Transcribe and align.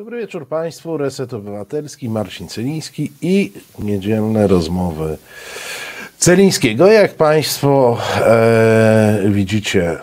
Dobry 0.00 0.20
wieczór 0.20 0.48
Państwu, 0.48 0.96
Reset 0.96 1.34
Obywatelski, 1.34 2.08
Marcin 2.08 2.48
Celiński 2.48 3.12
i 3.22 3.52
niedzielne 3.78 4.46
rozmowy 4.46 5.18
Celińskiego. 6.18 6.86
Jak 6.86 7.14
Państwo 7.14 7.98
e, 8.20 9.22
widzicie, 9.28 9.98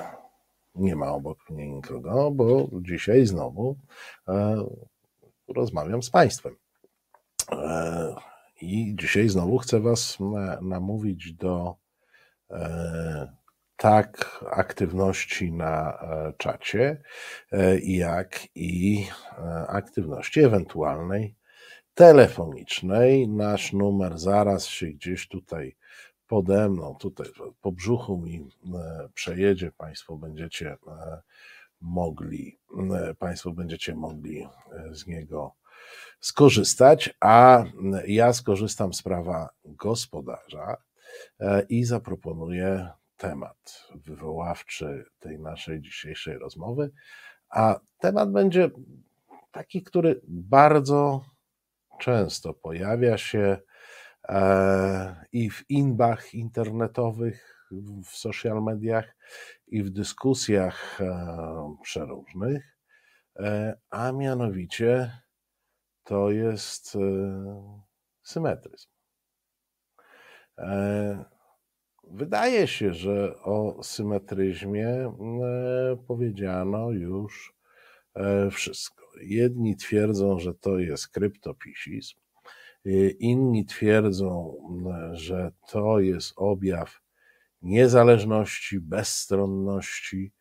nie 0.75 0.95
ma 0.95 1.11
obok 1.11 1.49
mnie 1.49 1.69
nikogo, 1.69 2.31
bo 2.31 2.67
dzisiaj 2.81 3.25
znowu 3.25 3.75
e, 4.27 4.65
rozmawiam 5.47 6.03
z 6.03 6.09
Państwem. 6.09 6.55
E, 7.51 8.15
I 8.61 8.95
dzisiaj 8.99 9.29
znowu 9.29 9.57
chcę 9.57 9.79
Was 9.79 10.19
na, 10.19 10.61
namówić 10.61 11.33
do 11.33 11.75
e, 12.51 13.36
tak 13.77 14.39
aktywności 14.51 15.51
na 15.51 15.99
e, 16.01 16.33
czacie, 16.37 17.01
e, 17.51 17.79
jak 17.79 18.47
i 18.55 19.07
e, 19.37 19.67
aktywności 19.67 20.39
ewentualnej 20.39 21.35
telefonicznej. 21.93 23.27
Nasz 23.27 23.73
numer 23.73 24.17
zaraz 24.17 24.65
się 24.65 24.87
gdzieś 24.87 25.27
tutaj 25.27 25.75
pode 26.27 26.69
mną, 26.69 26.95
tutaj 26.99 27.27
po 27.61 27.71
brzuchu 27.71 28.17
mi 28.17 28.49
przejedzie. 29.13 29.71
Państwo 29.71 30.15
będziecie 30.15 30.77
mogli, 31.81 32.59
Państwo 33.19 33.51
będziecie 33.51 33.95
mogli 33.95 34.47
z 34.91 35.07
niego 35.07 35.55
skorzystać, 36.19 37.13
a 37.19 37.63
ja 38.07 38.33
skorzystam 38.33 38.93
z 38.93 39.01
prawa 39.01 39.49
gospodarza 39.65 40.77
i 41.69 41.83
zaproponuję 41.83 42.89
temat 43.17 43.87
wywoławczy 43.95 45.05
tej 45.19 45.39
naszej 45.39 45.81
dzisiejszej 45.81 46.37
rozmowy, 46.37 46.91
a 47.49 47.79
temat 47.97 48.31
będzie 48.31 48.69
taki, 49.51 49.83
który 49.83 50.21
bardzo 50.27 51.25
często 51.99 52.53
pojawia 52.53 53.17
się 53.17 53.57
e, 54.29 55.25
i 55.31 55.49
w 55.49 55.69
inbach 55.69 56.33
internetowych, 56.33 57.67
w 58.05 58.17
social 58.17 58.63
mediach, 58.63 59.15
i 59.67 59.83
w 59.83 59.89
dyskusjach 59.89 61.01
e, 61.01 61.75
przeróżnych, 61.83 62.77
e, 63.39 63.77
a 63.89 64.11
mianowicie 64.11 65.11
to 66.03 66.31
jest 66.31 66.97
symetryzm. 68.23 68.89
Wydaje 72.11 72.67
się, 72.67 72.93
że 72.93 73.35
o 73.43 73.83
symetryzmie 73.83 74.87
e, 74.87 75.13
powiedziano 76.07 76.91
już 76.91 77.55
e, 78.15 78.51
wszystko. 78.51 79.03
Jedni 79.21 79.75
twierdzą, 79.75 80.39
że 80.39 80.53
to 80.53 80.79
jest 80.79 81.07
kryptopisizm, 81.07 82.15
e, 82.85 82.89
inni 83.09 83.65
twierdzą, 83.65 84.57
że 85.13 85.51
to 85.69 85.99
jest 85.99 86.33
objaw 86.35 87.01
niezależności, 87.61 88.79
bezstronności. 88.79 90.33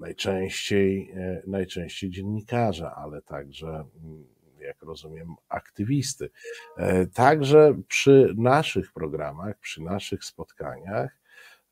Najczęściej, 0.00 1.14
najczęściej 1.46 2.10
dziennikarza, 2.10 2.94
ale 2.94 3.22
także 3.22 3.84
rozumiem, 4.82 5.34
aktywisty. 5.48 6.30
E, 6.76 7.06
także 7.06 7.74
przy 7.88 8.34
naszych 8.36 8.92
programach, 8.92 9.58
przy 9.58 9.82
naszych 9.82 10.24
spotkaniach, 10.24 11.18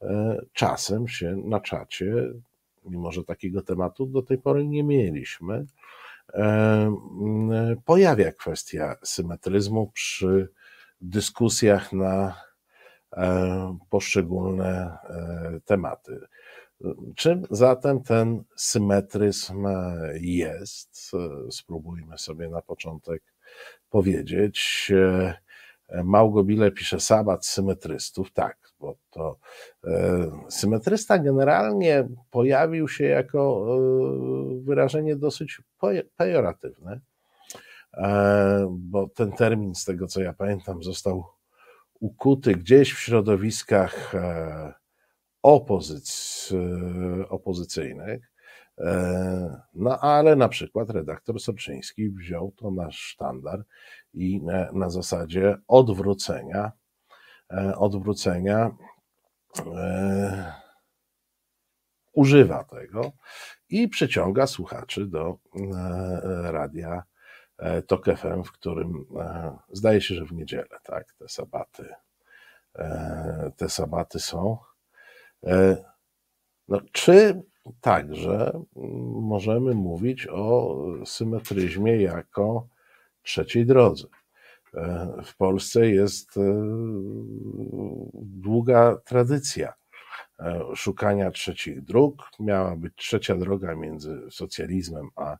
e, 0.02 0.40
czasem 0.52 1.08
się 1.08 1.36
na 1.36 1.60
czacie, 1.60 2.14
mimo 2.84 3.12
że 3.12 3.24
takiego 3.24 3.62
tematu 3.62 4.06
do 4.06 4.22
tej 4.22 4.38
pory 4.38 4.66
nie 4.66 4.84
mieliśmy, 4.84 5.66
e, 6.34 6.96
pojawia 7.84 8.32
kwestia 8.32 8.96
symetryzmu 9.04 9.90
przy 9.94 10.48
dyskusjach 11.00 11.92
na 11.92 12.34
poszczególne 13.90 14.98
tematy. 15.64 16.20
Czym 17.16 17.46
zatem 17.50 18.02
ten 18.02 18.44
symetryzm 18.56 19.66
jest? 20.20 21.12
Spróbujmy 21.50 22.18
sobie 22.18 22.48
na 22.48 22.62
początek 22.62 23.22
powiedzieć. 23.90 24.92
Małgobile 26.04 26.70
pisze 26.70 27.00
sabat 27.00 27.46
symetrystów. 27.46 28.32
Tak, 28.32 28.56
bo 28.80 28.94
to 29.10 29.38
e, 29.84 30.30
symetrysta 30.48 31.18
generalnie 31.18 32.08
pojawił 32.30 32.88
się 32.88 33.04
jako 33.04 33.66
e, 33.68 34.64
wyrażenie 34.64 35.16
dosyć 35.16 35.62
pejoratywne, 36.16 37.00
e, 37.94 38.66
bo 38.70 39.08
ten 39.08 39.32
termin, 39.32 39.74
z 39.74 39.84
tego 39.84 40.06
co 40.06 40.20
ja 40.20 40.32
pamiętam, 40.32 40.82
został 40.82 41.24
ukuty 42.00 42.54
gdzieś 42.54 42.92
w 42.92 42.98
środowiskach 42.98 44.12
opozyc, 45.42 46.52
e, 46.52 47.28
opozycyjnych. 47.28 48.30
E, 48.78 49.60
no 49.74 49.98
ale 49.98 50.36
na 50.36 50.48
przykład 50.48 50.90
redaktor 50.90 51.40
Sorczyński 51.40 52.10
wziął 52.10 52.52
to 52.56 52.70
na 52.70 52.90
sztandar 52.90 53.64
i 54.14 54.42
na, 54.42 54.72
na 54.72 54.90
zasadzie 54.90 55.56
odwrócenia, 55.68 56.72
e, 57.50 57.76
odwrócenia 57.76 58.70
używa 62.12 62.64
tego 62.64 63.12
i 63.68 63.88
przyciąga 63.88 64.46
słuchaczy 64.46 65.06
do 65.06 65.38
radia 66.42 67.02
Tok 67.86 68.04
FM, 68.04 68.42
w 68.44 68.52
którym 68.52 69.06
zdaje 69.72 70.00
się, 70.00 70.14
że 70.14 70.24
w 70.24 70.32
niedzielę, 70.32 70.78
tak, 70.84 71.12
te 71.18 71.28
sabaty, 71.28 71.94
te 73.56 73.68
sabaty 73.68 74.18
są. 74.18 74.58
E, 75.46 75.84
no, 76.68 76.80
czy 76.92 77.42
także 77.80 78.60
możemy 79.20 79.74
mówić 79.74 80.26
o 80.26 80.76
symetryzmie 81.04 81.96
jako 82.02 82.68
trzeciej 83.22 83.66
drodze? 83.66 84.06
E, 84.74 85.08
w 85.24 85.36
Polsce 85.36 85.88
jest 85.88 86.36
e, 86.36 86.40
długa 88.14 88.96
tradycja 89.04 89.72
szukania 90.74 91.30
trzecich 91.30 91.82
dróg. 91.82 92.30
Miała 92.40 92.76
być 92.76 92.92
trzecia 92.96 93.36
droga 93.36 93.74
między 93.74 94.20
socjalizmem 94.30 95.08
a 95.16 95.36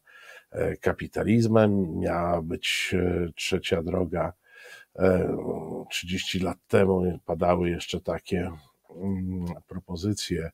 kapitalizmem, 0.81 1.99
miała 1.99 2.43
być 2.43 2.95
trzecia 3.35 3.83
droga. 3.83 4.33
30 5.91 6.41
lat 6.41 6.59
temu 6.69 7.19
padały 7.27 7.71
jeszcze 7.71 8.01
takie 8.01 8.53
propozycję, 9.69 10.51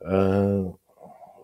e, 0.00 0.72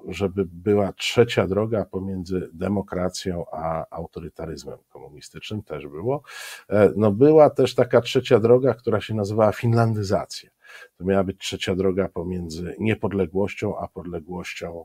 żeby 0.09 0.45
była 0.47 0.93
trzecia 0.93 1.47
droga 1.47 1.85
pomiędzy 1.85 2.51
demokracją 2.53 3.45
a 3.53 3.87
autorytaryzmem 3.91 4.79
komunistycznym, 4.89 5.63
też 5.63 5.87
było. 5.87 6.23
E, 6.71 6.93
no 6.97 7.13
była 7.13 7.51
też 7.51 7.75
taka 7.75 8.01
trzecia 8.01 8.39
droga, 8.39 8.75
która 8.75 9.01
się 9.01 9.15
nazywała 9.15 9.53
finlandyzacja. 9.53 10.51
To 10.97 11.05
miała 11.05 11.25
być 11.25 11.39
trzecia 11.39 11.75
droga 11.75 12.09
pomiędzy 12.09 12.77
niepodległością 12.79 13.79
a 13.79 13.89
podległością 13.89 14.85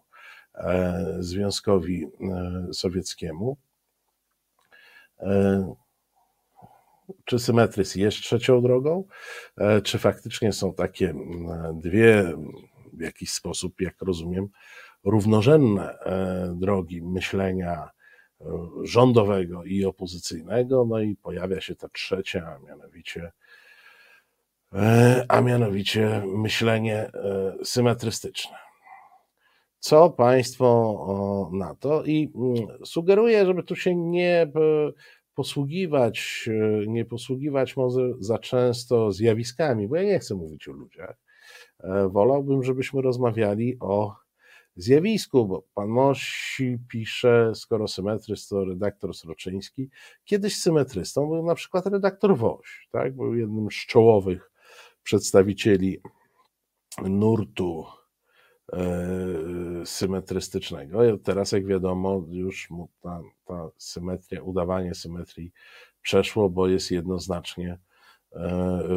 e, 0.56 1.18
Związkowi 1.20 2.08
Sowieckiemu 2.74 3.58
czy 7.26 7.40
symetryzm 7.40 8.00
jest 8.00 8.18
trzecią 8.18 8.62
drogą, 8.62 9.04
e, 9.58 9.82
czy 9.82 9.98
faktycznie 9.98 10.54
są 10.54 10.74
takie 10.74 11.14
dwie, 11.74 12.34
w 12.94 13.02
jakiś 13.02 13.32
sposób, 13.32 13.82
jak 13.82 14.02
rozumiem, 14.02 14.48
równorzędne 15.04 16.00
e, 16.00 16.54
drogi 16.56 17.02
myślenia 17.02 17.90
e, 18.42 18.46
rządowego 18.84 19.64
i 19.64 19.86
opozycyjnego, 19.86 20.86
no 20.86 21.00
i 21.00 21.16
pojawia 21.16 21.62
się 21.62 21.76
ta 21.76 21.90
trzecia, 21.90 22.56
a 22.56 22.68
mianowicie 22.68 23.32
a 25.28 25.42
mianowicie 25.42 26.24
myślenie 26.26 27.12
symetrystyczne. 27.64 28.58
Co 29.80 30.10
Państwo 30.10 31.50
na 31.54 31.76
to? 31.76 32.04
I 32.04 32.32
sugeruję, 32.86 33.46
żeby 33.46 33.64
tu 33.64 33.76
się 33.76 33.96
nie 33.96 34.52
posługiwać, 35.40 36.50
e, 36.52 36.88
nie 36.88 37.06
posługiwać 37.06 37.78
może 37.78 38.14
za 38.20 38.38
często 38.38 39.12
zjawiskami, 39.12 39.88
bo 39.88 39.96
ja 39.96 40.04
nie 40.04 40.20
chcę 40.20 40.36
mówić 40.36 40.68
o 40.68 40.72
ludziach. 40.72 41.18
E, 41.80 42.10
wolałbym, 42.10 42.64
żebyśmy 42.64 43.02
rozmawiali 43.02 43.78
o 43.80 44.16
zjawisku, 44.76 45.48
bo 45.48 45.64
pan 45.74 45.88
Mosi 45.88 46.78
pisze, 46.90 47.52
skoro 47.56 47.88
symetryst 47.88 48.50
to 48.50 48.66
redaktor 48.66 49.16
Sroczyński, 49.16 49.90
kiedyś 50.24 50.58
symetrystą 50.58 51.28
był 51.28 51.46
na 51.46 51.56
przykład 51.56 51.86
redaktor 51.86 52.38
Woś, 52.38 52.88
tak? 52.92 53.16
był 53.16 53.36
jednym 53.36 53.72
z 53.72 53.86
czołowych 53.86 54.52
przedstawicieli 55.04 56.02
nurtu 57.04 57.86
symetrystycznego. 59.86 61.18
Teraz, 61.18 61.52
jak 61.52 61.66
wiadomo, 61.66 62.24
już 62.30 62.70
mu 62.70 62.90
ta, 63.02 63.22
ta 63.46 63.70
symetria, 63.78 64.42
udawanie 64.44 64.96
symetrii 64.96 65.52
przeszło, 66.02 66.50
bo 66.50 66.68
jest 66.68 66.92
jednoznacznie 66.92 67.80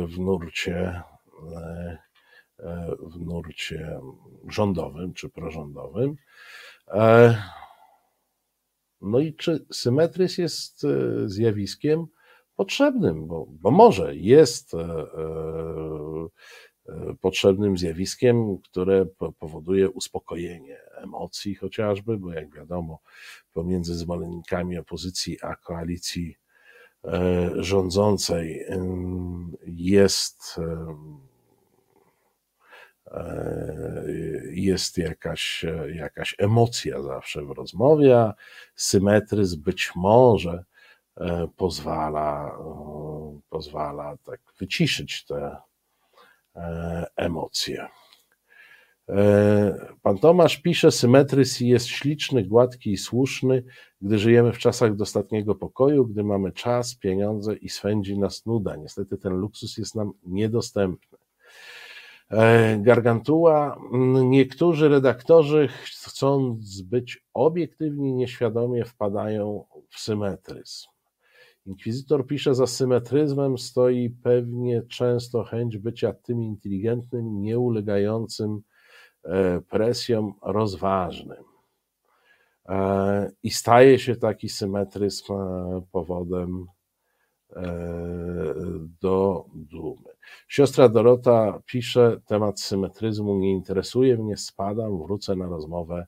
w 0.09 0.19
nurcie 0.19 1.03
w 2.99 3.21
nurcie 3.21 4.01
rządowym 4.49 5.13
czy 5.15 5.29
prorządowym. 5.29 6.17
No 9.01 9.19
i 9.19 9.35
czy 9.35 9.67
symetryzm 9.73 10.43
jest 10.43 10.87
zjawiskiem 11.25 12.07
potrzebnym, 12.57 13.27
bo, 13.27 13.47
bo 13.49 13.71
może 13.71 14.17
jest 14.17 14.73
potrzebnym 17.21 17.79
zjawiskiem, 17.79 18.59
które 18.59 19.07
powoduje 19.39 19.91
uspokojenie 19.91 20.81
emocji 20.97 21.55
chociażby, 21.55 22.19
bo 22.19 22.33
jak 22.33 22.55
wiadomo, 22.55 22.99
pomiędzy 23.53 23.95
zwolennikami 23.95 24.79
opozycji 24.79 25.39
a 25.43 25.57
koalicji 25.57 26.37
e, 27.05 27.51
rządzącej 27.57 28.67
jest 29.67 30.57
e, 30.59 30.97
jest 34.51 34.99
jakaś, 34.99 35.65
jakaś 35.95 36.35
emocja 36.39 37.03
zawsze 37.03 37.45
w 37.45 37.51
rozmowie, 37.51 38.19
a 38.19 38.35
symetryzm 38.77 39.63
być 39.63 39.93
może 39.95 40.65
e, 41.17 41.49
pozwala, 41.57 42.59
pozwala 43.51 44.17
tak 44.25 44.41
wyciszyć 44.59 45.25
te, 45.25 45.57
emocje. 47.17 47.87
E, 49.09 49.95
pan 50.03 50.19
Tomasz 50.19 50.57
pisze, 50.57 50.91
symetryzm 50.91 51.65
jest 51.65 51.87
śliczny, 51.87 52.45
gładki 52.45 52.93
i 52.93 52.97
słuszny, 52.97 53.65
gdy 54.03 54.19
żyjemy 54.19 54.53
w 54.53 54.59
czasach 54.59 54.97
dostatniego 54.97 55.55
pokoju, 55.55 56.07
gdy 56.07 56.25
mamy 56.25 56.53
czas, 56.53 56.95
pieniądze 56.95 57.55
i 57.55 57.69
swędzi 57.69 58.19
nas 58.19 58.47
nuda. 58.47 58.77
Niestety 58.77 59.19
ten 59.19 59.33
luksus 59.33 59.79
jest 59.79 59.95
nam 59.95 60.13
niedostępny. 60.27 61.19
E, 62.31 62.79
Gargantua, 62.79 63.79
niektórzy 64.25 64.89
redaktorzy 64.89 65.69
chcąc 65.85 66.83
być 66.83 67.25
obiektywni, 67.35 68.15
nieświadomie 68.15 68.85
wpadają 68.85 69.65
w 69.89 70.01
symetryzm. 70.01 70.92
Inkwizytor 71.67 72.27
pisze, 72.27 72.55
za 72.55 72.67
symetryzmem 72.67 73.59
stoi 73.59 74.11
pewnie 74.11 74.83
często 74.83 75.45
chęć 75.45 75.79
bycia 75.79 76.13
tym 76.13 76.43
inteligentnym, 76.43 77.43
nieulegającym 77.43 78.63
e, 79.25 79.61
presjom 79.61 80.35
rozważnym. 80.43 81.45
E, 82.69 83.31
I 83.43 83.51
staje 83.51 83.99
się 83.99 84.17
taki 84.17 84.49
symetryzm 84.49 85.33
e, 85.33 85.83
powodem 85.93 86.67
do 89.01 89.45
dumy. 89.55 90.11
Siostra 90.49 90.89
Dorota 90.89 91.63
pisze, 91.67 92.21
temat 92.27 92.61
symetryzmu 92.61 93.39
nie 93.39 93.51
interesuje 93.51 94.17
mnie, 94.17 94.37
spadam, 94.37 95.03
wrócę 95.03 95.37
na 95.37 95.47
rozmowę 95.47 96.07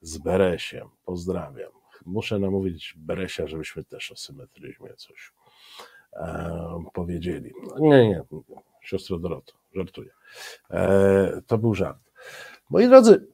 z 0.00 0.18
Beresiem. 0.18 0.88
Pozdrawiam 1.04 1.83
muszę 2.06 2.38
namówić 2.38 2.94
Beresia, 2.96 3.46
żebyśmy 3.46 3.84
też 3.84 4.12
o 4.12 4.16
symetryzmie 4.16 4.94
coś 4.96 5.32
e, 6.12 6.84
powiedzieli. 6.94 7.52
Nie, 7.78 8.08
nie, 8.08 8.22
siostro 8.82 9.18
Doroto, 9.18 9.52
żartuję. 9.74 10.10
E, 10.70 11.42
to 11.46 11.58
był 11.58 11.74
żart. 11.74 12.10
Moi 12.70 12.88
drodzy, 12.88 13.26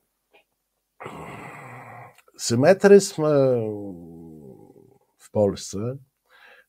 symetryzm 2.41 3.25
e, 3.25 3.29
w 5.19 5.31
Polsce 5.31 5.97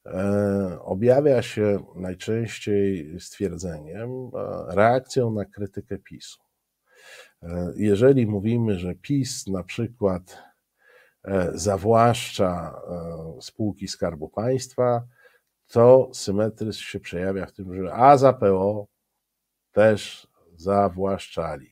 e, 0.05 0.77
objawia 0.81 1.41
się 1.41 1.83
najczęściej 1.95 3.19
stwierdzeniem, 3.19 4.09
e, 4.09 4.29
reakcją 4.75 5.31
na 5.31 5.45
krytykę 5.45 5.97
PiSu. 5.97 6.39
Jeżeli 7.75 8.27
mówimy, 8.27 8.79
że 8.79 8.95
PiS 8.95 9.47
na 9.47 9.63
przykład 9.63 10.43
zawłaszcza 11.53 12.81
e, 12.89 13.41
spółki 13.41 13.87
Skarbu 13.87 14.29
Państwa, 14.29 15.03
to 15.67 16.09
symetryzm 16.13 16.79
się 16.79 16.99
przejawia 16.99 17.45
w 17.45 17.51
tym, 17.51 17.75
że 17.75 17.93
a 17.93 18.17
za 18.17 18.33
PO 18.33 18.87
też 19.71 20.27
zawłaszczali 20.55 21.71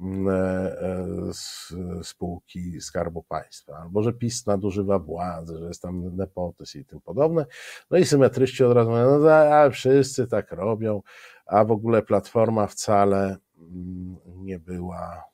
mm, 0.00 0.28
e, 0.28 2.04
spółki 2.04 2.80
Skarbu 2.80 3.22
Państwa, 3.22 3.76
albo 3.82 4.02
że 4.02 4.12
PiS 4.12 4.46
nadużywa 4.46 4.98
władzy, 4.98 5.58
że 5.58 5.68
jest 5.68 5.82
tam 5.82 6.16
nepotyzm 6.16 6.78
i 6.78 6.84
tym 6.84 7.00
podobne. 7.00 7.46
No 7.90 7.98
i 7.98 8.04
symetryści 8.04 8.64
od 8.64 8.72
razu 8.72 8.90
mówią, 8.90 9.18
no 9.18 9.30
a 9.30 9.70
wszyscy 9.70 10.26
tak 10.26 10.52
robią, 10.52 11.02
a 11.46 11.64
w 11.64 11.70
ogóle 11.70 12.02
Platforma 12.02 12.66
wcale 12.66 13.36
mm, 13.58 14.16
nie 14.26 14.58
była, 14.58 15.24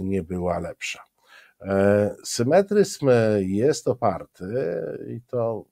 nie 0.00 0.22
była 0.22 0.58
lepsza. 0.58 1.09
E, 1.62 2.14
symetryzm 2.24 3.08
jest 3.38 3.88
oparty 3.88 4.44
i 5.08 5.20
to 5.20 5.64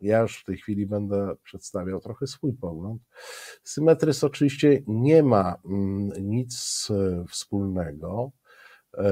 ja 0.00 0.20
już 0.20 0.40
w 0.40 0.44
tej 0.44 0.56
chwili 0.56 0.86
będę 0.86 1.36
przedstawiał 1.42 2.00
trochę 2.00 2.26
swój 2.26 2.52
pogląd. 2.52 3.02
Symetryzm 3.64 4.26
oczywiście 4.26 4.82
nie 4.86 5.22
ma 5.22 5.56
mm, 5.64 6.10
nic 6.28 6.88
wspólnego 7.28 8.30
e, 8.94 9.02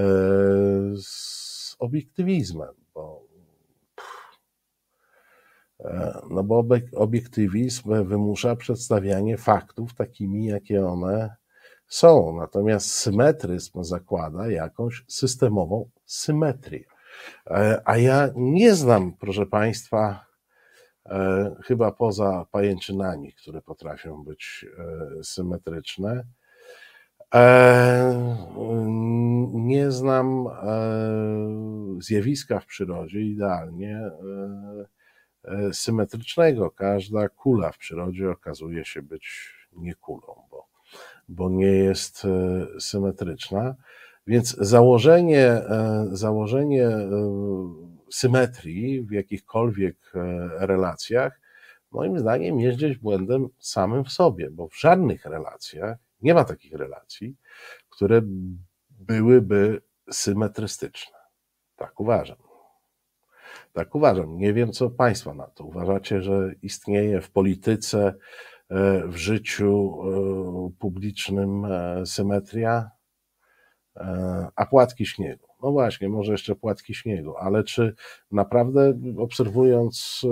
z 1.02 1.76
obiektywizmem, 1.78 2.74
bo 2.94 3.24
e, 5.80 6.20
no 6.30 6.44
bo 6.44 6.64
obiektywizm 6.94 8.04
wymusza 8.04 8.56
przedstawianie 8.56 9.38
faktów 9.38 9.94
takimi, 9.94 10.44
jakie 10.44 10.86
one 10.86 11.36
są, 11.88 12.36
natomiast 12.36 12.90
symetryzm 12.90 13.84
zakłada 13.84 14.50
jakąś 14.50 15.04
systemową 15.08 15.90
symetrię. 16.04 16.84
E, 17.46 17.82
a 17.84 17.96
ja 17.96 18.28
nie 18.36 18.74
znam, 18.74 19.12
proszę 19.12 19.46
Państwa, 19.46 20.26
e, 21.06 21.56
chyba 21.64 21.92
poza 21.92 22.46
pajęczynami, 22.50 23.32
które 23.32 23.62
potrafią 23.62 24.24
być 24.24 24.66
e, 24.78 25.24
symetryczne, 25.24 26.24
nie 29.52 29.90
znam 29.90 30.44
zjawiska 32.00 32.60
w 32.60 32.66
przyrodzie 32.66 33.20
idealnie 33.20 34.10
symetrycznego. 35.72 36.70
Każda 36.70 37.28
kula 37.28 37.72
w 37.72 37.78
przyrodzie 37.78 38.30
okazuje 38.30 38.84
się 38.84 39.02
być 39.02 39.54
nie 39.72 39.94
kulą, 39.94 40.34
bo 40.50 40.66
bo 41.28 41.50
nie 41.50 41.66
jest 41.66 42.24
e, 42.24 42.80
symetryczna. 42.80 43.74
Więc 44.26 44.56
założenie, 44.60 45.46
e, 45.46 46.08
założenie 46.12 46.86
e, 46.86 47.10
symetrii 48.10 49.02
w 49.02 49.10
jakichkolwiek 49.10 50.12
relacjach, 50.58 51.40
moim 51.90 52.18
zdaniem, 52.18 52.60
jest 52.60 52.78
gdzieś 52.78 52.98
błędem 52.98 53.48
samym 53.58 54.04
w 54.04 54.12
sobie, 54.12 54.50
bo 54.50 54.68
w 54.68 54.80
żadnych 54.80 55.24
relacjach 55.24 55.98
nie 56.22 56.34
ma 56.34 56.44
takich 56.44 56.72
relacji, 56.72 57.36
które 57.88 58.20
byłyby 58.90 59.82
symetrystyczne. 60.10 61.18
Tak 61.76 62.00
uważam. 62.00 62.36
Tak 63.72 63.94
uważam. 63.94 64.38
Nie 64.38 64.52
wiem, 64.52 64.72
co 64.72 64.90
Państwo 64.90 65.34
na 65.34 65.46
to. 65.46 65.64
Uważacie, 65.64 66.22
że 66.22 66.54
istnieje 66.62 67.20
w 67.20 67.30
polityce 67.30 68.14
w 69.04 69.16
życiu 69.16 69.98
e, 70.02 70.78
publicznym 70.78 71.64
e, 71.64 72.06
symetria, 72.06 72.90
a 74.56 74.66
płatki 74.66 75.06
śniegu. 75.06 75.46
No 75.62 75.72
właśnie, 75.72 76.08
może 76.08 76.32
jeszcze 76.32 76.54
płatki 76.54 76.94
śniegu, 76.94 77.36
ale 77.36 77.64
czy 77.64 77.94
naprawdę 78.30 79.00
obserwując 79.18 80.22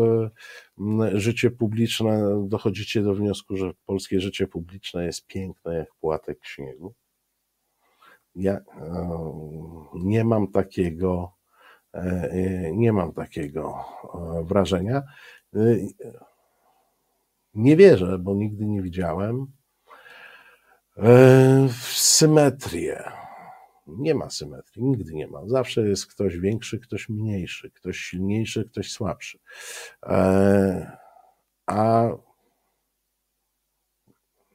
życie 1.12 1.50
publiczne, 1.50 2.44
dochodzicie 2.48 3.02
do 3.02 3.14
wniosku, 3.14 3.56
że 3.56 3.70
polskie 3.86 4.20
życie 4.20 4.46
publiczne 4.46 5.04
jest 5.04 5.26
piękne 5.26 5.74
jak 5.74 5.88
płatek 6.00 6.38
śniegu? 6.42 6.94
Ja 8.34 8.60
nie 9.94 10.24
mam 10.24 10.48
takiego, 10.48 11.32
nie 12.72 12.92
mam 12.92 13.12
takiego 13.12 13.84
wrażenia. 14.44 15.02
Nie 17.56 17.76
wierzę, 17.76 18.18
bo 18.18 18.34
nigdy 18.34 18.66
nie 18.66 18.82
widziałem. 18.82 19.46
E, 20.96 21.68
symetrię. 21.92 23.04
Nie 23.86 24.14
ma 24.14 24.30
symetrii, 24.30 24.84
nigdy 24.84 25.14
nie 25.14 25.26
ma. 25.26 25.46
Zawsze 25.46 25.88
jest 25.88 26.06
ktoś 26.06 26.38
większy, 26.38 26.78
ktoś 26.78 27.08
mniejszy, 27.08 27.70
ktoś 27.70 27.98
silniejszy, 27.98 28.64
ktoś 28.64 28.92
słabszy. 28.92 29.38
E, 30.06 30.96
a 31.66 32.08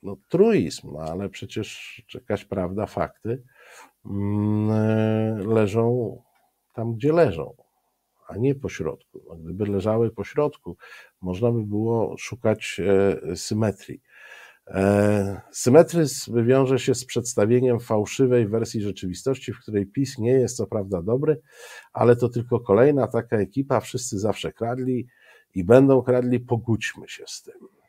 no, 0.03 0.17
truizm, 0.29 0.93
no, 0.93 0.99
ale 0.99 1.29
przecież 1.29 2.01
jakaś 2.13 2.45
prawda, 2.45 2.85
fakty 2.85 3.43
mm, 4.05 5.47
leżą 5.47 6.21
tam, 6.73 6.93
gdzie 6.93 7.13
leżą, 7.13 7.55
a 8.31 8.37
nie 8.37 8.55
po 8.55 8.69
środku. 8.69 9.23
No, 9.29 9.35
gdyby 9.35 9.65
leżały 9.65 10.11
po 10.11 10.23
środku, 10.23 10.77
można 11.21 11.51
by 11.51 11.63
było 11.63 12.15
szukać 12.17 12.81
e, 12.83 13.35
symetrii. 13.35 14.01
E, 14.67 15.41
symetryzm 15.51 16.45
wiąże 16.45 16.79
się 16.79 16.95
z 16.95 17.05
przedstawieniem 17.05 17.79
fałszywej 17.79 18.47
wersji 18.47 18.81
rzeczywistości, 18.81 19.53
w 19.53 19.59
której 19.59 19.85
PiS 19.85 20.17
nie 20.17 20.31
jest 20.31 20.57
co 20.57 20.67
prawda 20.67 21.01
dobry, 21.01 21.41
ale 21.93 22.15
to 22.15 22.29
tylko 22.29 22.59
kolejna 22.59 23.07
taka 23.07 23.37
ekipa, 23.37 23.79
wszyscy 23.79 24.19
zawsze 24.19 24.53
kradli 24.53 25.07
i 25.55 25.63
będą 25.63 26.01
kradli, 26.01 26.39
pogódźmy 26.39 27.07
się 27.07 27.23
z 27.27 27.43
tym. 27.43 27.80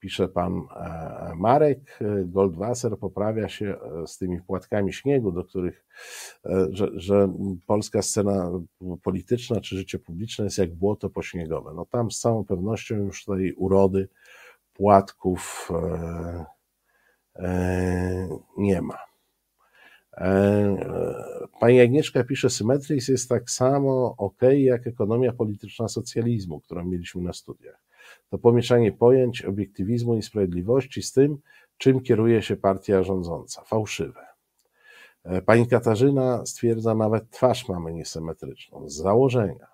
Pisze 0.00 0.28
pan 0.28 0.62
e, 0.76 1.32
Marek, 1.36 1.98
Goldwasser 2.24 2.98
poprawia 2.98 3.48
się 3.48 3.76
e, 4.02 4.06
z 4.06 4.18
tymi 4.18 4.40
płatkami 4.42 4.92
śniegu, 4.92 5.32
do 5.32 5.44
których, 5.44 5.84
że, 6.70 6.88
że 6.94 7.28
polska 7.66 8.02
scena 8.02 8.50
polityczna 9.02 9.60
czy 9.60 9.76
życie 9.76 9.98
publiczne 9.98 10.44
jest 10.44 10.58
jak 10.58 10.74
błoto 10.74 11.10
pośniegowe. 11.10 11.72
No 11.74 11.86
tam 11.86 12.10
z 12.10 12.20
całą 12.20 12.44
pewnością 12.44 12.96
już 12.96 13.24
tej 13.24 13.54
urody, 13.54 14.08
płatków 14.76 15.68
e, 15.70 16.44
e, 17.36 18.28
nie 18.58 18.82
ma. 18.82 18.98
E, 20.16 21.46
pani 21.60 21.80
Agnieszka 21.80 22.24
pisze, 22.24 22.50
Symetris 22.50 23.08
jest 23.08 23.28
tak 23.28 23.50
samo 23.50 24.14
ok 24.18 24.42
jak 24.56 24.86
ekonomia 24.86 25.32
polityczna 25.32 25.88
socjalizmu, 25.88 26.60
którą 26.60 26.84
mieliśmy 26.84 27.22
na 27.22 27.32
studiach. 27.32 27.85
To 28.30 28.38
pomieszanie 28.38 28.92
pojęć 28.92 29.42
obiektywizmu 29.42 30.16
i 30.16 30.22
sprawiedliwości 30.22 31.02
z 31.02 31.12
tym, 31.12 31.38
czym 31.78 32.00
kieruje 32.00 32.42
się 32.42 32.56
partia 32.56 33.02
rządząca. 33.02 33.64
Fałszywe. 33.64 34.26
Pani 35.46 35.68
Katarzyna 35.68 36.46
stwierdza, 36.46 36.94
nawet 36.94 37.30
twarz 37.30 37.68
mamy 37.68 37.92
niesymetryczną, 37.92 38.88
z 38.88 38.96
założenia. 38.96 39.66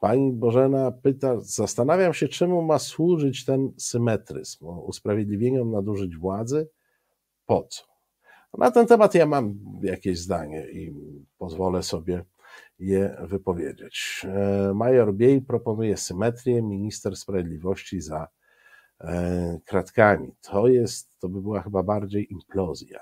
Pani 0.00 0.32
Bożena 0.32 0.92
pyta, 0.92 1.40
zastanawiam 1.40 2.14
się, 2.14 2.28
czemu 2.28 2.62
ma 2.62 2.78
służyć 2.78 3.44
ten 3.44 3.72
symetryzm, 3.76 4.66
usprawiedliwieniom 4.66 5.70
nadużyć 5.70 6.16
władzy? 6.16 6.68
Po 7.46 7.62
co? 7.62 7.84
Na 8.58 8.70
ten 8.70 8.86
temat 8.86 9.14
ja 9.14 9.26
mam 9.26 9.58
jakieś 9.82 10.18
zdanie 10.18 10.70
i 10.70 10.94
pozwolę 11.38 11.82
sobie 11.82 12.24
je 12.78 13.16
wypowiedzieć. 13.20 14.26
E, 14.28 14.74
major 14.74 15.14
Biej 15.14 15.42
proponuje 15.42 15.96
symetrię, 15.96 16.62
minister 16.62 17.16
sprawiedliwości 17.16 18.00
za 18.00 18.28
e, 19.00 19.58
kratkami. 19.64 20.32
To 20.40 20.68
jest, 20.68 21.18
to 21.18 21.28
by 21.28 21.42
była 21.42 21.62
chyba 21.62 21.82
bardziej 21.82 22.32
implozja. 22.32 23.00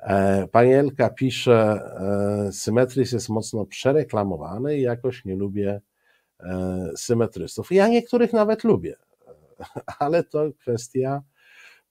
E, 0.00 0.46
pani 0.48 0.72
Elka 0.72 1.10
pisze, 1.10 1.80
symetrys 2.52 3.12
jest 3.12 3.28
mocno 3.28 3.66
przereklamowany 3.66 4.78
i 4.78 4.82
jakoś 4.82 5.24
nie 5.24 5.36
lubię 5.36 5.80
symetrystów. 6.96 7.72
Ja 7.72 7.88
niektórych 7.88 8.32
nawet 8.32 8.64
lubię, 8.64 8.96
ale 9.98 10.24
to 10.24 10.52
kwestia, 10.60 11.22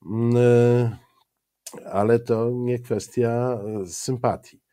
mm, 0.05 0.95
ale 1.91 2.19
to 2.19 2.49
nie 2.53 2.79
kwestia 2.79 3.59
sympatii. 3.85 4.64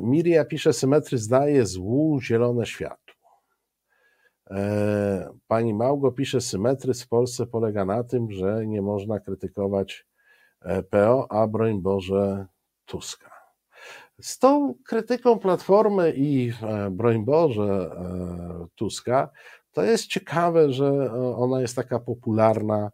Miria 0.00 0.44
pisze, 0.44 0.72
symetrys 0.72 1.28
daje 1.28 1.66
złu 1.66 2.20
zielone 2.20 2.66
światło. 2.66 3.42
Pani 5.46 5.74
Małgo 5.74 6.12
pisze, 6.12 6.40
symetrys 6.40 7.02
w 7.02 7.08
Polsce 7.08 7.46
polega 7.46 7.84
na 7.84 8.04
tym, 8.04 8.30
że 8.30 8.66
nie 8.66 8.82
można 8.82 9.20
krytykować 9.20 10.06
E, 10.66 10.82
PO, 10.82 11.26
a 11.30 11.46
broń 11.46 11.82
Boże 11.82 12.46
Tuska. 12.86 13.30
Z 14.20 14.38
tą 14.38 14.74
krytyką 14.86 15.38
Platformy 15.38 16.12
i 16.16 16.52
e, 16.62 16.90
broń 16.90 17.24
Boże 17.24 17.62
e, 17.62 18.66
Tuska, 18.74 19.30
to 19.72 19.82
jest 19.82 20.06
ciekawe, 20.06 20.72
że 20.72 21.12
ona 21.36 21.60
jest 21.60 21.76
taka 21.76 22.00
popularna 22.00 22.90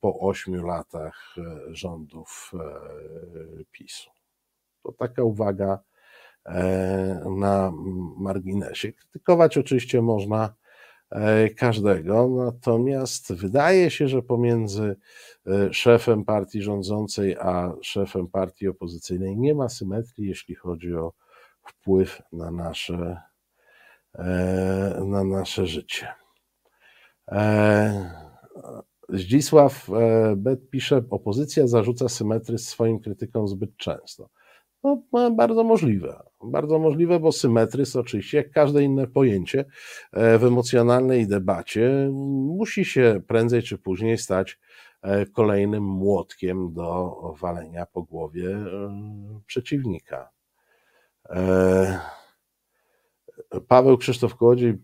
po 0.00 0.20
ośmiu 0.20 0.66
latach 0.66 1.34
rządów 1.68 2.52
PiSu. 3.72 4.10
To 4.88 4.92
taka 4.92 5.22
uwaga 5.22 5.78
na 7.38 7.72
marginesie. 8.16 8.92
Krytykować 8.92 9.58
oczywiście 9.58 10.02
można 10.02 10.54
E, 11.10 11.50
każdego. 11.50 12.28
Natomiast 12.28 13.32
wydaje 13.32 13.90
się, 13.90 14.08
że 14.08 14.22
pomiędzy 14.22 14.96
e, 15.46 15.72
szefem 15.72 16.24
partii 16.24 16.62
rządzącej 16.62 17.36
a 17.36 17.72
szefem 17.82 18.28
partii 18.28 18.68
opozycyjnej 18.68 19.36
nie 19.36 19.54
ma 19.54 19.68
symetrii, 19.68 20.28
jeśli 20.28 20.54
chodzi 20.54 20.94
o 20.94 21.12
wpływ 21.66 22.22
na 22.32 22.50
nasze, 22.50 23.20
e, 24.14 25.02
na 25.06 25.24
nasze 25.24 25.66
życie. 25.66 26.08
Zdzisław 29.08 29.88
Bet 30.36 30.70
pisze, 30.70 31.02
opozycja 31.10 31.66
zarzuca 31.66 32.08
symetry 32.08 32.58
swoim 32.58 33.00
krytykom 33.00 33.48
zbyt 33.48 33.76
często. 33.76 34.28
No, 34.84 35.02
bardzo 35.30 35.64
możliwe. 35.64 36.22
Bardzo 36.44 36.78
możliwe, 36.78 37.20
bo 37.20 37.32
symetrys 37.32 37.96
oczywiście, 37.96 38.38
jak 38.38 38.50
każde 38.50 38.82
inne 38.82 39.06
pojęcie 39.06 39.64
e, 40.12 40.38
w 40.38 40.44
emocjonalnej 40.44 41.26
debacie, 41.26 42.08
musi 42.12 42.84
się 42.84 43.20
prędzej 43.26 43.62
czy 43.62 43.78
później 43.78 44.18
stać 44.18 44.58
e, 45.02 45.26
kolejnym 45.26 45.84
młotkiem 45.84 46.72
do 46.72 47.16
walenia 47.40 47.86
po 47.86 48.02
głowie 48.02 48.50
e, 48.50 49.40
przeciwnika. 49.46 50.30
Paweł 53.68 53.98
Krzysztof 53.98 54.36
Kłodziej 54.36 54.74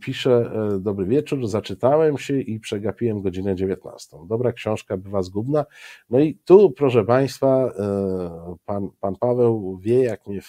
pisze, 0.00 0.50
e, 0.74 0.78
dobry 0.80 1.06
wieczór, 1.06 1.48
zaczytałem 1.48 2.18
się 2.18 2.40
i 2.40 2.60
przegapiłem 2.60 3.22
godzinę 3.22 3.56
19. 3.56 4.16
Dobra 4.28 4.52
książka 4.52 4.96
bywa 4.96 5.22
zgubna. 5.22 5.64
No 6.10 6.18
i 6.18 6.38
tu, 6.44 6.70
proszę 6.70 7.04
Państwa, 7.04 7.72
e, 7.78 8.56
pan, 8.64 8.88
pan 9.00 9.16
Paweł 9.16 9.78
wie, 9.78 10.04
jak 10.04 10.26
mnie 10.26 10.40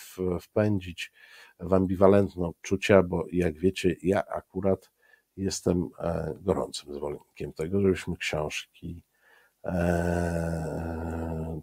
wpędzić 0.41 1.11
w 1.59 1.73
ambiwalentne 1.73 2.47
odczucia, 2.47 3.03
bo 3.03 3.25
jak 3.31 3.57
wiecie, 3.57 3.95
ja 4.03 4.23
akurat 4.25 4.91
jestem 5.37 5.89
e, 5.99 6.33
gorącym 6.41 6.93
zwolennikiem 6.93 7.53
tego, 7.53 7.81
żebyśmy 7.81 8.17
książki 8.17 9.03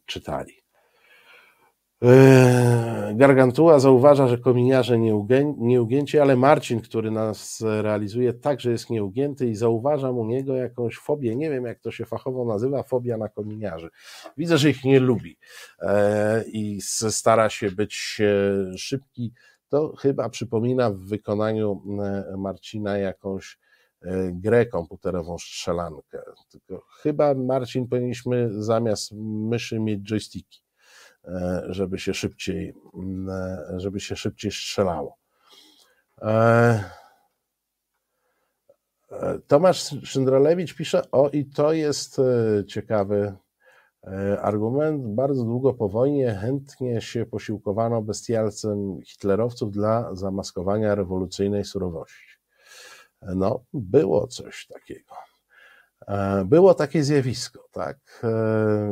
czytali. 0.07 0.62
Eee, 2.03 3.17
Gargantua 3.17 3.79
zauważa, 3.79 4.29
że 4.29 4.39
kominiarze 4.39 4.99
nieugięci, 5.59 6.19
ale 6.19 6.37
Marcin, 6.37 6.81
który 6.81 7.11
nas 7.11 7.61
realizuje, 7.61 8.33
także 8.33 8.71
jest 8.71 8.91
nieugięty 8.91 9.49
i 9.49 9.55
zauważam 9.55 10.19
u 10.19 10.27
niego 10.27 10.57
jakąś 10.57 10.99
fobię. 10.99 11.37
Nie 11.37 11.51
wiem, 11.51 11.65
jak 11.65 11.81
to 11.81 11.91
się 11.91 12.05
fachowo 12.05 12.45
nazywa, 12.45 12.83
fobia 12.83 13.17
na 13.17 13.29
kominiarzy. 13.29 13.89
Widzę, 14.37 14.59
że 14.59 14.71
ich 14.71 14.85
nie 14.85 15.01
lubi 15.01 15.37
eee, 15.81 16.45
i 16.53 16.81
stara 17.11 17.51
się 17.51 17.71
być 17.71 18.21
e, 18.21 18.79
szybki. 18.79 19.33
To 19.69 19.97
chyba 19.97 20.29
przypomina 20.29 20.91
w 20.91 20.99
wykonaniu 20.99 21.83
e, 22.33 22.37
Marcina 22.37 22.99
jakąś 22.99 23.59
e, 24.03 24.33
grę 24.33 24.67
komputerową 24.67 25.39
strzelankę. 25.39 26.23
Tylko 26.51 26.83
chyba, 27.03 27.35
Marcin, 27.35 27.89
powinniśmy 27.89 28.63
zamiast 28.63 29.13
myszy 29.51 29.81
mieć 29.81 30.01
joysticki. 30.11 30.63
E, 31.25 31.63
żeby 31.69 31.99
się 31.99 32.15
szybciej, 32.15 32.75
mm, 32.95 33.29
e, 33.31 33.81
żeby 33.81 34.01
się 34.01 34.17
szybciej 34.17 34.53
strzelało. 34.53 35.19
E, 36.23 36.85
Tomasz 39.47 39.95
Szyndralewicz 40.05 40.75
pisze, 40.75 41.11
o 41.11 41.31
i 41.31 41.47
to 41.47 41.73
jest 41.73 42.21
ciekawy 42.69 43.35
argument. 44.43 45.15
Bardzo 45.15 45.45
długo 45.45 45.75
po 45.75 45.89
wojnie 45.89 46.35
chętnie 46.35 47.01
się 47.01 47.27
posiłkowano 47.27 48.03
bestialcem 48.03 49.01
hitlerowców 49.05 49.73
dla 49.73 50.15
zamaskowania 50.15 50.95
rewolucyjnej 50.95 51.65
surowości. 51.65 52.39
No, 53.23 53.65
było 53.73 54.27
coś 54.27 54.67
takiego. 54.67 55.15
E, 56.09 56.45
było 56.45 56.75
takie 56.75 57.05
zjawisko, 57.05 57.69
tak, 57.73 58.21
e, 58.25 58.29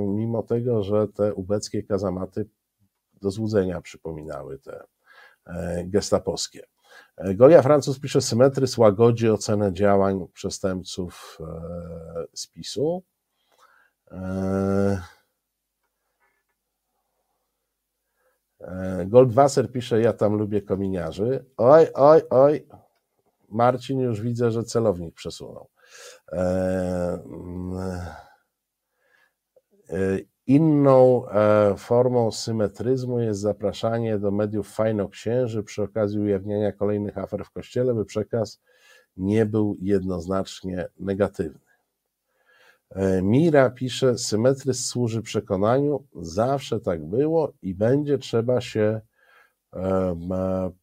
mimo 0.09 0.43
tego, 0.43 0.83
że 0.83 1.09
te 1.09 1.35
ubeckie 1.35 1.83
kazamaty 1.83 2.49
do 3.23 3.31
złudzenia 3.31 3.81
przypominały 3.81 4.59
te 4.59 4.85
e, 5.47 5.85
gestapowskie. 5.85 6.67
Golia 7.35 7.62
Francuz 7.62 8.00
pisze, 8.00 8.21
symetry 8.21 8.67
łagodzi 8.79 9.31
ocenę 9.31 9.73
działań 9.73 10.26
przestępców 10.33 11.38
z 12.35 12.47
PiSu. 12.47 13.02
Goldwasser 19.07 19.73
pisze, 19.73 20.00
ja 20.00 20.12
tam 20.12 20.35
lubię 20.35 20.62
kominiarzy. 20.62 21.45
Oj, 21.57 21.87
oj, 21.95 22.21
oj, 22.31 22.67
Marcin 23.49 24.00
już 24.00 24.21
widzę, 24.21 24.50
że 24.50 24.64
celownik 24.64 25.14
przesunął. 25.14 25.69
Inną 30.47 31.25
formą 31.76 32.30
symetryzmu 32.30 33.20
jest 33.20 33.40
zapraszanie 33.40 34.18
do 34.18 34.30
mediów 34.30 34.68
fajnoksięży 34.75 35.62
przy 35.62 35.82
okazji 35.82 36.18
ujawniania 36.18 36.73
kolejnych 36.73 37.18
afer 37.18 37.44
w 37.44 37.50
kościele, 37.50 37.94
by 37.94 38.04
przekaz 38.04 38.61
nie 39.16 39.47
był 39.47 39.76
jednoznacznie 39.80 40.88
negatywny. 40.99 41.70
E, 42.90 43.23
Mira 43.23 43.70
pisze, 43.70 44.18
symetryzm 44.18 44.82
służy 44.82 45.23
przekonaniu, 45.23 46.04
zawsze 46.14 46.80
tak 46.80 47.04
było 47.04 47.52
i 47.62 47.75
będzie 47.75 48.18
trzeba 48.18 48.61
się 48.61 49.00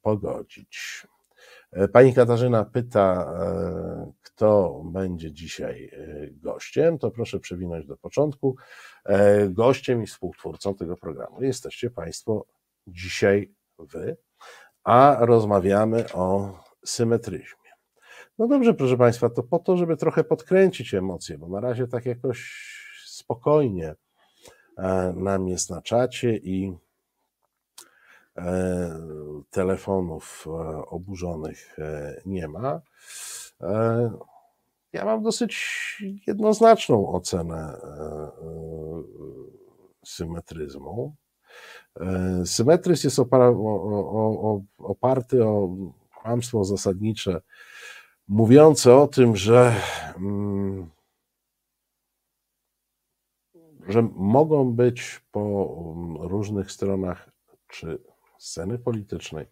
pogodzić. 0.01 1.07
E, 1.71 1.87
pani 1.87 2.13
Katarzyna 2.13 2.65
pyta, 2.65 3.33
e, 3.41 4.11
kto 4.37 4.81
będzie 4.85 5.31
dzisiaj 5.31 5.91
gościem, 6.31 6.97
to 6.97 7.11
proszę 7.11 7.39
przewinąć 7.39 7.85
do 7.85 7.97
początku. 7.97 8.55
Gościem 9.49 10.03
i 10.03 10.07
współtwórcą 10.07 10.75
tego 10.75 10.97
programu 10.97 11.43
jesteście 11.43 11.89
Państwo 11.89 12.45
dzisiaj 12.87 13.53
Wy, 13.79 14.17
a 14.83 15.17
rozmawiamy 15.19 16.13
o 16.13 16.59
symetryzmie. 16.85 17.71
No 18.37 18.47
dobrze, 18.47 18.73
proszę 18.73 18.97
Państwa, 18.97 19.29
to 19.29 19.43
po 19.43 19.59
to, 19.59 19.77
żeby 19.77 19.97
trochę 19.97 20.23
podkręcić 20.23 20.93
emocje, 20.93 21.37
bo 21.37 21.47
na 21.47 21.59
razie 21.59 21.87
tak 21.87 22.05
jakoś 22.05 22.51
spokojnie 23.05 23.95
e, 24.77 25.13
nam 25.15 25.47
jest 25.47 25.69
na 25.69 25.81
czacie 25.81 26.37
i 26.37 26.77
e, 28.37 28.99
telefonów 29.49 30.45
e, 30.47 30.51
oburzonych 30.85 31.77
nie 32.25 32.47
ma. 32.47 32.81
Ja 34.93 35.05
mam 35.05 35.23
dosyć 35.23 35.57
jednoznaczną 36.27 37.11
ocenę 37.11 37.77
symetryzmu. 40.05 41.15
Symetryzm 42.45 43.07
jest 43.07 43.19
oparty 44.77 45.45
o 45.45 45.75
kłamstwo 46.15 46.63
zasadnicze 46.63 47.41
mówiące 48.27 48.95
o 48.95 49.07
tym, 49.07 49.35
że, 49.35 49.75
mm, 50.17 50.89
że 53.87 54.01
mogą 54.15 54.73
być 54.73 55.21
po 55.31 55.75
różnych 56.19 56.71
stronach, 56.71 57.31
czy 57.67 57.99
sceny 58.37 58.79
politycznej, 58.79 59.45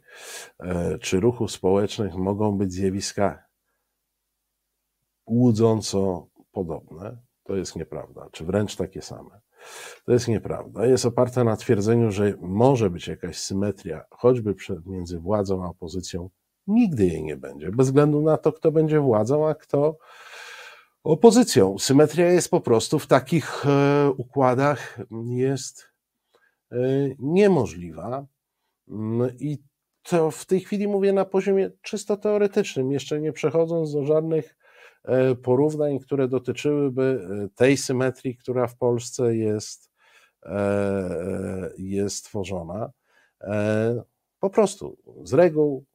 e, 0.60 0.98
czy 1.00 1.20
ruchów 1.20 1.52
społecznych, 1.52 2.16
mogą 2.16 2.58
być 2.58 2.74
zjawiska 2.74 3.45
łudząco 5.28 6.28
podobne. 6.52 7.18
To 7.44 7.56
jest 7.56 7.76
nieprawda, 7.76 8.30
czy 8.32 8.46
wręcz 8.46 8.76
takie 8.76 9.02
same. 9.02 9.42
To 10.06 10.12
jest 10.12 10.28
nieprawda. 10.28 10.86
Jest 10.86 11.06
oparte 11.06 11.44
na 11.44 11.58
twierdzeniu, 11.58 12.12
że 12.12 12.34
może 12.40 12.90
być 12.90 13.08
jakaś 13.08 13.38
symetria, 13.38 14.06
choćby 14.10 14.56
między 14.86 15.20
władzą 15.20 15.64
a 15.64 15.68
opozycją, 15.68 16.30
Nigdy 16.68 17.06
jej 17.06 17.24
nie 17.24 17.38
będzie, 17.38 17.72
bez 17.72 17.88
względu 17.88 18.22
na 18.22 18.38
to, 18.38 18.54
kto 18.54 18.72
będzie 18.72 19.00
władzą, 19.00 19.48
a 19.48 19.56
kto 19.56 19.98
opozycją. 21.04 21.80
Symetria 21.80 22.32
jest 22.32 22.50
po 22.50 22.62
prostu 22.62 23.00
w 23.00 23.08
takich 23.08 23.66
e, 23.66 24.12
układach 24.18 25.00
jest 25.28 25.90
e, 26.72 26.78
niemożliwa. 27.20 28.26
Mm, 28.88 29.30
I 29.40 29.58
to 30.04 30.32
w 30.32 30.46
tej 30.46 30.60
chwili 30.60 30.88
mówię 30.88 31.14
na 31.14 31.26
poziomie 31.26 31.72
czysto 31.82 32.18
teoretycznym, 32.18 32.92
jeszcze 32.92 33.22
nie 33.22 33.32
przechodząc 33.32 33.94
do 33.94 34.06
żadnych 34.06 34.58
porównań, 35.44 36.00
które 36.00 36.28
dotyczyłyby 36.28 37.28
tej 37.56 37.78
symetrii, 37.78 38.36
która 38.36 38.68
w 38.68 38.78
Polsce 38.78 39.36
jest, 39.36 39.92
jest 41.78 42.26
tworzona. 42.26 42.92
Po 44.40 44.50
prostu 44.50 44.98
z 45.24 45.34
reguł 45.34 45.86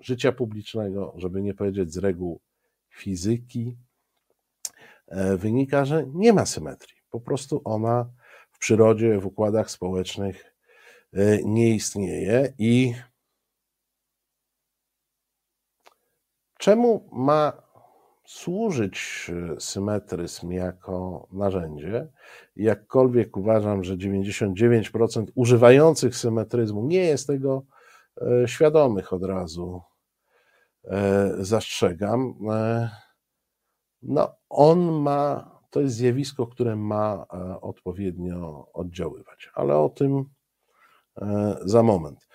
życia 0.00 0.32
publicznego, 0.32 1.14
żeby 1.16 1.42
nie 1.42 1.54
powiedzieć 1.54 1.92
z 1.92 1.98
reguł 1.98 2.40
fizyki, 2.90 3.76
e, 5.08 5.36
wynika, 5.36 5.84
że 5.84 6.06
nie 6.06 6.32
ma 6.32 6.46
symetrii. 6.46 6.96
Po 7.10 7.20
prostu 7.20 7.60
ona 7.64 8.10
w 8.52 8.58
przyrodzie, 8.58 9.18
w 9.18 9.26
układach 9.26 9.70
społecznych 9.70 10.54
e, 11.12 11.42
nie 11.42 11.74
istnieje 11.74 12.52
i 12.58 12.94
czemu 16.58 17.08
ma 17.12 17.63
służyć 18.26 19.30
e, 19.54 19.60
symetryzm 19.60 20.50
jako 20.50 21.28
narzędzie? 21.32 22.08
Jakkolwiek 22.56 23.36
uważam, 23.36 23.84
że 23.84 23.96
99% 23.96 25.26
używających 25.34 26.16
symetryzmu 26.16 26.86
nie 26.86 27.04
jest 27.04 27.26
tego 27.26 27.62
świadomych 28.46 29.12
od 29.12 29.24
razu 29.24 29.82
E, 30.84 31.30
zastrzegam. 31.38 32.34
E, 32.50 32.90
no, 34.02 34.36
on 34.48 34.92
ma, 34.92 35.50
to 35.70 35.80
jest 35.80 35.94
zjawisko, 35.94 36.46
które 36.46 36.76
ma 36.76 37.26
e, 37.32 37.60
odpowiednio 37.60 38.68
oddziaływać, 38.72 39.50
ale 39.54 39.76
o 39.76 39.88
tym 39.88 40.24
za 41.64 41.82
moment. 41.82 42.28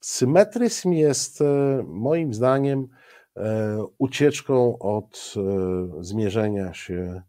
Symetryzm 0.00 0.92
jest 0.92 1.42
moim 1.84 2.34
zdaniem 2.34 2.88
ucieczką 3.98 4.78
od 4.78 5.34
zmierzenia 6.00 6.74
się 6.74 7.22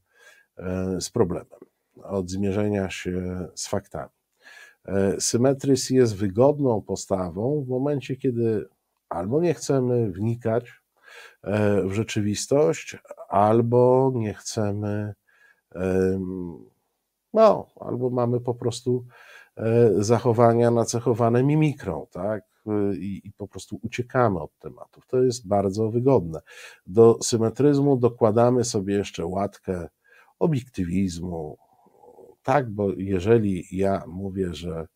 z 0.99 1.09
problemem, 1.09 1.59
od 2.03 2.29
zmierzenia 2.29 2.89
się 2.89 3.47
z 3.55 3.67
faktami. 3.67 4.11
Symetryzm 5.19 5.95
jest 5.95 6.15
wygodną 6.15 6.81
postawą 6.81 7.63
w 7.65 7.69
momencie, 7.69 8.15
kiedy 8.15 8.65
albo 9.09 9.41
nie 9.41 9.53
chcemy 9.53 10.11
wnikać 10.11 10.81
e, 11.43 11.81
w 11.81 11.93
rzeczywistość, 11.93 12.97
albo 13.29 14.11
nie 14.15 14.33
chcemy, 14.33 15.13
no, 17.33 17.67
albo 17.79 18.09
mamy 18.09 18.39
po 18.39 18.53
prostu 18.53 19.05
e, 19.57 19.89
zachowania 20.03 20.71
nacechowane 20.71 21.43
mimikrą, 21.43 22.07
tak? 22.11 22.43
I, 22.93 23.21
I, 23.23 23.31
po 23.37 23.47
prostu 23.47 23.79
uciekamy 23.81 24.39
od 24.39 24.59
tematów. 24.59 25.07
To 25.07 25.23
jest 25.23 25.47
bardzo 25.47 25.89
wygodne. 25.89 26.39
Do 26.87 27.17
symetryzmu 27.23 27.97
dokładamy 27.97 28.63
sobie 28.63 28.93
jeszcze 28.93 29.25
łatkę 29.25 29.89
obiektywizmu, 30.39 31.57
tak, 32.43 32.69
bo 32.69 32.89
jeżeli 32.97 33.65
ja 33.71 34.03
mówię, 34.07 34.53
że 34.53 34.87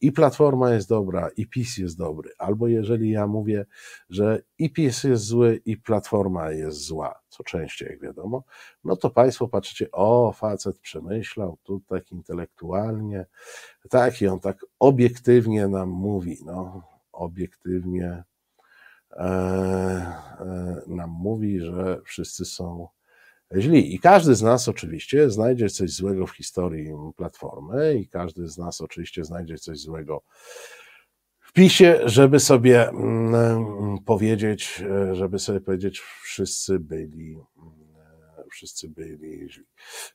i 0.00 0.12
Platforma 0.12 0.74
jest 0.74 0.88
dobra, 0.88 1.28
i 1.36 1.46
PiS 1.46 1.78
jest 1.78 1.98
dobry. 1.98 2.30
Albo 2.38 2.68
jeżeli 2.68 3.10
ja 3.10 3.26
mówię, 3.26 3.66
że 4.10 4.42
i 4.58 4.72
PiS 4.72 5.04
jest 5.04 5.24
zły, 5.24 5.60
i 5.64 5.76
Platforma 5.76 6.50
jest 6.50 6.78
zła, 6.78 7.20
co 7.28 7.44
częściej, 7.44 7.88
jak 7.88 8.00
wiadomo, 8.00 8.44
no 8.84 8.96
to 8.96 9.10
Państwo 9.10 9.48
patrzycie, 9.48 9.90
o, 9.92 10.32
facet 10.32 10.78
przemyślał 10.78 11.58
tu 11.62 11.80
tak 11.80 12.12
intelektualnie, 12.12 13.26
tak, 13.90 14.22
i 14.22 14.26
on 14.26 14.40
tak 14.40 14.66
obiektywnie 14.78 15.68
nam 15.68 15.88
mówi, 15.88 16.38
no, 16.44 16.82
obiektywnie 17.12 18.24
e, 19.10 19.20
e, 19.20 20.82
nam 20.86 21.10
mówi, 21.10 21.60
że 21.60 22.00
wszyscy 22.04 22.44
są 22.44 22.88
źli. 23.56 23.94
I 23.94 23.98
każdy 23.98 24.34
z 24.34 24.42
nas 24.42 24.68
oczywiście 24.68 25.30
znajdzie 25.30 25.68
coś 25.68 25.90
złego 25.90 26.26
w 26.26 26.36
historii 26.36 26.90
Platformy 27.16 27.98
i 27.98 28.08
każdy 28.08 28.48
z 28.48 28.58
nas 28.58 28.80
oczywiście 28.80 29.24
znajdzie 29.24 29.58
coś 29.58 29.78
złego 29.78 30.22
w 31.40 31.52
PiSie, 31.52 32.00
żeby 32.04 32.40
sobie 32.40 32.88
mm, 32.88 33.98
powiedzieć, 34.06 34.84
żeby 35.12 35.38
sobie 35.38 35.60
powiedzieć, 35.60 36.00
wszyscy 36.22 36.78
byli 36.78 37.36
wszyscy 38.54 38.88
byli 38.88 39.50
źli. 39.50 39.64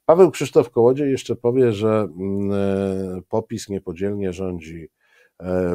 Paweł 0.05 0.31
Krzysztof 0.31 0.71
Kołodziej 0.71 1.11
jeszcze 1.11 1.35
powie, 1.35 1.73
że 1.73 2.07
mm, 2.19 3.23
popis 3.29 3.69
niepodzielnie 3.69 4.33
rządzi 4.33 4.83
e, 4.83 4.98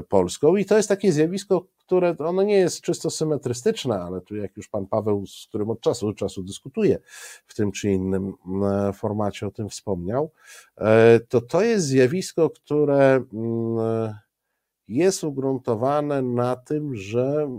Polską. 0.08 0.56
I 0.56 0.64
to 0.64 0.76
jest 0.76 0.88
takie 0.88 1.12
zjawisko, 1.12 1.66
które 1.78 2.16
ono 2.18 2.42
nie 2.42 2.56
jest 2.56 2.80
czysto 2.80 3.10
symetrystyczne, 3.10 4.00
ale 4.00 4.20
tu 4.20 4.36
jak 4.36 4.56
już 4.56 4.68
pan 4.68 4.86
Paweł, 4.86 5.26
z 5.26 5.46
którym 5.48 5.70
od 5.70 5.80
czasu 5.80 6.06
do 6.06 6.14
czasu 6.14 6.42
dyskutuje 6.42 6.98
w 7.46 7.54
tym 7.54 7.72
czy 7.72 7.90
innym 7.90 8.34
e, 8.64 8.92
formacie 8.92 9.46
o 9.46 9.50
tym 9.50 9.68
wspomniał, 9.68 10.30
e, 10.76 11.20
to 11.20 11.40
to 11.40 11.62
jest 11.62 11.86
zjawisko, 11.86 12.50
które 12.50 13.24
mm, 13.32 14.14
jest 14.88 15.24
ugruntowane 15.24 16.22
na 16.22 16.56
tym, 16.56 16.96
że 16.96 17.50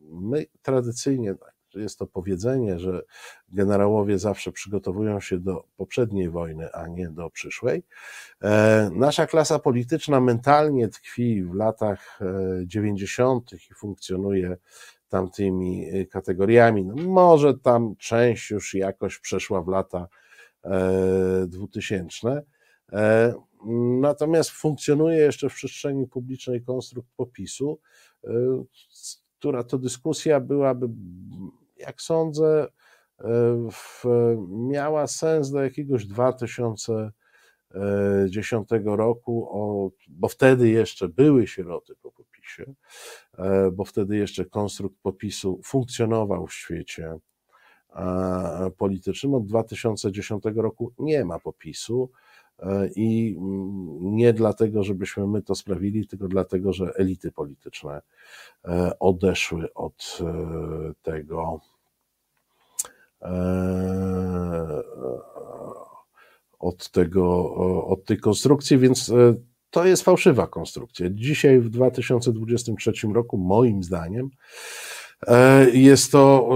my 0.00 0.46
tradycyjnie, 0.62 1.34
tak, 1.34 1.54
jest 1.74 1.98
to 1.98 2.06
powiedzenie, 2.06 2.78
że 2.78 3.02
generałowie 3.48 4.18
zawsze 4.18 4.52
przygotowują 4.52 5.20
się 5.20 5.38
do 5.38 5.64
poprzedniej 5.76 6.30
wojny, 6.30 6.72
a 6.72 6.88
nie 6.88 7.08
do 7.08 7.30
przyszłej. 7.30 7.82
E, 8.42 8.90
nasza 8.92 9.26
klasa 9.26 9.58
polityczna 9.58 10.20
mentalnie 10.20 10.88
tkwi 10.88 11.44
w 11.44 11.54
latach 11.54 12.20
90. 12.64 13.52
E, 13.52 13.56
i 13.56 13.74
funkcjonuje 13.74 14.56
tamtymi 15.08 15.86
kategoriami. 16.10 16.84
No 16.84 16.94
może 16.94 17.54
tam 17.58 17.96
część 17.96 18.50
już 18.50 18.74
jakoś 18.74 19.18
przeszła 19.18 19.62
w 19.62 19.68
lata 19.68 20.08
2000. 21.46 22.42
Natomiast 24.00 24.50
funkcjonuje 24.50 25.18
jeszcze 25.18 25.48
w 25.48 25.54
przestrzeni 25.54 26.06
publicznej 26.06 26.62
konstrukt 26.62 27.08
popisu, 27.16 27.80
która 29.38 29.64
to 29.64 29.78
dyskusja 29.78 30.40
byłaby, 30.40 30.88
jak 31.76 32.02
sądzę, 32.02 32.68
w, 33.72 34.04
miała 34.48 35.06
sens 35.06 35.50
do 35.50 35.62
jakiegoś 35.62 36.06
2010 36.06 38.68
roku, 38.84 39.48
o, 39.50 39.90
bo 40.08 40.28
wtedy 40.28 40.68
jeszcze 40.68 41.08
były 41.08 41.46
sieroty 41.46 41.94
po 42.02 42.12
popisie, 42.12 42.74
e, 43.38 43.70
bo 43.70 43.84
wtedy 43.84 44.16
jeszcze 44.16 44.44
konstrukt 44.44 44.96
popisu 45.02 45.60
funkcjonował 45.64 46.46
w 46.46 46.54
świecie 46.54 47.14
politycznym. 48.76 49.34
Od 49.34 49.46
2010 49.46 50.44
roku 50.56 50.92
nie 50.98 51.24
ma 51.24 51.38
popisu 51.38 52.10
e, 52.12 52.16
i 52.96 53.36
mm, 53.38 54.16
nie 54.16 54.32
dlatego, 54.32 54.82
żebyśmy 54.82 55.26
my 55.26 55.42
to 55.42 55.54
sprawili, 55.54 56.06
tylko 56.06 56.28
dlatego, 56.28 56.72
że 56.72 56.92
elity 56.96 57.32
polityczne 57.32 58.02
e, 58.64 58.98
odeszły 58.98 59.74
od 59.74 60.18
tego 61.02 61.60
E, 63.22 64.82
od, 66.58 66.90
tego, 66.90 67.54
od 67.86 68.04
tej 68.04 68.18
konstrukcji, 68.18 68.78
więc 68.78 69.10
e, 69.10 69.34
to 69.70 69.86
jest 69.86 70.02
fałszywa 70.02 70.46
konstrukcja. 70.46 71.06
Dzisiaj 71.10 71.60
w 71.60 71.68
2023 71.68 72.92
roku, 73.14 73.38
moim 73.38 73.82
zdaniem, 73.82 74.26
e, 74.26 74.28
jest 75.72 76.12
to 76.12 76.48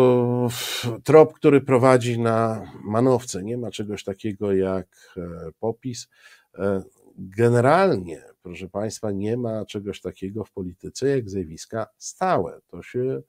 trop, 1.05 1.33
który 1.33 1.61
prowadzi 1.61 2.19
na 2.19 2.71
manowce. 2.85 3.43
Nie 3.43 3.59
ma 3.59 3.71
czegoś 3.71 4.05
takiego 4.05 4.53
jak 4.53 5.17
popis. 5.61 6.09
Generalnie 7.19 8.33
proszę 8.43 8.69
Państwa, 8.69 9.11
nie 9.11 9.37
ma 9.37 9.65
czegoś 9.65 10.01
takiego 10.01 10.45
w 10.45 10.53
polityce 10.53 11.09
jak 11.09 11.31
zjawiska 11.31 11.87
stałe. 11.99 12.61
To 12.67 12.83
się, 12.83 13.23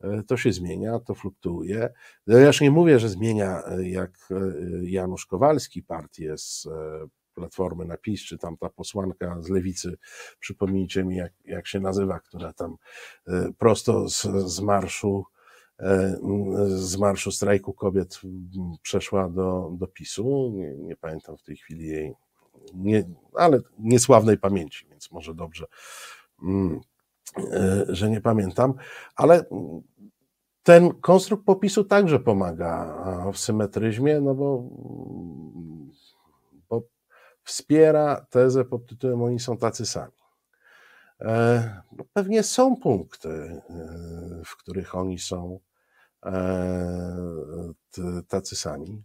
e, 0.00 0.22
to 0.22 0.36
się 0.36 0.52
zmienia, 0.52 0.98
to 0.98 1.14
fluktuuje. 1.14 1.88
Ja 2.26 2.46
już 2.46 2.60
nie 2.60 2.70
mówię, 2.70 2.98
że 2.98 3.08
zmienia 3.08 3.62
e, 3.66 3.88
jak 3.88 4.18
e, 4.30 4.34
Janusz 4.82 5.26
Kowalski 5.26 5.82
partię 5.82 6.38
z 6.38 6.68
Platformy 7.38 7.84
na 7.84 7.96
PiS, 7.96 8.20
czy 8.20 8.38
tam 8.38 8.56
ta 8.56 8.68
posłanka 8.68 9.42
z 9.42 9.48
Lewicy, 9.48 9.98
przypomnijcie 10.40 11.04
mi 11.04 11.16
jak, 11.16 11.32
jak 11.44 11.66
się 11.66 11.80
nazywa, 11.80 12.20
która 12.20 12.52
tam 12.52 12.76
prosto 13.58 14.08
z, 14.08 14.22
z 14.46 14.60
marszu 14.60 15.24
z 16.66 16.96
marszu 16.96 17.32
strajku 17.32 17.72
kobiet 17.72 18.20
przeszła 18.82 19.28
do, 19.28 19.70
do 19.72 19.86
PiSu. 19.86 20.52
Nie, 20.54 20.74
nie 20.76 20.96
pamiętam 20.96 21.36
w 21.36 21.42
tej 21.42 21.56
chwili 21.56 21.86
jej 21.86 22.14
nie, 22.74 23.04
ale 23.34 23.60
niesławnej 23.78 24.38
pamięci, 24.38 24.86
więc 24.90 25.10
może 25.10 25.34
dobrze, 25.34 25.66
mm, 26.42 26.80
e, 27.36 27.84
że 27.88 28.10
nie 28.10 28.20
pamiętam, 28.20 28.74
ale 29.16 29.44
ten 30.62 30.90
konstrukt 31.00 31.44
popisu 31.44 31.84
także 31.84 32.20
pomaga 32.20 32.94
w 33.32 33.38
symetryzmie, 33.38 34.20
no 34.20 34.34
bo 34.34 34.68
wspiera 37.48 38.26
tezę 38.30 38.64
pod 38.64 38.86
tytułem 38.86 39.22
oni 39.22 39.40
są 39.40 39.56
tacy 39.56 39.86
sami. 39.86 40.12
E, 41.20 41.82
pewnie 42.12 42.42
są 42.42 42.76
punkty, 42.76 43.28
e, 43.28 43.62
w 44.44 44.56
których 44.56 44.94
oni 44.94 45.18
są 45.18 45.60
tacy 48.28 48.56
sami 48.56 49.04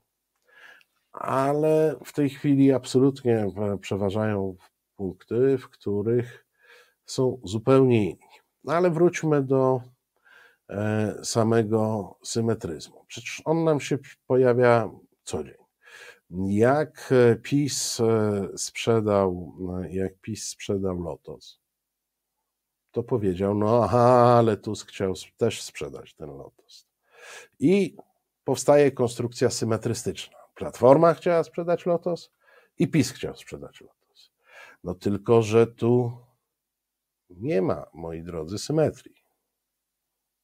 ale 1.14 1.96
w 2.06 2.14
tej 2.14 2.30
chwili 2.30 2.72
absolutnie 2.72 3.48
przeważają 3.82 4.56
punkty, 4.96 5.58
w 5.58 5.70
których 5.70 6.46
są 7.06 7.40
zupełnie 7.44 8.04
inni. 8.04 8.28
No 8.64 8.74
ale 8.74 8.90
wróćmy 8.90 9.44
do 9.44 9.82
e, 10.70 11.16
samego 11.24 12.16
symetryzmu. 12.24 13.06
Przecież 13.08 13.42
on 13.46 13.64
nam 13.64 13.80
się 13.80 13.98
pojawia 14.28 14.92
co 15.24 15.44
dzień. 15.44 15.63
Jak 16.38 17.10
e, 17.12 17.36
PiS 17.36 18.00
e, 18.00 18.48
sprzedał, 18.58 19.54
jak 19.90 20.20
PiS 20.20 20.48
sprzedał 20.48 21.02
Lotos, 21.02 21.60
to 22.92 23.04
powiedział, 23.04 23.56
no 23.56 23.84
aha, 23.84 24.36
ale 24.38 24.58
Tusk 24.58 24.90
chciał 24.90 25.14
też 25.38 25.62
sprzedać 25.62 26.14
ten 26.14 26.30
Lotos. 26.30 26.88
I 27.60 27.96
powstaje 28.44 28.92
konstrukcja 28.92 29.50
symetrystyczna. 29.50 30.38
Platforma 30.56 31.14
chciała 31.14 31.44
sprzedać 31.44 31.86
Lotos 31.86 32.32
i 32.78 32.88
PiS 32.88 33.12
chciał 33.12 33.36
sprzedać 33.36 33.82
Lotos. 33.82 34.32
No 34.84 34.96
tylko, 34.96 35.42
że 35.42 35.68
tu 35.68 36.18
nie 37.30 37.62
ma, 37.62 37.86
moi 37.94 38.24
drodzy, 38.24 38.58
symetrii. 38.58 39.24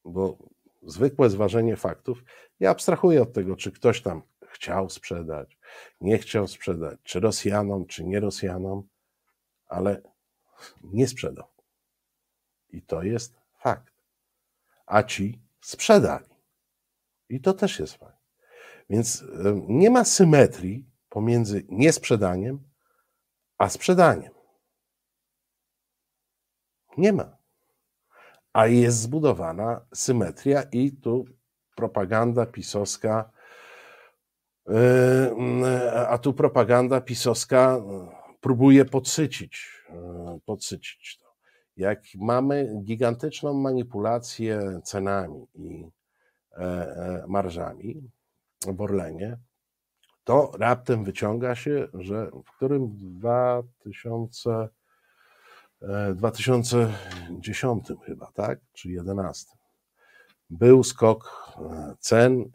Bo 0.06 0.38
zwykłe 0.82 1.30
zważenie 1.30 1.75
faktów, 1.75 2.23
ja 2.60 2.69
abstrahuję 2.69 3.21
od 3.21 3.34
tego, 3.34 3.56
czy 3.56 3.71
ktoś 3.71 4.02
tam 4.02 4.21
chciał 4.51 4.89
sprzedać, 4.89 5.57
nie 6.01 6.17
chciał 6.17 6.47
sprzedać, 6.47 6.99
czy 7.03 7.19
Rosjanom, 7.19 7.85
czy 7.85 8.03
nie 8.03 8.19
Rosjanom, 8.19 8.88
ale 9.67 10.01
nie 10.83 11.07
sprzedał. 11.07 11.47
I 12.69 12.81
to 12.81 13.03
jest 13.03 13.35
fakt. 13.57 13.93
A 14.85 15.03
ci 15.03 15.41
sprzedali. 15.62 16.25
I 17.29 17.41
to 17.41 17.53
też 17.53 17.79
jest 17.79 17.93
fakt. 17.93 18.19
Więc 18.89 19.23
nie 19.67 19.89
ma 19.89 20.05
symetrii 20.05 20.85
pomiędzy 21.09 21.65
niesprzedaniem 21.69 22.69
a 23.57 23.69
sprzedaniem. 23.69 24.33
Nie 26.97 27.13
ma. 27.13 27.38
A 28.53 28.67
jest 28.67 28.97
zbudowana 28.97 29.85
symetria 29.93 30.63
i 30.63 30.91
tu 30.91 31.25
propaganda 31.75 32.45
pisowska, 32.45 33.31
a 36.08 36.17
tu 36.17 36.34
propaganda 36.34 37.01
pisowska 37.01 37.82
próbuje 38.41 38.86
podsycić, 38.86 39.84
podsycić 40.45 41.17
to. 41.17 41.29
Jak 41.77 42.03
mamy 42.15 42.82
gigantyczną 42.84 43.53
manipulację 43.53 44.82
cenami 44.84 45.47
i 45.55 45.88
e, 46.51 46.62
e, 46.62 47.25
marżami, 47.27 48.10
w 48.67 48.82
Orlenie, 48.82 49.38
to 50.23 50.51
raptem 50.60 51.03
wyciąga 51.03 51.55
się, 51.55 51.88
że 51.93 52.32
w 52.45 52.51
którym 52.55 52.97
2000, 52.97 54.69
2010 56.15 57.91
e, 57.91 57.95
chyba, 58.05 58.32
tak? 58.34 58.60
Czy 58.73 58.89
11 58.89 59.51
był 60.49 60.84
skok 60.84 61.53
e, 61.58 61.95
cen 61.99 62.51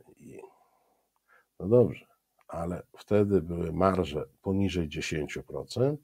no 1.61 1.69
dobrze, 1.69 2.07
ale 2.49 2.83
wtedy 2.99 3.43
były 3.43 3.73
marże 3.73 4.25
poniżej 4.43 4.88
10% 4.88 5.97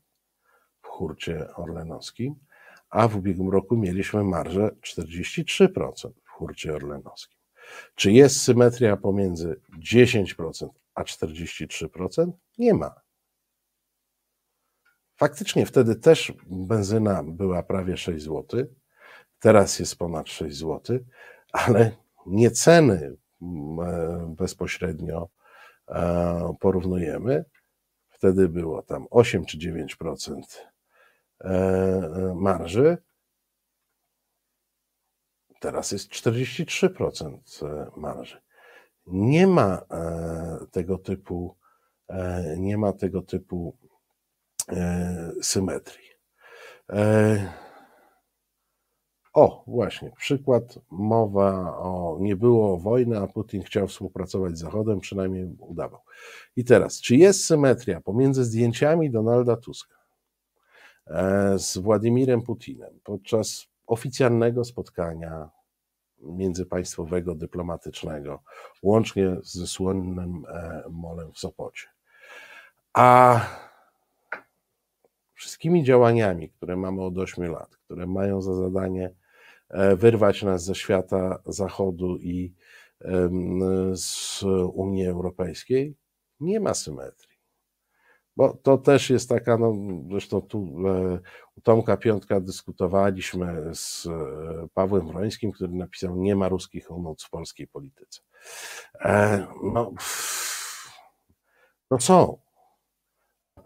w 0.82 0.86
hurcie 0.86 1.54
orlenowskim, 1.54 2.34
a 2.90 3.08
w 3.08 3.16
ubiegłym 3.16 3.50
roku 3.50 3.76
mieliśmy 3.76 4.24
marżę 4.24 4.70
43% 4.82 6.10
w 6.24 6.28
hurcie 6.28 6.74
orlenowskim. 6.74 7.38
Czy 7.94 8.12
jest 8.12 8.42
symetria 8.42 8.96
pomiędzy 8.96 9.60
10% 9.78 10.68
a 10.94 11.02
43%? 11.02 12.30
Nie 12.58 12.74
ma. 12.74 12.94
Faktycznie 15.16 15.66
wtedy 15.66 15.96
też 15.96 16.32
benzyna 16.46 17.22
była 17.22 17.62
prawie 17.62 17.96
6 17.96 18.24
zł, 18.24 18.66
teraz 19.38 19.78
jest 19.78 19.96
ponad 19.96 20.28
6 20.28 20.56
zł, 20.56 20.98
ale 21.52 21.92
nie 22.26 22.50
ceny 22.50 23.16
mm, 23.42 23.80
e, 23.80 24.34
bezpośrednio 24.38 25.28
porównujemy. 26.60 27.44
Wtedy 28.08 28.48
było 28.48 28.82
tam 28.82 29.06
8 29.10 29.44
czy 29.44 29.58
9% 29.58 30.42
e, 31.40 32.34
marży, 32.36 32.98
Teraz 35.60 35.92
jest 35.92 36.10
43% 36.10 37.38
e, 37.62 37.90
marży. 37.96 38.40
Nie 39.06 39.46
ma 39.46 39.82
e, 39.90 40.66
tego 40.70 40.98
typu, 40.98 41.56
e, 42.08 42.56
nie 42.58 42.78
ma 42.78 42.92
tego 42.92 43.22
typu 43.22 43.76
symetrii. 45.42 46.10
O, 49.32 49.64
właśnie, 49.66 50.12
przykład, 50.16 50.78
mowa 50.90 51.76
o, 51.78 52.16
nie 52.20 52.36
było 52.36 52.78
wojny, 52.78 53.18
a 53.18 53.26
Putin 53.26 53.62
chciał 53.62 53.88
współpracować 53.88 54.58
z 54.58 54.60
Zachodem, 54.60 55.00
przynajmniej 55.00 55.56
udawał. 55.58 56.00
I 56.56 56.64
teraz, 56.64 57.00
czy 57.00 57.16
jest 57.16 57.44
symetria 57.44 58.00
pomiędzy 58.00 58.44
zdjęciami 58.44 59.10
Donalda 59.10 59.56
Tuska 59.56 60.00
z 61.56 61.78
Władimirem 61.78 62.42
Putinem 62.42 63.00
podczas 63.04 63.66
oficjalnego 63.86 64.64
spotkania 64.64 65.50
międzypaństwowego, 66.18 67.34
dyplomatycznego, 67.34 68.42
łącznie 68.82 69.36
ze 69.42 69.66
słynnym 69.66 70.44
e, 70.48 70.82
molem 70.90 71.32
w 71.32 71.38
Sopocie. 71.38 71.86
A 72.92 73.40
wszystkimi 75.34 75.84
działaniami, 75.84 76.50
które 76.50 76.76
mamy 76.76 77.02
od 77.02 77.18
8 77.18 77.52
lat, 77.52 77.76
które 77.76 78.06
mają 78.06 78.42
za 78.42 78.54
zadanie 78.54 79.06
e, 79.06 79.12
wyrwać 79.96 80.42
nas 80.42 80.64
ze 80.64 80.74
świata 80.74 81.42
zachodu 81.46 82.16
i 82.16 82.54
z 83.94 84.42
Unii 84.72 85.06
Europejskiej, 85.06 85.96
nie 86.40 86.60
ma 86.60 86.74
symetrii. 86.74 87.30
Bo 88.36 88.56
to 88.62 88.78
też 88.78 89.10
jest 89.10 89.28
taka, 89.28 89.58
no, 89.58 89.74
zresztą 90.10 90.40
tu 90.40 90.58
e, 90.88 91.20
u 91.56 91.60
Tomka 91.60 91.96
Piątka 91.96 92.40
dyskutowaliśmy 92.40 93.70
z 93.74 94.06
e, 94.06 94.10
Pawłem 94.74 95.06
Wrońskim, 95.06 95.52
który 95.52 95.72
napisał 95.72 96.16
Nie 96.16 96.36
ma 96.36 96.48
ruskich 96.48 96.90
umów 96.90 97.22
w 97.22 97.30
polskiej 97.30 97.66
polityce. 97.66 98.20
No, 99.62 99.92
no 101.90 102.00
są. 102.00 102.38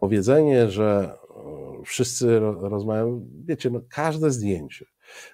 Powiedzenie, 0.01 0.71
że 0.71 1.19
wszyscy 1.85 2.41
rozmawiają, 2.41 3.29
wiecie, 3.45 3.71
no 3.71 3.81
każde 3.89 4.31
zdjęcie. 4.31 4.87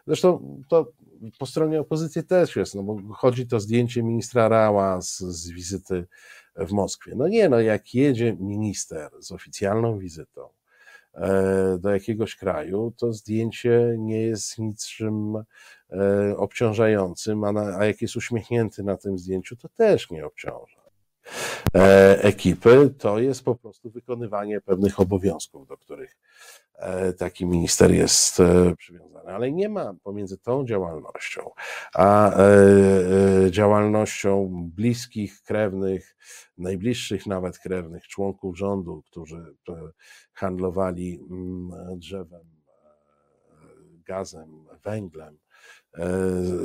Zresztą 0.06 0.62
to 0.68 0.92
po 1.38 1.46
stronie 1.46 1.80
opozycji 1.80 2.24
też 2.24 2.56
jest, 2.56 2.74
no 2.74 2.82
bo 2.82 3.14
chodzi 3.14 3.46
to 3.46 3.60
zdjęcie 3.60 4.02
ministra 4.02 4.48
Rała 4.48 5.02
z, 5.02 5.18
z 5.18 5.50
wizyty 5.50 6.06
w 6.56 6.72
Moskwie. 6.72 7.12
No 7.16 7.28
nie, 7.28 7.48
no 7.48 7.60
jak 7.60 7.94
jedzie 7.94 8.36
minister 8.40 9.10
z 9.20 9.32
oficjalną 9.32 9.98
wizytą 9.98 10.48
e, 11.14 11.78
do 11.80 11.90
jakiegoś 11.90 12.36
kraju, 12.36 12.92
to 12.96 13.12
zdjęcie 13.12 13.94
nie 13.98 14.22
jest 14.22 14.58
niczym 14.58 15.36
e, 15.90 16.36
obciążającym, 16.36 17.44
a, 17.44 17.52
na, 17.52 17.76
a 17.78 17.86
jak 17.86 18.02
jest 18.02 18.16
uśmiechnięty 18.16 18.82
na 18.82 18.96
tym 18.96 19.18
zdjęciu, 19.18 19.56
to 19.56 19.68
też 19.68 20.10
nie 20.10 20.26
obciąża. 20.26 20.80
E, 21.74 22.22
ekipy, 22.22 22.94
to 22.98 23.18
jest 23.18 23.44
po 23.44 23.54
prostu 23.54 23.90
wykonywanie 23.90 24.60
pewnych 24.60 25.00
obowiązków, 25.00 25.66
do 25.66 25.76
których 25.76 26.16
taki 27.18 27.46
minister 27.46 27.90
jest 27.90 28.40
e, 28.40 28.76
przywiązany. 28.76 29.30
Ale 29.30 29.52
nie 29.52 29.68
ma 29.68 29.94
pomiędzy 30.02 30.38
tą 30.38 30.66
działalnością, 30.66 31.50
a 31.94 32.36
działalnością 33.50 34.48
bliskich, 34.76 35.42
krewnych, 35.42 36.16
najbliższych 36.58 37.26
nawet 37.26 37.58
krewnych 37.58 38.08
członków 38.08 38.58
rządu, 38.58 39.02
którzy 39.06 39.54
handlowali 40.32 41.20
mm, 41.30 41.98
drzewem, 41.98 42.44
gazem, 44.06 44.64
węglem, 44.84 45.38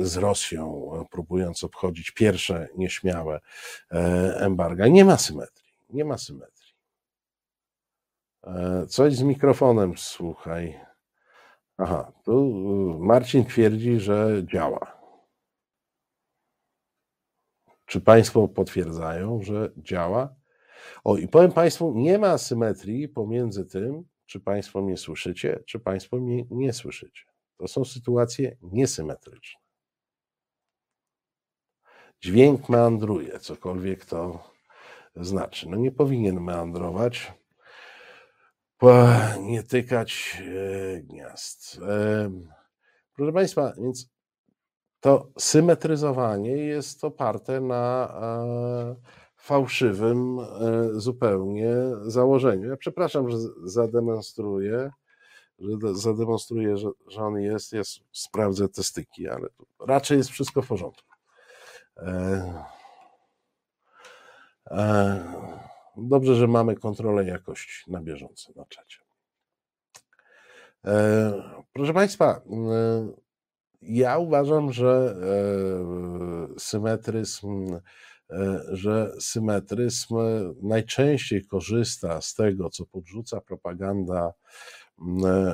z 0.00 0.16
Rosją, 0.16 0.90
próbując 1.10 1.64
obchodzić 1.64 2.10
pierwsze 2.10 2.68
nieśmiałe 2.76 3.40
e, 3.92 3.96
embarga. 4.40 4.86
Nie 4.86 5.04
ma 5.04 5.18
symetrii. 5.18 5.72
Nie 5.90 6.04
ma 6.04 6.18
symetrii. 6.18 6.55
E, 8.46 8.86
coś 8.86 9.14
z 9.14 9.22
mikrofonem, 9.22 9.92
słuchaj. 9.96 10.80
Aha, 11.78 12.12
tu 12.24 12.54
Marcin 13.00 13.44
twierdzi, 13.44 14.00
że 14.00 14.42
działa. 14.44 14.96
Czy 17.86 18.00
Państwo 18.00 18.48
potwierdzają, 18.48 19.42
że 19.42 19.72
działa? 19.76 20.34
O, 21.04 21.16
i 21.16 21.28
powiem 21.28 21.52
Państwu, 21.52 21.92
nie 21.96 22.18
ma 22.18 22.38
symetrii 22.38 23.08
pomiędzy 23.08 23.66
tym, 23.66 24.04
czy 24.26 24.40
Państwo 24.40 24.82
mnie 24.82 24.96
słyszycie, 24.96 25.62
czy 25.66 25.78
Państwo 25.78 26.16
mnie 26.16 26.44
nie 26.50 26.72
słyszycie. 26.72 27.24
To 27.56 27.68
są 27.68 27.84
sytuacje 27.84 28.56
niesymetryczne. 28.62 29.60
Dźwięk 32.20 32.68
meandruje, 32.68 33.38
cokolwiek 33.38 34.04
to 34.04 34.50
znaczy. 35.16 35.68
No 35.68 35.76
nie 35.76 35.92
powinien 35.92 36.40
meandrować, 36.40 37.32
nie 39.40 39.62
tykać 39.62 40.42
e, 40.96 41.00
gniazd. 41.00 41.80
Proszę 43.16 43.32
Państwa, 43.32 43.72
więc 43.78 44.10
to 45.00 45.28
symetryzowanie 45.38 46.56
jest 46.56 47.04
oparte 47.04 47.60
na 47.60 48.14
e, 48.22 48.96
fałszywym 49.36 50.38
e, 50.38 50.44
zupełnie 51.00 51.74
założeniu. 52.02 52.68
Ja 52.68 52.76
przepraszam, 52.76 53.30
że 53.30 53.36
zademonstruję 53.64 54.90
że 55.58 55.94
zademonstruje, 55.94 56.76
że, 56.76 56.88
że 57.08 57.20
on 57.22 57.40
jest, 57.40 57.72
ja 57.72 57.82
sprawdzę 58.12 58.68
te 58.68 58.82
styki, 58.82 59.28
ale 59.28 59.48
raczej 59.80 60.18
jest 60.18 60.30
wszystko 60.30 60.62
w 60.62 60.68
porządku. 60.68 61.08
E, 61.96 62.64
e, 64.66 65.22
dobrze, 65.96 66.34
że 66.34 66.46
mamy 66.46 66.76
kontrolę 66.76 67.24
jakości 67.24 67.90
na 67.90 68.00
bieżąco 68.00 68.52
na 68.56 68.64
czacie. 68.64 68.98
E, 70.86 71.32
proszę 71.72 71.94
Państwa, 71.94 72.40
e, 72.50 73.08
ja 73.82 74.18
uważam, 74.18 74.72
że 74.72 75.16
e, 75.22 76.58
symetryzm, 76.58 77.80
że 78.68 79.12
symetryzm 79.20 80.14
najczęściej 80.62 81.44
korzysta 81.46 82.20
z 82.20 82.34
tego, 82.34 82.70
co 82.70 82.86
podrzuca 82.86 83.40
propaganda 83.40 84.32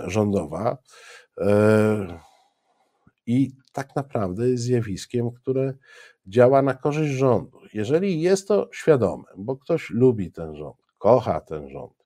rządowa. 0.07 0.78
I 3.26 3.50
tak 3.72 3.96
naprawdę 3.96 4.48
jest 4.48 4.64
zjawiskiem, 4.64 5.31
które 5.31 5.74
działa 6.26 6.62
na 6.62 6.74
korzyść 6.74 7.12
rządu. 7.12 7.58
Jeżeli 7.74 8.20
jest 8.20 8.48
to 8.48 8.68
świadome, 8.72 9.24
bo 9.37 9.56
ktoś 9.56 9.90
lubi 9.90 10.32
ten 10.32 10.56
rząd, 10.56 10.76
kocha 10.98 11.40
ten 11.40 11.68
rząd 11.68 12.04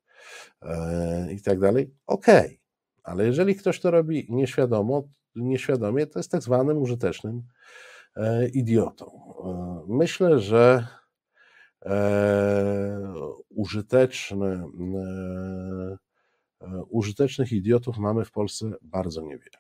e, 0.63 1.33
i 1.33 1.43
tak 1.43 1.61
dalej, 1.61 1.95
okej. 2.07 2.61
Ale 3.03 3.27
jeżeli 3.27 3.57
ktoś 3.57 3.81
to 3.81 3.91
robi 3.91 4.27
nieświadomo, 4.31 5.03
nieświadomie, 5.35 6.07
to 6.07 6.19
jest 6.19 6.31
tak 6.31 6.43
zwanym 6.43 6.79
użytecznym 6.79 7.43
idiotą. 8.53 9.21
Myślę, 9.89 10.39
że 10.39 10.87
użyteczny 13.49 14.65
E, 16.61 16.83
użytecznych 16.89 17.53
idiotów 17.53 17.99
mamy 17.99 18.25
w 18.25 18.31
Polsce 18.31 18.71
bardzo 18.83 19.23
niewiele. 19.23 19.59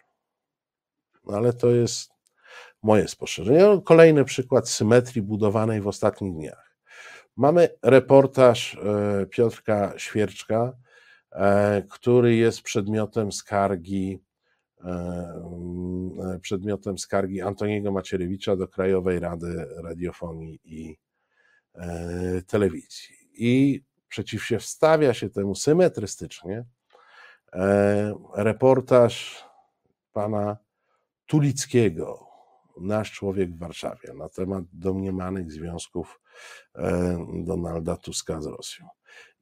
No, 1.24 1.36
ale 1.36 1.52
to 1.52 1.70
jest 1.70 2.10
moje 2.82 3.08
spostrzeżenie. 3.08 3.58
No, 3.58 3.82
kolejny 3.82 4.24
przykład 4.24 4.68
symetrii 4.68 5.22
budowanej 5.22 5.80
w 5.80 5.88
ostatnich 5.88 6.32
dniach. 6.34 6.76
Mamy 7.36 7.68
reportaż 7.82 8.74
e, 8.74 9.26
Piotrka 9.26 9.92
Świerczka, 9.96 10.72
e, 11.32 11.82
który 11.90 12.36
jest 12.36 12.62
przedmiotem 12.62 13.32
skargi 13.32 14.26
przedmiotem 16.40 16.98
skargi 16.98 17.40
Antoniego 17.40 17.92
Macierewicza 17.92 18.56
do 18.56 18.68
Krajowej 18.68 19.20
Rady 19.20 19.66
Radiofonii 19.82 20.60
i 20.64 20.98
Telewizji. 22.46 23.16
I 23.32 23.82
przeciwstawia 24.08 25.14
się 25.14 25.30
temu 25.30 25.54
symetrystycznie 25.54 26.64
E, 27.56 28.14
reportaż 28.34 29.44
pana 30.12 30.56
Tulickiego, 31.26 32.25
nasz 32.80 33.12
człowiek 33.12 33.54
w 33.54 33.58
Warszawie, 33.58 34.14
na 34.14 34.28
temat 34.28 34.64
domniemanych 34.72 35.52
związków 35.52 36.20
e, 36.74 37.26
Donalda 37.44 37.96
Tuska 37.96 38.40
z 38.40 38.46
Rosją. 38.46 38.88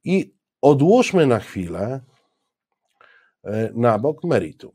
I 0.03 0.35
odłóżmy 0.61 1.27
na 1.27 1.39
chwilę 1.39 2.01
e, 3.43 3.69
na 3.73 3.99
bok 3.99 4.23
meritum. 4.23 4.71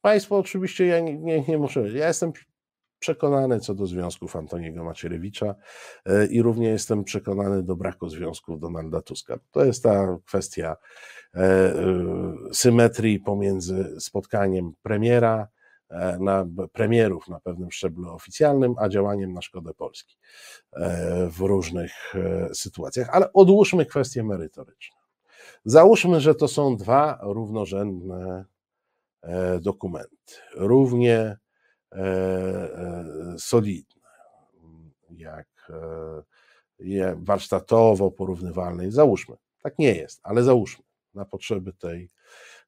Państwo 0.00 0.38
oczywiście, 0.38 0.86
ja 0.86 1.00
nie, 1.00 1.40
nie, 1.48 1.58
muszę, 1.58 1.90
ja 1.90 2.08
jestem 2.08 2.32
przekonany 2.98 3.60
co 3.60 3.74
do 3.74 3.86
związków 3.86 4.36
Antoniego 4.36 4.84
Macierewicza 4.84 5.54
e, 6.06 6.26
i 6.26 6.42
równie 6.42 6.68
jestem 6.68 7.04
przekonany 7.04 7.62
do 7.62 7.76
braku 7.76 8.08
związków 8.08 8.60
Donalda 8.60 9.02
Tuska. 9.02 9.38
To 9.50 9.64
jest 9.64 9.82
ta 9.82 10.18
kwestia 10.26 10.76
symetrii 12.52 13.20
pomiędzy 13.20 13.96
spotkaniem 14.00 14.72
premiera, 14.82 15.48
na 16.20 16.46
premierów 16.72 17.28
na 17.28 17.40
pewnym 17.40 17.70
szczeblu 17.70 18.14
oficjalnym, 18.14 18.74
a 18.78 18.88
działaniem 18.88 19.32
na 19.32 19.42
szkodę 19.42 19.74
Polski 19.74 20.16
w 21.30 21.40
różnych 21.40 22.14
sytuacjach. 22.54 23.08
Ale 23.12 23.32
odłóżmy 23.32 23.86
kwestie 23.86 24.24
merytoryczne. 24.24 24.96
Załóżmy, 25.64 26.20
że 26.20 26.34
to 26.34 26.48
są 26.48 26.76
dwa 26.76 27.18
równorzędne 27.22 28.44
dokumenty, 29.60 30.34
równie 30.54 31.36
E, 31.94 32.02
e, 32.02 33.04
solidne, 33.38 34.10
jak 35.10 35.70
e, 36.80 37.16
warsztatowo 37.16 38.10
porównywalne. 38.10 38.90
Załóżmy, 38.90 39.36
tak 39.62 39.78
nie 39.78 39.94
jest, 39.94 40.20
ale 40.22 40.42
załóżmy 40.42 40.84
na 41.14 41.24
potrzeby 41.24 41.72
tej 41.72 42.10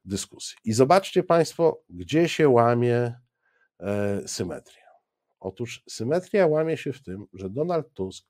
dyskusji. 0.06 0.58
I 0.64 0.72
zobaczcie 0.72 1.22
Państwo, 1.22 1.82
gdzie 1.90 2.28
się 2.28 2.48
łamie 2.48 3.14
symetria. 4.26 4.86
Otóż 5.40 5.82
symetria 5.88 6.46
łamie 6.46 6.76
się 6.76 6.92
w 6.92 7.02
tym, 7.02 7.26
że 7.32 7.50
Donald 7.50 7.92
Tusk 7.92 8.26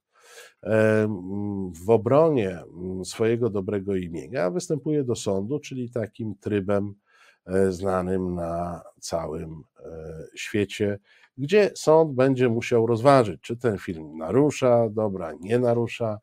w 1.85 1.91
obronie 1.91 2.63
swojego 3.05 3.51
dobrego 3.51 3.97
imienia 3.97 4.51
występuje 4.51 5.05
do 5.05 5.17
sądu, 5.17 5.61
czyli 5.61 5.91
takim 5.91 6.35
trybem 6.41 6.95
e, 7.47 7.73
znanym 7.73 8.35
na 8.35 8.83
całym 9.01 9.63
e, 9.79 10.25
świecie, 10.35 10.99
gdzie 11.39 11.71
sąd 11.75 12.15
będzie 12.15 12.49
musiał 12.49 12.87
rozważyć, 12.87 13.41
czy 13.41 13.57
ten 13.57 13.79
film 13.79 14.17
narusza 14.17 14.89
dobra, 14.91 15.33
nie 15.41 15.59
narusza 15.59 16.13
e, 16.15 16.19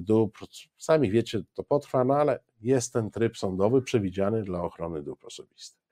dóbr. 0.00 0.46
Sami 0.78 1.10
wiecie, 1.10 1.42
to 1.54 1.64
potrwa, 1.64 2.04
no 2.04 2.14
ale 2.14 2.40
jest 2.60 2.92
ten 2.92 3.10
tryb 3.10 3.36
sądowy 3.36 3.82
przewidziany 3.82 4.42
dla 4.42 4.62
ochrony 4.62 5.02
dóbr 5.02 5.26
osobistych. 5.26 5.88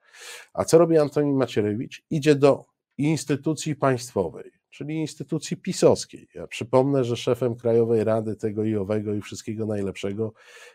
A 0.53 0.65
co 0.65 0.77
robi 0.77 0.97
Antoni 0.97 1.33
Macierewicz? 1.33 2.03
Idzie 2.09 2.35
do 2.35 2.65
instytucji 2.97 3.75
państwowej, 3.75 4.51
czyli 4.69 4.95
instytucji 4.95 5.57
pisowskiej. 5.57 6.27
Ja 6.33 6.47
przypomnę, 6.47 7.03
że 7.03 7.17
szefem 7.17 7.55
Krajowej 7.55 8.03
Rady 8.03 8.35
tego 8.35 8.63
i 8.63 8.75
owego 8.75 9.13
i 9.13 9.21
wszystkiego 9.21 9.65
najlepszego 9.65 10.33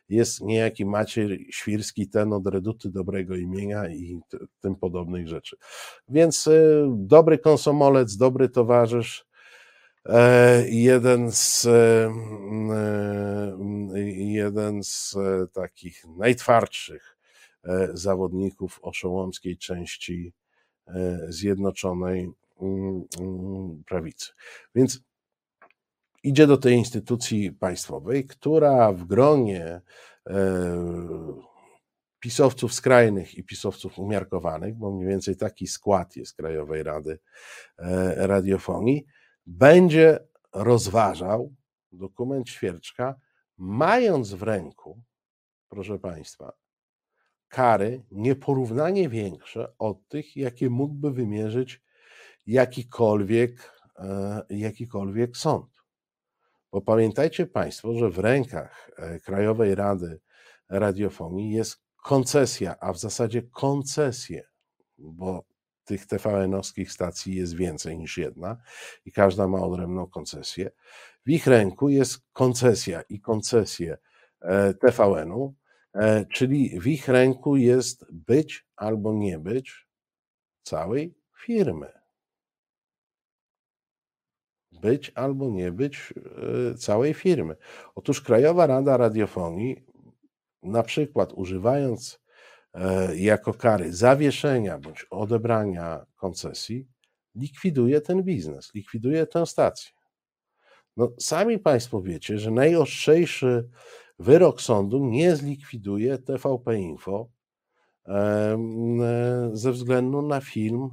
jest 0.09 0.41
niejaki 0.41 0.87
Maciej 0.87 1.49
Świrski, 1.53 2.09
ten 2.09 2.33
od 2.33 2.47
reduty 2.47 2.91
dobrego 2.91 3.37
imienia 3.37 3.89
i 3.89 4.21
tym 4.61 4.77
podobnych 4.77 5.29
rzeczy. 5.29 5.57
Więc 6.09 6.47
y, 6.47 6.87
dobry 6.97 7.39
konsomolec, 7.39 8.17
dobry 8.17 8.49
towarzysz, 8.49 9.21
e, 9.21 9.32
jeden 10.67 11.33
z, 11.33 11.67
e, 11.67 12.13
jeden 14.17 14.85
z 14.85 15.17
e, 15.17 15.47
takich 15.53 16.05
najtwardszych 16.17 17.17
zawodników 17.95 18.79
oszołomskiej 18.83 19.59
części 19.59 20.33
Zjednoczonej 21.29 22.33
Mm, 22.63 23.05
mm, 23.21 23.83
prawicy. 23.85 24.33
Więc 24.75 25.01
idzie 26.23 26.47
do 26.47 26.57
tej 26.57 26.75
instytucji 26.75 27.53
państwowej, 27.53 28.27
która 28.27 28.93
w 28.93 29.05
gronie 29.05 29.81
e, 30.27 30.33
pisowców 32.21 32.75
skrajnych 32.75 33.35
i 33.35 33.45
pisowców 33.45 33.99
umiarkowanych, 33.99 34.75
bo 34.75 34.93
mniej 34.93 35.09
więcej 35.09 35.37
taki 35.37 35.67
skład 35.67 36.17
jest 36.17 36.37
Krajowej 36.37 36.83
Rady 36.83 37.19
e, 37.79 38.27
Radiofonii, 38.27 39.07
będzie 39.47 40.19
rozważał 40.53 41.55
dokument 41.93 42.49
Świerczka, 42.49 43.15
mając 43.59 44.35
w 44.35 44.43
ręku, 44.43 45.03
proszę 45.69 45.99
Państwa, 45.99 46.53
kary 47.49 48.03
nieporównanie 48.11 49.09
większe 49.09 49.73
od 49.79 50.09
tych, 50.09 50.37
jakie 50.37 50.71
mógłby 50.71 51.11
wymierzyć 51.11 51.83
jakikolwiek, 52.47 53.83
e, 53.99 54.43
jakikolwiek 54.51 55.37
sąd. 55.37 55.83
Bo 56.73 56.81
pamiętajcie 56.81 57.47
Państwo, 57.47 57.95
że 57.95 58.11
w 58.11 58.19
rękach 58.19 58.91
e, 58.97 59.21
Krajowej 59.21 59.75
Rady 59.75 60.21
Radiofonii 60.69 61.51
jest 61.51 61.83
koncesja, 61.97 62.77
a 62.81 62.93
w 62.93 62.99
zasadzie 62.99 63.43
koncesje, 63.43 64.45
bo 64.99 65.45
tych 65.85 66.07
TVN-owskich 66.07 66.93
stacji 66.93 67.35
jest 67.35 67.57
więcej 67.57 67.99
niż 67.99 68.19
jedna 68.19 68.57
i 69.05 69.13
każda 69.13 69.49
ma 69.49 69.59
odrębną 69.59 70.07
koncesję. 70.07 70.71
W 71.27 71.31
ich 71.31 71.47
ręku 71.47 71.89
jest 71.89 72.21
koncesja 72.33 73.03
i 73.09 73.21
koncesje 73.21 73.99
e, 74.41 74.75
TVN-u, 74.75 75.55
czyli 76.33 76.81
w 76.81 76.87
ich 76.87 77.09
ręku 77.09 77.57
jest 77.57 78.13
być 78.13 78.67
albo 78.77 79.13
nie 79.15 79.39
być 79.39 79.87
całej 80.63 81.15
firmy 81.45 82.03
być 84.83 85.13
albo 85.15 85.51
nie 85.51 85.73
być 85.73 86.15
e, 86.73 86.75
całej 86.75 87.15
firmy. 87.15 87.57
Otóż 87.95 88.21
Krajowa 88.21 88.67
Rada 88.67 88.97
Radiofonii, 88.97 89.85
na 90.63 90.83
przykład 90.83 91.33
używając 91.33 92.15
e, 92.15 92.22
jako 93.15 93.55
kary 93.55 93.95
zawieszenia 93.95 94.79
bądź 94.79 95.07
odebrania 95.11 96.07
koncesji, 96.17 96.89
likwiduje 97.35 98.01
ten 98.01 98.23
biznes, 98.23 98.75
likwiduje 98.75 99.27
tę 99.27 99.47
stację. 99.47 99.91
No, 100.97 101.13
sami 101.21 101.59
Państwo 101.59 102.03
wiecie, 102.03 102.39
że 102.39 102.51
najostrzejszy 102.51 103.69
wyrok 104.19 104.63
sądu 104.63 105.07
nie 105.07 105.37
zlikwiduje 105.37 106.19
TVP 106.19 106.79
Info 106.79 107.29
e, 108.07 108.59
ze 109.53 109.73
względu 109.73 110.23
na 110.23 110.41
film 110.41 110.91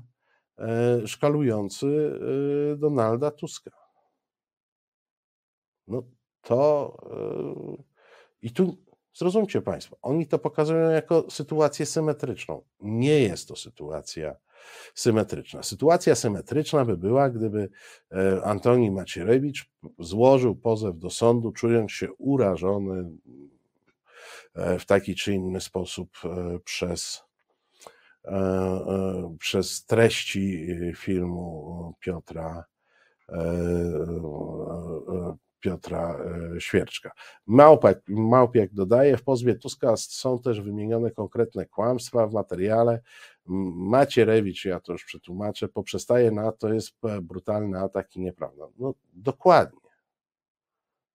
szkalujący 1.05 2.19
Donalda 2.77 3.31
Tuska. 3.31 3.71
No 5.87 6.03
to 6.41 6.97
i 8.41 8.51
tu 8.51 8.77
zrozumcie 9.19 9.61
Państwo, 9.61 9.97
oni 10.01 10.27
to 10.27 10.39
pokazują 10.39 10.89
jako 10.89 11.25
sytuację 11.29 11.85
symetryczną. 11.85 12.61
Nie 12.81 13.19
jest 13.19 13.47
to 13.47 13.55
sytuacja 13.55 14.35
symetryczna. 14.95 15.63
Sytuacja 15.63 16.15
symetryczna 16.15 16.85
by 16.85 16.97
była, 16.97 17.29
gdyby 17.29 17.69
e, 18.11 18.43
Antoni 18.43 18.91
Macierewicz 18.91 19.69
złożył 19.99 20.55
pozew 20.55 20.97
do 20.97 21.09
sądu, 21.09 21.51
czując 21.51 21.91
się 21.91 22.13
urażony 22.13 23.11
e, 24.55 24.79
w 24.79 24.85
taki 24.85 25.15
czy 25.15 25.33
inny 25.33 25.61
sposób 25.61 26.09
e, 26.25 26.59
przez, 26.59 27.23
przez 29.39 29.85
treści 29.85 30.67
filmu 30.95 31.93
Piotra 31.99 32.65
Piotra 35.59 36.19
e, 36.55 36.61
Świerczka. 36.61 37.11
Małpak, 37.45 38.01
Małpiak 38.07 38.73
dodaje, 38.73 39.17
w 39.17 39.23
pozwie 39.23 39.55
Tuska 39.55 39.97
są 39.97 40.39
też 40.39 40.61
wymienione 40.61 41.11
konkretne 41.11 41.65
kłamstwa 41.65 42.27
w 42.27 42.33
materiale. 42.33 43.01
Macierewicz, 43.45 44.65
ja 44.65 44.79
to 44.79 44.91
już 44.91 45.05
przetłumaczę, 45.05 45.67
poprzestaje 45.67 46.31
na 46.31 46.51
to, 46.51 46.73
jest 46.73 46.91
brutalny 47.21 47.79
atak 47.79 48.15
i 48.15 48.19
nieprawda. 48.21 48.67
No 48.79 48.93
dokładnie. 49.13 49.89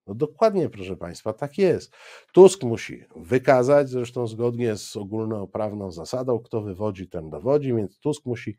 No 0.06 0.14
dokładnie, 0.14 0.68
proszę 0.68 0.96
Państwa, 0.96 1.32
tak 1.32 1.58
jest. 1.58 1.92
Tusk 2.32 2.62
musi 2.62 3.04
wykazać, 3.16 3.88
zresztą 3.88 4.26
zgodnie 4.26 4.76
z 4.76 4.96
ogólnoprawną 4.96 5.90
zasadą, 5.90 6.38
kto 6.38 6.62
wywodzi, 6.62 7.08
ten 7.08 7.30
dowodzi, 7.30 7.74
więc 7.74 7.98
Tusk 7.98 8.26
musi 8.26 8.56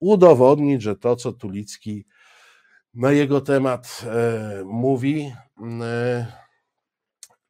udowodnić, 0.00 0.82
że 0.82 0.96
to, 0.96 1.16
co 1.16 1.32
Tulicki 1.32 2.06
na 2.98 3.12
jego 3.12 3.40
temat 3.40 4.04
e, 4.04 4.62
mówi, 4.64 5.32
e, 5.82 6.26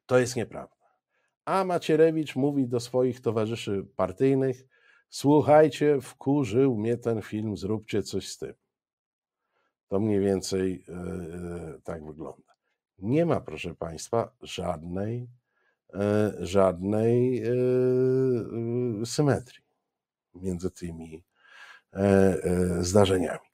to 0.05 0.19
jest 0.19 0.35
nieprawda. 0.35 0.75
A 1.45 1.63
Macierewicz 1.63 2.35
mówi 2.35 2.67
do 2.67 2.79
swoich 2.79 3.21
towarzyszy 3.21 3.85
partyjnych: 3.95 4.65
Słuchajcie, 5.09 6.01
wkurzył 6.01 6.77
mnie 6.77 6.97
ten 6.97 7.21
film, 7.21 7.57
zróbcie 7.57 8.03
coś 8.03 8.27
z 8.27 8.37
tym. 8.37 8.53
To 9.87 9.99
mniej 9.99 10.19
więcej 10.19 10.85
e, 10.89 11.81
tak 11.83 12.05
wygląda. 12.05 12.53
Nie 12.99 13.25
ma, 13.25 13.41
proszę 13.41 13.75
Państwa, 13.75 14.31
żadnej, 14.41 15.29
żadnej 16.39 17.43
symetrii 19.05 19.63
między 20.35 20.71
tymi 20.71 21.23
zdarzeniami. 22.79 23.49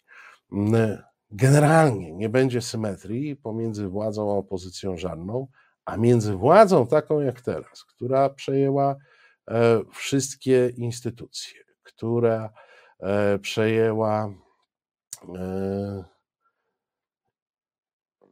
Generalnie 1.31 2.13
nie 2.13 2.29
będzie 2.29 2.61
symetrii 2.61 3.35
pomiędzy 3.35 3.87
władzą 3.87 4.31
a 4.31 4.37
opozycją 4.37 4.97
żadną, 4.97 5.47
a 5.85 5.97
między 5.97 6.35
władzą 6.35 6.87
taką 6.87 7.19
jak 7.19 7.41
teraz, 7.41 7.83
która 7.83 8.29
przejęła 8.29 8.95
e, 9.49 9.81
wszystkie 9.93 10.69
instytucje, 10.77 11.59
która 11.83 12.49
e, 12.99 13.39
przejęła, 13.39 14.33
e, 15.35 16.03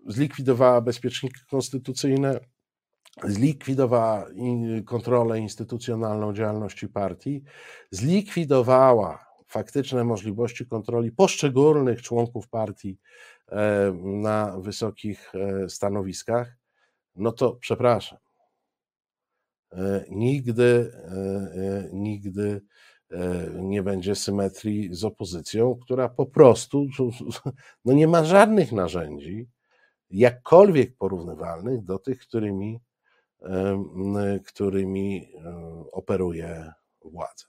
zlikwidowała 0.07 0.81
bezpieczniki 0.81 1.39
konstytucyjne, 1.49 2.39
zlikwidowała 3.23 4.25
kontrolę 4.85 5.39
instytucjonalną 5.39 6.33
działalności 6.33 6.87
partii, 6.87 7.43
zlikwidowała 7.91 9.32
faktyczne 9.53 10.03
możliwości 10.03 10.65
kontroli 10.65 11.11
poszczególnych 11.11 12.01
członków 12.01 12.49
partii 12.49 12.99
e, 13.51 13.93
na 14.03 14.59
wysokich 14.59 15.31
e, 15.35 15.69
stanowiskach, 15.69 16.57
no 17.15 17.31
to 17.31 17.55
przepraszam. 17.55 18.19
E, 19.71 20.05
nigdy, 20.09 20.91
nigdy 21.91 22.61
nie 23.53 23.83
będzie 23.83 24.15
symetrii 24.15 24.95
z 24.95 25.03
opozycją, 25.03 25.75
która 25.75 26.09
po 26.09 26.25
prostu 26.25 26.85
no 27.85 27.93
nie 27.93 28.07
ma 28.07 28.25
żadnych 28.25 28.71
narzędzi, 28.71 29.49
jakkolwiek 30.09 30.97
porównywalnych 30.97 31.83
do 31.83 31.99
tych, 31.99 32.19
którymi, 32.19 32.79
którymi 34.45 35.27
operuje 35.91 36.71
władza. 37.01 37.45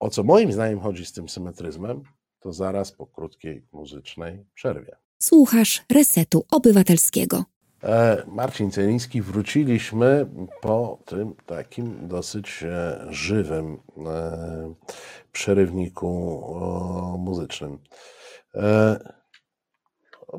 O 0.00 0.10
co 0.10 0.22
moim 0.22 0.52
zdaniem 0.52 0.80
chodzi 0.80 1.06
z 1.06 1.12
tym 1.12 1.28
symetryzmem, 1.28 2.02
to 2.40 2.52
zaraz 2.52 2.92
po 2.92 3.06
krótkiej 3.06 3.66
muzycznej 3.72 4.44
przerwie. 4.54 4.96
Słuchasz 5.18 5.84
Resetu 5.92 6.44
Obywatelskiego. 6.50 7.44
E, 7.84 8.22
Marcin 8.26 8.70
Celiński, 8.70 9.22
wróciliśmy 9.22 10.26
po 10.60 11.02
tym 11.06 11.34
takim 11.46 12.08
dosyć 12.08 12.62
e, 12.62 13.06
żywym 13.08 13.78
e, 14.06 14.74
przerywniku 15.32 16.40
muzycznym. 17.18 17.78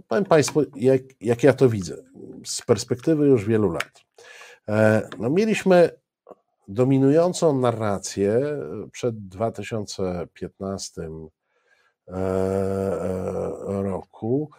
Powiem 0.08 0.26
Państwu, 0.26 0.64
jak, 0.76 1.02
jak 1.22 1.44
ja 1.44 1.54
to 1.54 1.70
widzę, 1.70 1.98
z 2.46 2.62
perspektywy 2.62 3.28
już 3.28 3.46
wielu 3.46 3.72
lat. 3.72 4.02
No, 5.20 5.30
mieliśmy 5.30 6.01
dominującą 6.74 7.60
narrację 7.60 8.42
przed 8.92 9.28
2015 9.28 11.02
roku 13.68 14.50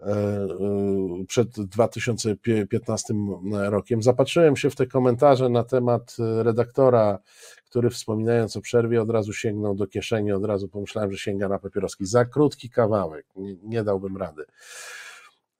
E, 0.00 0.12
e, 0.12 1.24
przed 1.28 1.48
2015 1.48 3.14
rokiem. 3.52 4.02
Zapatrzyłem 4.02 4.56
się 4.56 4.70
w 4.70 4.76
te 4.76 4.86
komentarze 4.86 5.48
na 5.48 5.64
temat 5.64 6.16
redaktora, 6.18 7.18
który 7.64 7.90
wspominając 7.90 8.56
o 8.56 8.60
przerwie 8.60 9.02
od 9.02 9.10
razu 9.10 9.32
sięgnął 9.32 9.74
do 9.74 9.86
kieszeni, 9.86 10.32
od 10.32 10.44
razu 10.44 10.68
pomyślałem, 10.68 11.12
że 11.12 11.18
sięga 11.18 11.48
na 11.48 11.58
papieroski. 11.58 12.06
Za 12.06 12.24
krótki 12.24 12.70
kawałek, 12.70 13.26
nie, 13.36 13.56
nie 13.62 13.84
dałbym 13.84 14.16
rady. 14.16 14.44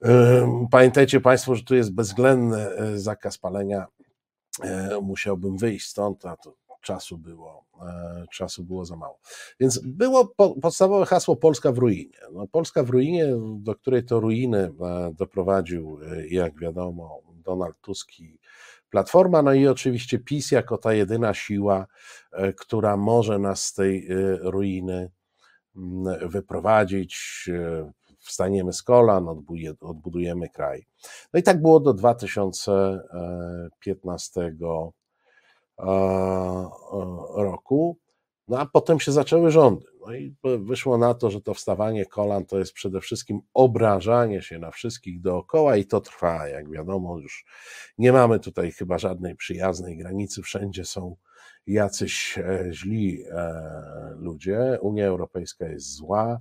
E, 0.04 0.66
pamiętajcie 0.70 1.20
Państwo, 1.20 1.54
że 1.54 1.62
tu 1.62 1.74
jest 1.74 1.94
bezwzględny 1.94 2.66
zakaz 2.94 3.38
palenia. 3.38 3.86
Musiałbym 5.02 5.56
wyjść 5.56 5.88
stąd, 5.88 6.26
a 6.26 6.36
to 6.36 6.56
czasu 6.86 7.18
było, 7.18 7.64
e, 7.82 8.26
czasu 8.32 8.64
było 8.64 8.84
za 8.84 8.96
mało. 8.96 9.18
Więc 9.60 9.80
było 9.84 10.34
podstawowe 10.62 11.06
hasło 11.06 11.36
Polska 11.36 11.72
w 11.72 11.78
ruinie. 11.78 12.18
No, 12.32 12.46
Polska 12.46 12.82
w 12.82 12.90
ruinie, 12.90 13.26
do 13.58 13.74
której 13.74 14.04
to 14.04 14.20
ruiny 14.20 14.58
e, 14.58 15.12
doprowadził, 15.18 15.98
e, 16.02 16.26
jak 16.28 16.58
wiadomo, 16.58 17.22
Donald 17.34 17.76
Tusk 17.80 18.20
i 18.20 18.38
Platforma, 18.90 19.42
no 19.42 19.52
i 19.52 19.66
oczywiście 19.66 20.18
PiS 20.18 20.50
jako 20.50 20.78
ta 20.78 20.92
jedyna 20.92 21.34
siła, 21.34 21.86
która 22.56 22.96
może 22.96 23.38
nas 23.38 23.64
z 23.64 23.74
tej 23.74 24.08
ruiny 24.40 25.10
mm, 25.76 26.28
wyprowadzić, 26.28 27.48
wstaniemy 28.26 28.72
z 28.72 28.82
kolan, 28.82 29.28
odbudujemy 29.80 30.48
kraj. 30.48 30.86
No 31.32 31.40
i 31.40 31.42
tak 31.42 31.62
było 31.62 31.80
do 31.80 31.94
2015 31.94 34.56
roku, 37.34 37.98
no 38.48 38.58
a 38.58 38.66
potem 38.66 39.00
się 39.00 39.12
zaczęły 39.12 39.50
rządy. 39.50 39.86
No 40.06 40.14
i 40.14 40.34
wyszło 40.42 40.98
na 40.98 41.14
to, 41.14 41.30
że 41.30 41.40
to 41.40 41.54
wstawanie 41.54 42.06
kolan 42.06 42.46
to 42.46 42.58
jest 42.58 42.72
przede 42.72 43.00
wszystkim 43.00 43.40
obrażanie 43.54 44.42
się 44.42 44.58
na 44.58 44.70
wszystkich 44.70 45.20
dookoła 45.20 45.76
i 45.76 45.84
to 45.84 46.00
trwa, 46.00 46.48
jak 46.48 46.70
wiadomo, 46.70 47.18
już 47.18 47.44
nie 47.98 48.12
mamy 48.12 48.40
tutaj 48.40 48.72
chyba 48.72 48.98
żadnej 48.98 49.36
przyjaznej 49.36 49.96
granicy, 49.96 50.42
wszędzie 50.42 50.84
są 50.84 51.16
jacyś 51.66 52.38
e, 52.38 52.68
źli 52.72 53.24
e, 53.30 54.14
ludzie, 54.16 54.78
Unia 54.80 55.06
Europejska 55.06 55.68
jest 55.68 55.94
zła, 55.94 56.40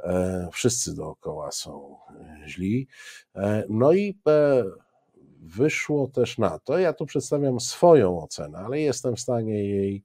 e, 0.00 0.48
wszyscy 0.52 0.94
dookoła 0.94 1.52
są 1.52 1.96
źli, 2.46 2.88
no 3.68 3.92
i 3.92 4.18
wyszło 5.40 6.08
też 6.08 6.38
na 6.38 6.58
to, 6.58 6.78
ja 6.78 6.92
tu 6.92 7.06
przedstawiam 7.06 7.60
swoją 7.60 8.22
ocenę, 8.22 8.58
ale 8.58 8.80
jestem 8.80 9.16
w 9.16 9.20
stanie 9.20 9.64
jej 9.64 10.04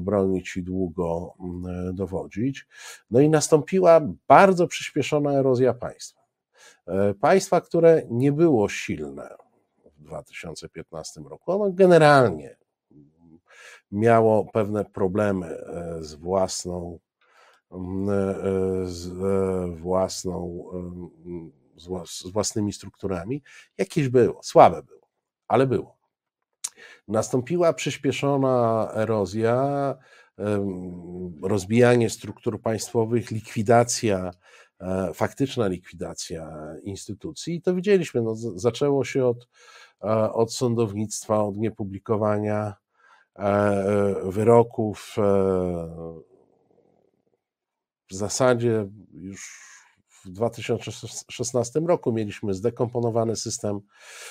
bronić 0.00 0.56
i 0.56 0.62
długo 0.62 1.34
dowodzić. 1.92 2.66
No 3.10 3.20
i 3.20 3.28
nastąpiła 3.28 4.00
bardzo 4.28 4.66
przyspieszona 4.66 5.32
erozja 5.32 5.74
państwa. 5.74 6.20
Państwa, 7.20 7.60
które 7.60 8.02
nie 8.10 8.32
było 8.32 8.68
silne 8.68 9.28
w 9.96 10.02
2015 10.02 11.20
roku, 11.20 11.52
ono 11.52 11.72
generalnie 11.72 12.56
miało 13.94 14.44
pewne 14.52 14.84
problemy 14.84 15.58
z 16.00 16.14
własną, 16.14 16.98
mm, 17.72 18.08
z 18.86 19.08
własną 19.80 20.64
z 22.06 22.30
własnymi 22.30 22.72
strukturami. 22.72 23.42
Jakieś 23.78 24.08
było, 24.08 24.40
słabe 24.42 24.82
było, 24.82 25.08
ale 25.48 25.66
było. 25.66 25.96
Nastąpiła 27.08 27.72
przyspieszona 27.72 28.88
erozja, 28.94 29.94
rozbijanie 31.42 32.10
struktur 32.10 32.62
państwowych, 32.62 33.30
likwidacja, 33.30 34.30
e, 34.80 35.10
faktyczna 35.14 35.66
likwidacja 35.66 36.74
instytucji. 36.82 37.54
I 37.54 37.62
to 37.62 37.74
widzieliśmy. 37.74 38.22
No, 38.22 38.34
zaczęło 38.36 39.04
się 39.04 39.26
od, 39.26 39.48
e, 40.04 40.32
od 40.32 40.54
sądownictwa, 40.54 41.44
od 41.44 41.56
niepublikowania 41.56 42.66
e, 42.66 42.74
wyroków. 44.24 45.16
W 48.10 48.14
zasadzie 48.14 48.88
już 49.12 49.64
w 50.24 50.30
2016 50.30 51.80
roku 51.80 52.12
mieliśmy 52.12 52.54
zdekomponowany 52.54 53.36
system 53.36 53.80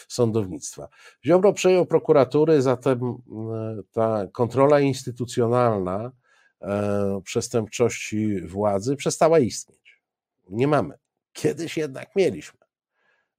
sądownictwa. 0.07 0.87
Ziobro 1.25 1.53
przejął 1.53 1.85
prokuratury, 1.85 2.61
zatem 2.61 2.99
e, 3.03 3.15
ta 3.91 4.27
kontrola 4.27 4.79
instytucjonalna 4.79 6.11
e, 6.61 7.21
przestępczości 7.23 8.41
władzy 8.41 8.95
przestała 8.95 9.39
istnieć. 9.39 10.01
Nie 10.49 10.67
mamy. 10.67 10.97
Kiedyś 11.33 11.77
jednak 11.77 12.15
mieliśmy. 12.15 12.62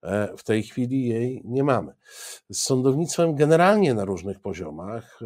E, 0.05 0.37
w 0.37 0.45
tej 0.45 0.63
chwili 0.63 1.09
jej 1.09 1.43
nie 1.45 1.65
mamy. 1.65 1.93
Z 2.53 2.63
sądownictwem 2.63 3.35
generalnie 3.35 3.95
na 3.95 4.05
różnych 4.05 4.41
poziomach 4.41 5.21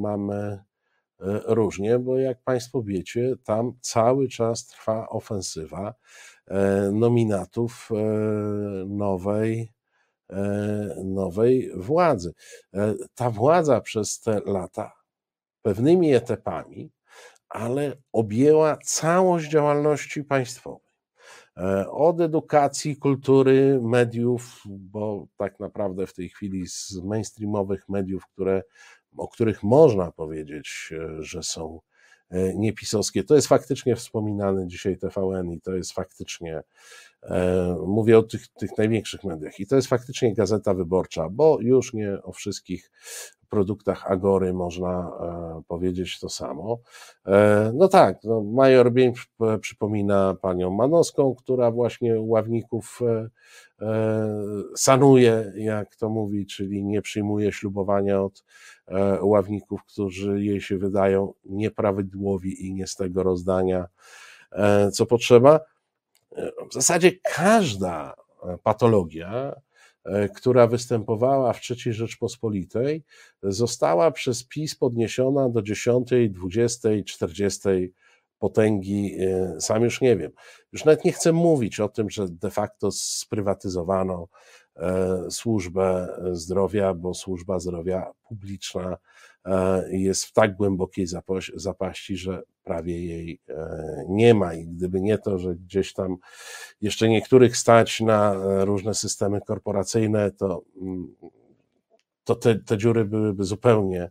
mamy 0.00 0.58
E, 1.22 1.54
różnie, 1.54 1.98
bo 1.98 2.18
jak 2.18 2.42
Państwo 2.42 2.82
wiecie, 2.82 3.34
tam 3.44 3.72
cały 3.80 4.28
czas 4.28 4.66
trwa 4.66 5.08
ofensywa 5.08 5.94
e, 6.46 6.90
nominatów 6.92 7.88
e, 7.92 8.04
nowej, 8.86 9.72
nowej 11.04 11.70
władzy. 11.76 12.32
Ta 13.14 13.30
władza 13.30 13.80
przez 13.80 14.20
te 14.20 14.40
lata 14.46 14.92
pewnymi 15.62 16.14
etapami, 16.14 16.92
ale 17.48 17.96
objęła 18.12 18.76
całość 18.76 19.50
działalności 19.50 20.24
państwowej. 20.24 20.91
Od 21.90 22.20
edukacji, 22.20 22.96
kultury, 22.96 23.80
mediów, 23.82 24.62
bo 24.66 25.26
tak 25.36 25.60
naprawdę 25.60 26.06
w 26.06 26.14
tej 26.14 26.28
chwili 26.28 26.66
z 26.66 27.00
mainstreamowych 27.04 27.88
mediów, 27.88 28.26
które 28.26 28.62
o 29.16 29.28
których 29.28 29.62
można 29.62 30.12
powiedzieć, 30.12 30.92
e, 30.92 31.22
że 31.22 31.42
są 31.42 31.80
e, 32.30 32.54
niepisowskie. 32.54 33.24
To 33.24 33.34
jest 33.34 33.48
faktycznie 33.48 33.96
wspominany 33.96 34.66
dzisiaj 34.66 34.98
TVN 34.98 35.52
i 35.52 35.60
to 35.60 35.74
jest 35.74 35.92
faktycznie, 35.92 36.56
e, 36.56 36.62
mówię 37.86 38.18
o 38.18 38.22
tych, 38.22 38.48
tych 38.48 38.78
największych 38.78 39.24
mediach, 39.24 39.60
i 39.60 39.66
to 39.66 39.76
jest 39.76 39.88
faktycznie 39.88 40.34
gazeta 40.34 40.74
wyborcza, 40.74 41.28
bo 41.30 41.58
już 41.60 41.94
nie 41.94 42.22
o 42.22 42.32
wszystkich 42.32 42.90
produktach 43.48 44.10
Agory 44.10 44.52
można 44.52 45.12
powiedzieć 45.68 46.20
to 46.20 46.28
samo. 46.28 46.78
No 47.74 47.88
tak, 47.88 48.18
no 48.24 48.42
Major 48.42 48.92
Bień 48.92 49.12
przypomina 49.60 50.36
panią 50.42 50.70
Manowską, 50.70 51.34
która 51.34 51.70
właśnie 51.70 52.20
ławników 52.20 53.00
sanuje, 54.76 55.52
jak 55.56 55.96
to 55.96 56.08
mówi, 56.08 56.46
czyli 56.46 56.84
nie 56.84 57.02
przyjmuje 57.02 57.52
ślubowania 57.52 58.22
od 58.22 58.44
E, 58.88 59.18
ławników, 59.22 59.84
którzy 59.84 60.44
jej 60.44 60.60
się 60.60 60.78
wydają 60.78 61.32
nieprawidłowi 61.44 62.66
i 62.66 62.74
nie 62.74 62.86
z 62.86 62.96
tego 62.96 63.22
rozdania, 63.22 63.86
e, 64.52 64.90
co 64.90 65.06
potrzeba. 65.06 65.60
E, 66.36 66.52
w 66.70 66.74
zasadzie 66.74 67.12
każda 67.12 68.14
patologia, 68.62 69.60
która 70.36 70.66
występowała 70.66 71.52
w 71.52 71.60
III 71.70 71.92
Rzeczpospolitej, 71.92 73.04
została 73.42 74.10
przez 74.10 74.44
PiS 74.44 74.74
podniesiona 74.74 75.48
do 75.48 75.62
10, 75.62 76.10
20, 76.30 76.88
40 77.06 77.68
potęgi, 78.38 79.16
sam 79.58 79.82
już 79.82 80.00
nie 80.00 80.16
wiem. 80.16 80.32
Już 80.72 80.84
nawet 80.84 81.04
nie 81.04 81.12
chcę 81.12 81.32
mówić 81.32 81.80
o 81.80 81.88
tym, 81.88 82.10
że 82.10 82.28
de 82.28 82.50
facto 82.50 82.90
sprywatyzowano 82.92 84.28
E, 84.76 85.30
służbę 85.30 86.16
zdrowia, 86.32 86.94
bo 86.94 87.14
służba 87.14 87.58
zdrowia 87.58 88.12
publiczna 88.28 88.90
e, 88.90 88.96
jest 89.90 90.24
w 90.24 90.32
tak 90.32 90.56
głębokiej 90.56 91.06
zapaści, 91.54 92.16
że 92.16 92.42
prawie 92.64 93.06
jej 93.06 93.40
e, 93.48 94.04
nie 94.08 94.34
ma. 94.34 94.54
I 94.54 94.66
gdyby 94.66 95.00
nie 95.00 95.18
to, 95.18 95.38
że 95.38 95.54
gdzieś 95.54 95.92
tam 95.92 96.16
jeszcze 96.80 97.08
niektórych 97.08 97.56
stać 97.56 98.00
na 98.00 98.34
różne 98.64 98.94
systemy 98.94 99.40
korporacyjne, 99.40 100.30
to, 100.30 100.62
mm, 100.82 101.14
to 102.24 102.34
te, 102.34 102.54
te 102.54 102.78
dziury 102.78 103.04
byłyby 103.04 103.44
zupełnie 103.44 104.10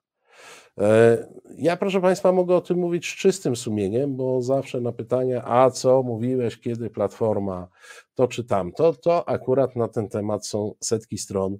E, 0.77 1.17
ja, 1.57 1.77
proszę 1.77 2.01
Państwa, 2.01 2.31
mogę 2.31 2.55
o 2.55 2.61
tym 2.61 2.77
mówić 2.77 3.09
z 3.09 3.15
czystym 3.15 3.55
sumieniem, 3.55 4.15
bo 4.15 4.41
zawsze 4.41 4.81
na 4.81 4.91
pytania, 4.91 5.43
a 5.45 5.71
co 5.71 6.03
mówiłeś, 6.03 6.59
kiedy 6.59 6.89
platforma 6.89 7.67
to 8.15 8.27
czy 8.27 8.43
tamto, 8.43 8.93
to 8.93 9.29
akurat 9.29 9.75
na 9.75 9.87
ten 9.87 10.09
temat 10.09 10.47
są 10.47 10.73
setki 10.79 11.17
stron 11.17 11.57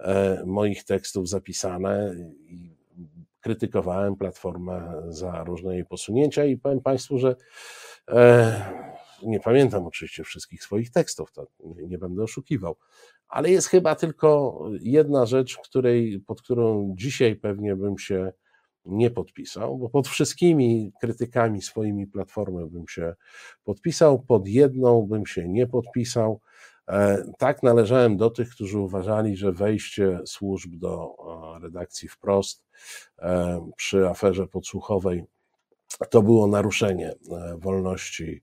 e, 0.00 0.42
moich 0.46 0.84
tekstów 0.84 1.28
zapisane 1.28 2.14
i 2.46 2.78
krytykowałem 3.40 4.16
platformę 4.16 5.02
za 5.08 5.44
różne 5.44 5.74
jej 5.74 5.84
posunięcia 5.84 6.44
i 6.44 6.56
powiem 6.56 6.80
Państwu, 6.80 7.18
że 7.18 7.36
e, 8.08 8.88
nie 9.22 9.40
pamiętam 9.40 9.86
oczywiście 9.86 10.24
wszystkich 10.24 10.62
swoich 10.62 10.90
tekstów, 10.90 11.32
to 11.32 11.46
nie 11.64 11.98
będę 11.98 12.22
oszukiwał, 12.22 12.76
ale 13.28 13.50
jest 13.50 13.68
chyba 13.68 13.94
tylko 13.94 14.60
jedna 14.80 15.26
rzecz, 15.26 15.56
której, 15.56 16.20
pod 16.26 16.42
którą 16.42 16.94
dzisiaj 16.96 17.36
pewnie 17.36 17.76
bym 17.76 17.98
się 17.98 18.32
nie 18.88 19.10
podpisał, 19.10 19.78
bo 19.78 19.88
pod 19.88 20.08
wszystkimi 20.08 20.92
krytykami 21.00 21.62
swoimi 21.62 22.06
platformy 22.06 22.66
bym 22.66 22.88
się 22.88 23.14
podpisał, 23.64 24.22
pod 24.22 24.48
jedną 24.48 25.02
bym 25.02 25.26
się 25.26 25.48
nie 25.48 25.66
podpisał. 25.66 26.40
E, 26.88 27.24
tak 27.38 27.62
należałem 27.62 28.16
do 28.16 28.30
tych, 28.30 28.50
którzy 28.50 28.78
uważali, 28.78 29.36
że 29.36 29.52
wejście 29.52 30.20
służb 30.26 30.74
do 30.76 31.14
e, 31.56 31.60
redakcji 31.62 32.08
wprost 32.08 32.64
e, 33.18 33.70
przy 33.76 34.08
aferze 34.08 34.46
podsłuchowej 34.46 35.24
to 36.10 36.22
było 36.22 36.46
naruszenie 36.46 37.12
wolności 37.58 38.42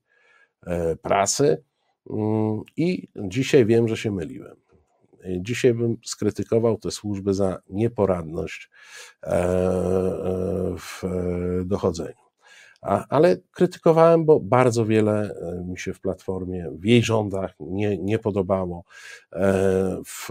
prasy 1.02 1.64
mm, 2.10 2.62
i 2.76 3.08
dzisiaj 3.16 3.66
wiem, 3.66 3.88
że 3.88 3.96
się 3.96 4.10
myliłem. 4.10 4.56
Dzisiaj 5.40 5.74
bym 5.74 5.96
skrytykował 6.04 6.78
te 6.78 6.90
służby 6.90 7.34
za 7.34 7.58
nieporadność 7.68 8.70
w 10.78 11.02
dochodzeniu. 11.64 12.26
Ale 13.08 13.36
krytykowałem, 13.50 14.24
bo 14.24 14.40
bardzo 14.40 14.84
wiele 14.84 15.34
e, 15.34 15.64
mi 15.64 15.78
się 15.78 15.94
w 15.94 16.00
platformie, 16.00 16.70
w 16.72 16.84
jej 16.84 17.02
rządach 17.02 17.54
nie, 17.60 17.98
nie 17.98 18.18
podobało, 18.18 18.84
w 20.06 20.28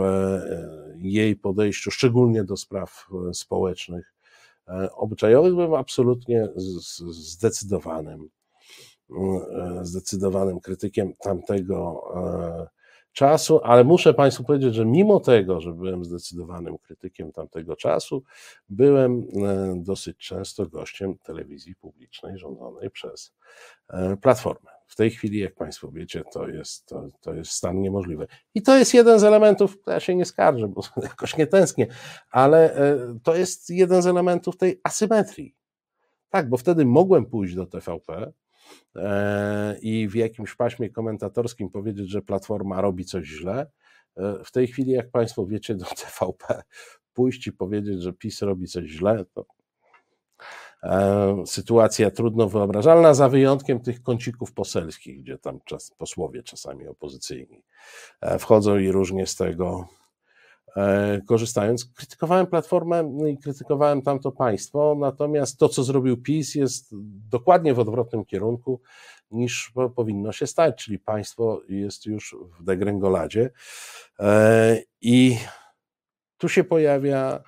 jej 0.98 1.36
podejściu, 1.36 1.92
szczególnie 1.92 2.44
do 2.44 2.58
spraw 2.58 3.08
społecznych. 3.34 4.14
Obyczajowych 4.92 5.54
byłem 5.54 5.74
absolutnie 5.74 6.48
zdecydowanym, 7.10 8.30
zdecydowanym 9.82 10.60
krytykiem 10.60 11.14
tamtego 11.14 12.04
czasu, 13.16 13.60
ale 13.64 13.84
muszę 13.84 14.14
Państwu 14.14 14.44
powiedzieć, 14.44 14.76
że 14.76 14.86
mimo 14.86 15.20
tego, 15.20 15.62
że 15.62 15.74
byłem 15.74 16.06
zdecydowanym 16.06 16.78
krytykiem 16.78 17.32
tamtego 17.32 17.76
czasu, 17.76 18.24
byłem 18.70 19.20
e, 19.22 19.74
dosyć 19.78 20.18
często 20.18 20.66
gościem 20.66 21.18
telewizji 21.18 21.76
publicznej 21.76 22.38
rządzonej 22.38 22.92
przez 22.92 23.34
e, 23.90 24.18
Platformę. 24.18 24.72
W 24.88 24.96
tej 24.96 25.12
chwili, 25.12 25.40
jak 25.40 25.56
Państwo 25.56 25.92
wiecie, 25.92 26.24
to 26.34 26.48
jest, 26.48 26.86
to, 26.86 27.10
to 27.22 27.34
jest 27.34 27.52
stan 27.52 27.82
niemożliwy. 27.82 28.28
I 28.54 28.62
to 28.62 28.78
jest 28.78 28.94
jeden 28.94 29.20
z 29.20 29.24
elementów, 29.24 29.78
ja 29.88 30.00
się 30.00 30.16
nie 30.16 30.26
skarżę, 30.26 30.68
bo 30.68 30.82
jakoś 31.04 31.38
nie 31.38 31.48
tęsknię, 31.48 31.88
ale 32.32 32.76
e, 32.76 33.20
to 33.24 33.36
jest 33.36 33.70
jeden 33.70 34.02
z 34.02 34.08
elementów 34.08 34.58
tej 34.58 34.82
asymetrii. 34.84 35.56
Tak, 36.30 36.50
bo 36.50 36.58
wtedy 36.58 36.86
mogłem 36.86 37.26
pójść 37.26 37.56
do 37.56 37.66
TVP, 37.66 38.34
i 39.82 40.08
w 40.08 40.16
jakimś 40.16 40.56
paśmie 40.56 40.90
komentatorskim 40.90 41.70
powiedzieć, 41.70 42.10
że 42.10 42.22
Platforma 42.22 42.82
robi 42.82 43.06
coś 43.06 43.26
źle. 43.26 43.72
E, 44.18 44.44
w 44.44 44.52
tej 44.52 44.68
chwili, 44.68 44.92
jak 44.92 45.12
Państwo 45.12 45.46
wiecie, 45.46 45.76
do 45.76 45.86
TVP 46.02 46.64
pójść 47.14 47.48
i 47.48 47.52
powiedzieć, 47.52 48.02
że 48.02 48.14
PiS 48.14 48.42
robi 48.42 48.68
coś 48.68 48.86
źle, 48.86 49.26
to 49.34 49.46
e, 50.84 51.44
sytuacja 51.46 52.12
trudno 52.12 52.50
wyobrażalna, 52.50 53.14
za 53.14 53.30
wyjątkiem 53.30 53.80
tych 53.80 54.02
kącików 54.02 54.54
poselskich, 54.54 55.22
gdzie 55.22 55.38
tam 55.38 55.60
czas, 55.66 55.92
posłowie 55.98 56.44
czasami 56.44 56.88
opozycyjni 56.88 57.64
wchodzą 58.40 58.78
i 58.78 58.92
różnie 58.92 59.28
z 59.28 59.36
tego 59.36 59.88
E, 59.88 60.05
korzystając. 61.28 61.86
Krytykowałem 61.86 62.48
Platformę 62.48 63.12
i 63.32 63.38
krytykowałem 63.38 64.02
tamto 64.02 64.32
państwo, 64.32 64.96
natomiast 65.00 65.60
to, 65.60 65.70
co 65.70 65.84
zrobił 65.84 66.22
PiS, 66.22 66.56
jest 66.56 66.96
dokładnie 67.32 67.74
w 67.74 67.80
odwrotnym 67.80 68.26
kierunku 68.26 68.82
niż 69.32 69.74
powinno 69.96 70.32
się 70.32 70.48
stać, 70.48 70.84
czyli 70.84 71.00
państwo 71.00 71.62
jest 71.70 72.06
już 72.06 72.36
w 72.60 72.64
degrengoladzie. 72.64 73.50
E, 74.20 74.82
I 75.02 75.38
tu 76.38 76.50
się 76.50 76.64
pojawia 76.64 77.44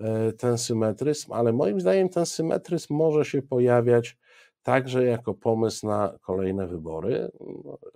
e, 0.00 0.32
ten 0.32 0.58
symetryzm, 0.58 1.32
ale 1.32 1.52
moim 1.52 1.80
zdaniem 1.80 2.08
ten 2.08 2.26
symetryzm 2.26 2.94
może 2.94 3.24
się 3.24 3.42
pojawiać 3.42 4.16
także 4.62 5.04
jako 5.04 5.34
pomysł 5.34 5.86
na 5.86 6.18
kolejne 6.20 6.66
wybory, 6.66 7.30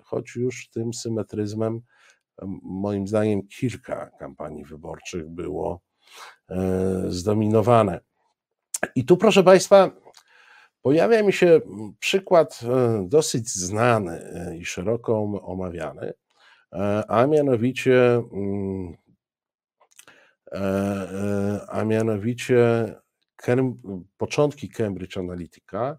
choć 0.03 0.37
już 0.37 0.69
tym 0.69 0.95
symetryzmem 0.95 1.81
moim 2.63 3.09
zdaniem 3.09 3.47
kilka 3.47 4.11
kampanii 4.19 4.65
wyborczych 4.65 5.29
było 5.29 5.81
e, 6.49 7.05
zdominowane. 7.09 8.01
I 8.95 9.05
tu, 9.05 9.17
proszę 9.17 9.43
Państwa, 9.43 9.91
pojawia 10.83 11.23
mi 11.23 11.33
się 11.33 11.61
przykład 11.99 12.61
e, 12.63 13.05
dosyć 13.09 13.49
znany 13.49 14.13
e, 14.13 14.57
i 14.57 14.65
szeroko 14.65 15.19
omawiany, 15.43 16.13
a 17.09 17.27
mianowicie 17.27 18.23
mm, 18.33 18.97
a 21.69 21.85
mianowicie 21.85 22.95
początki 24.17 24.69
Cambridge 24.69 25.19
Analytica 25.19 25.99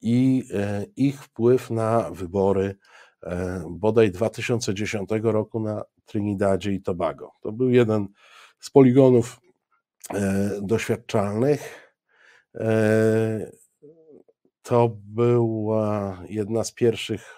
i 0.00 0.48
ich 0.96 1.22
wpływ 1.22 1.70
na 1.70 2.10
wybory 2.10 2.76
bodaj 3.70 4.10
2010 4.10 5.10
roku 5.22 5.60
na 5.60 5.82
Trinidadzie 6.04 6.72
i 6.72 6.82
Tobago. 6.82 7.32
To 7.40 7.52
był 7.52 7.70
jeden 7.70 8.08
z 8.60 8.70
poligonów 8.70 9.40
e, 10.14 10.50
doświadczalnych. 10.62 11.92
E, 12.54 13.50
to 14.62 14.96
była 15.04 16.22
jedna 16.28 16.64
z 16.64 16.72
pierwszych 16.72 17.34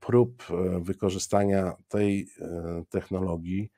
prób 0.00 0.42
wykorzystania 0.80 1.72
tej 1.88 2.28
technologii 2.90 3.70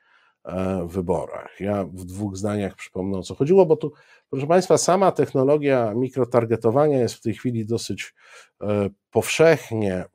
wyborach. 0.86 1.60
Ja 1.60 1.84
w 1.84 2.04
dwóch 2.04 2.36
zdaniach 2.36 2.74
przypomnę 2.74 3.18
o 3.18 3.22
co 3.22 3.34
chodziło, 3.34 3.66
bo 3.66 3.76
tu, 3.76 3.92
proszę 4.30 4.46
Państwa, 4.46 4.78
sama 4.78 5.12
technologia 5.12 5.94
mikrotargetowania 5.94 6.98
jest 6.98 7.14
w 7.14 7.20
tej 7.20 7.34
chwili 7.34 7.66
dosyć 7.66 8.14
e, 8.60 8.90
powszechnie 9.10 9.94
e, 9.94 10.08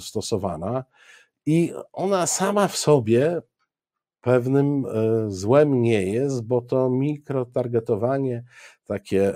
stosowana 0.00 0.84
i 1.46 1.72
ona 1.92 2.26
sama 2.26 2.68
w 2.68 2.76
sobie 2.76 3.42
pewnym 4.20 4.86
e, 4.86 4.90
złem 5.30 5.82
nie 5.82 6.02
jest, 6.02 6.46
bo 6.46 6.60
to 6.60 6.90
mikrotargetowanie 6.90 8.44
takie 8.84 9.34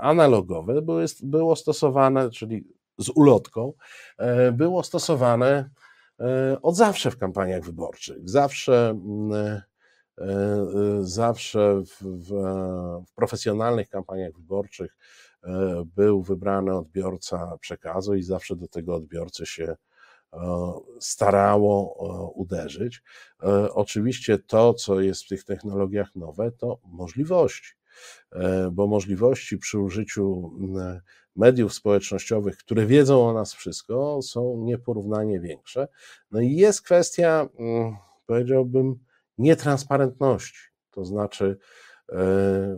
analogowe 0.00 0.82
było, 0.82 1.00
było 1.22 1.56
stosowane, 1.56 2.30
czyli 2.30 2.64
z 2.98 3.08
ulotką, 3.08 3.72
było 4.52 4.82
stosowane 4.82 5.70
E, 5.76 5.79
od 6.62 6.76
zawsze 6.76 7.10
w 7.10 7.18
kampaniach 7.18 7.64
wyborczych. 7.64 8.28
Zawsze, 8.28 8.88
mm, 8.90 9.32
e, 9.32 9.62
e, 10.18 10.98
zawsze 11.00 11.82
w, 11.86 12.02
w, 12.02 12.28
w 13.06 13.14
profesjonalnych 13.14 13.88
kampaniach 13.88 14.32
wyborczych 14.32 14.96
był 15.96 16.22
wybrany 16.22 16.76
odbiorca 16.76 17.58
przekazu 17.60 18.14
i 18.14 18.22
zawsze 18.22 18.56
do 18.56 18.68
tego 18.68 18.94
odbiorcy 18.94 19.46
się 19.46 19.76
starało 21.00 21.94
uderzyć. 22.34 23.02
Oczywiście 23.70 24.38
to, 24.38 24.74
co 24.74 25.00
jest 25.00 25.24
w 25.24 25.28
tych 25.28 25.44
technologiach 25.44 26.14
nowe, 26.14 26.52
to 26.52 26.78
możliwości, 26.84 27.74
bo 28.72 28.86
możliwości 28.86 29.58
przy 29.58 29.78
użyciu 29.78 30.52
mm, 30.60 31.00
mediów 31.36 31.74
społecznościowych, 31.74 32.56
które 32.56 32.86
wiedzą 32.86 33.28
o 33.28 33.32
nas 33.32 33.54
wszystko, 33.54 34.22
są 34.22 34.56
nieporównanie 34.64 35.40
większe. 35.40 35.88
No 36.30 36.40
i 36.40 36.52
jest 36.52 36.82
kwestia, 36.82 37.48
mm, 37.58 37.96
powiedziałbym, 38.26 38.98
nietransparentności. 39.38 40.60
To 40.90 41.04
znaczy, 41.04 41.58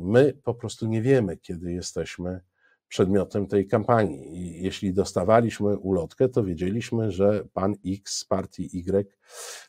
My 0.01 0.39
po 0.45 0.55
prostu 0.55 0.87
nie 0.87 1.03
wiemy, 1.03 1.37
kiedy 1.37 1.73
jesteśmy 1.73 2.41
przedmiotem 2.89 3.47
tej 3.47 3.67
kampanii. 3.67 4.37
I 4.37 4.63
jeśli 4.63 4.95
dostawaliśmy 4.95 5.79
ulotkę, 5.79 6.29
to 6.29 6.45
wiedzieliśmy, 6.45 7.13
że 7.13 7.45
pan 7.53 7.75
X 7.87 8.19
z 8.19 8.25
partii 8.25 8.79
Y 8.79 9.09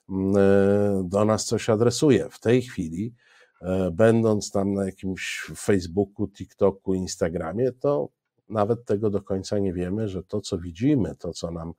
mm, 0.09 0.37
e, 0.37 1.09
do 1.09 1.25
nas 1.25 1.45
coś 1.45 1.69
adresuje. 1.69 2.29
W 2.29 2.39
tej 2.39 2.61
chwili, 2.61 3.13
e, 3.61 3.91
będąc 3.91 4.51
tam 4.51 4.73
na 4.73 4.85
jakimś 4.85 5.51
Facebooku, 5.55 6.27
TikToku, 6.27 6.93
Instagramie, 6.93 7.71
to 7.71 8.09
nawet 8.49 8.85
tego 8.85 9.09
do 9.09 9.21
końca 9.21 9.59
nie 9.59 9.73
wiemy, 9.73 10.09
że 10.09 10.23
to, 10.23 10.41
co 10.41 10.57
widzimy, 10.57 11.15
to, 11.15 11.33
co 11.33 11.51
nam 11.51 11.73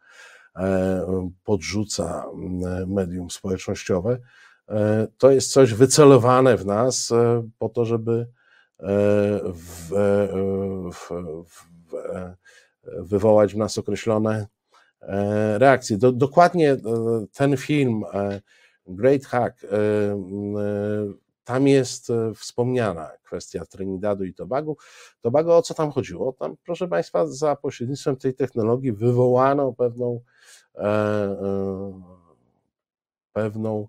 e, 0.57 1.31
podrzuca 1.45 2.25
mm, 2.35 2.93
medium 2.93 3.31
społecznościowe, 3.31 4.19
to 5.19 5.31
jest 5.31 5.53
coś 5.53 5.75
wycelowane 5.75 6.57
w 6.57 6.67
nas 6.67 7.13
po 7.59 7.69
to, 7.69 7.85
żeby 7.85 8.27
w, 9.55 9.91
w, 10.93 11.09
w, 11.45 11.65
wywołać 12.85 13.55
w 13.55 13.57
nas 13.57 13.79
określone 13.79 14.47
e, 15.01 15.59
reakcje. 15.59 15.99
Do, 15.99 16.13
dokładnie 16.13 16.73
e, 16.73 16.79
ten 17.33 17.57
film 17.57 18.05
e, 18.13 18.41
Great 18.87 19.25
Hack, 19.25 19.67
tam 21.45 21.69
jest 21.69 22.13
wspomniana 22.37 23.11
kwestia 23.23 23.67
Trinidadu 23.67 24.25
i 24.25 24.35
Tobago. 24.35 24.77
Tobago, 25.21 25.57
o 25.57 25.63
co 25.63 25.75
tam 25.75 25.91
chodziło? 25.91 26.33
Tam, 26.33 26.57
proszę 26.65 26.89
Państwa, 26.89 27.27
za 27.27 27.57
pośrednictwem 27.57 28.17
tej 28.17 28.35
technologii 28.35 28.93
wywołano 28.93 29.73
pewną, 29.73 30.21
pewną 33.33 33.89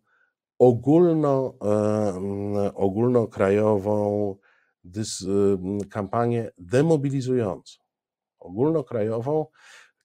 ogólno, 0.59 1.53
ogólnokrajową 2.73 4.35
dys, 4.85 5.21
y, 5.21 5.57
kampanię 5.89 6.51
demobilizującą, 6.57 7.79
ogólnokrajową 8.39 9.45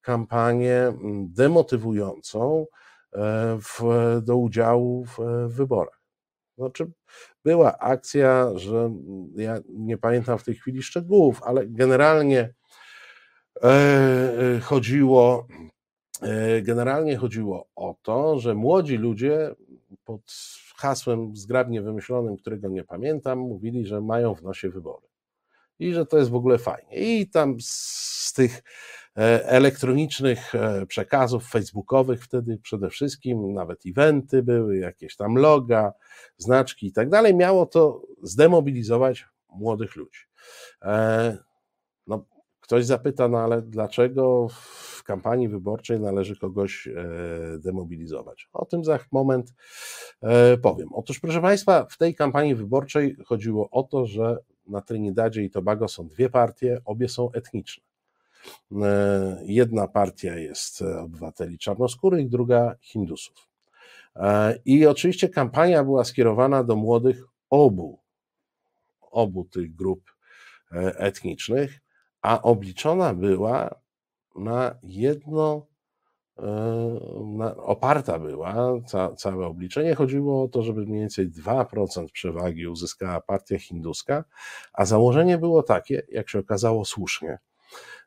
kampanię 0.01 0.92
demotywującą 1.24 2.66
e, 3.12 3.59
w, 3.61 3.82
do 4.22 4.36
udziału 4.36 5.05
w 5.05 5.18
wyborach. 5.48 6.01
Znaczy, 6.59 6.92
była 7.45 7.78
akcja, 7.78 8.51
że 8.55 8.91
ja 9.36 9.59
nie 9.68 9.99
pamiętam 9.99 10.38
w 10.38 10.45
tej 10.45 10.55
chwili 10.55 10.82
szczegółów, 10.82 11.43
ale 11.43 11.66
generalnie 11.66 12.55
e, 13.62 13.66
e, 13.66 14.61
chodziło, 14.61 15.47
generalnie 16.62 17.16
chodziło 17.16 17.68
o 17.76 17.95
to, 18.03 18.38
że 18.38 18.55
młodzi 18.55 18.97
ludzie 18.97 19.55
pod 20.05 20.20
hasłem 20.76 21.36
zgrabnie 21.36 21.82
wymyślonym, 21.82 22.36
którego 22.36 22.68
nie 22.68 22.84
pamiętam, 22.84 23.38
mówili, 23.38 23.86
że 23.86 24.01
mają 24.01 24.34
w 24.34 24.43
nosie 24.43 24.70
wybory. 24.70 25.10
I 25.81 25.93
że 25.93 26.07
to 26.07 26.18
jest 26.18 26.31
w 26.31 26.35
ogóle 26.35 26.59
fajnie. 26.59 26.97
I 26.97 27.28
tam 27.28 27.57
z 27.61 28.33
tych 28.33 28.62
e, 29.16 29.49
elektronicznych 29.49 30.55
e, 30.55 30.87
przekazów 30.87 31.49
facebookowych 31.49 32.24
wtedy 32.24 32.59
przede 32.59 32.91
wszystkim, 32.91 33.53
nawet 33.53 33.81
eventy 33.87 34.43
były, 34.43 34.76
jakieś 34.76 35.16
tam 35.16 35.35
loga, 35.35 35.93
znaczki 36.37 36.87
i 36.87 36.93
tak 36.93 37.11
dalej, 37.11 37.35
miało 37.35 37.66
to 37.66 38.03
zdemobilizować 38.22 39.26
młodych 39.49 39.97
ludzi. 39.97 40.20
E, 40.83 41.39
no, 42.07 42.24
ktoś 42.61 42.87
zapyta, 42.87 43.28
no 43.28 43.39
ale 43.39 43.62
dlaczego 43.62 44.49
w 44.49 45.03
kampanii 45.05 45.49
wyborczej 45.49 46.01
należy 46.01 46.37
kogoś 46.37 46.89
demobilizować. 47.59 48.49
O 48.53 48.64
tym 48.64 48.85
za 48.85 48.99
moment 49.12 49.55
powiem. 50.62 50.89
Otóż, 50.93 51.20
proszę 51.20 51.41
Państwa, 51.41 51.87
w 51.91 51.99
tej 51.99 52.14
kampanii 52.14 52.55
wyborczej 52.55 53.16
chodziło 53.26 53.70
o 53.70 53.83
to, 53.83 54.07
że 54.07 54.37
na 54.71 54.81
Trinidadzie 54.81 55.43
i 55.43 55.51
Tobago 55.51 55.89
są 55.89 56.09
dwie 56.09 56.31
partie, 56.31 56.81
obie 56.85 57.09
są 57.09 57.33
etniczne. 57.33 57.85
E, 58.83 59.43
jedna 59.45 59.89
partia 59.89 60.37
jest 60.37 60.83
obywateli 60.83 61.59
czarnoskórych, 61.59 62.29
druga 62.29 62.75
Hindusów. 62.81 63.51
I 64.64 64.87
oczywiście 64.87 65.29
kampania 65.29 65.85
była 65.85 66.05
skierowana 66.05 66.64
do 66.64 66.77
młodych 66.77 67.25
obu, 67.51 67.99
obu 69.01 69.45
tych 69.45 69.75
grup 69.75 70.12
etnicznych, 70.97 71.81
a 72.23 72.43
obliczona 72.43 73.14
była 73.14 73.75
na 74.37 74.75
jedno, 74.83 75.66
e, 75.66 75.70
oparta 77.57 78.18
była 78.18 78.80
ca, 78.86 79.14
całe 79.14 79.47
obliczenie. 79.47 79.95
Chodziło 79.95 80.43
o 80.43 80.49
to, 80.49 80.62
żeby 80.62 80.86
mniej 80.86 81.01
więcej 81.01 81.30
2% 81.30 82.07
przewagi 82.12 82.66
uzyskała 82.66 83.20
partia 83.20 83.59
hinduska, 83.59 84.24
a 84.72 84.84
założenie 84.84 85.38
było 85.38 85.62
takie, 85.62 86.03
jak 86.09 86.28
się 86.28 86.38
okazało 86.38 86.84
słusznie, 86.84 87.38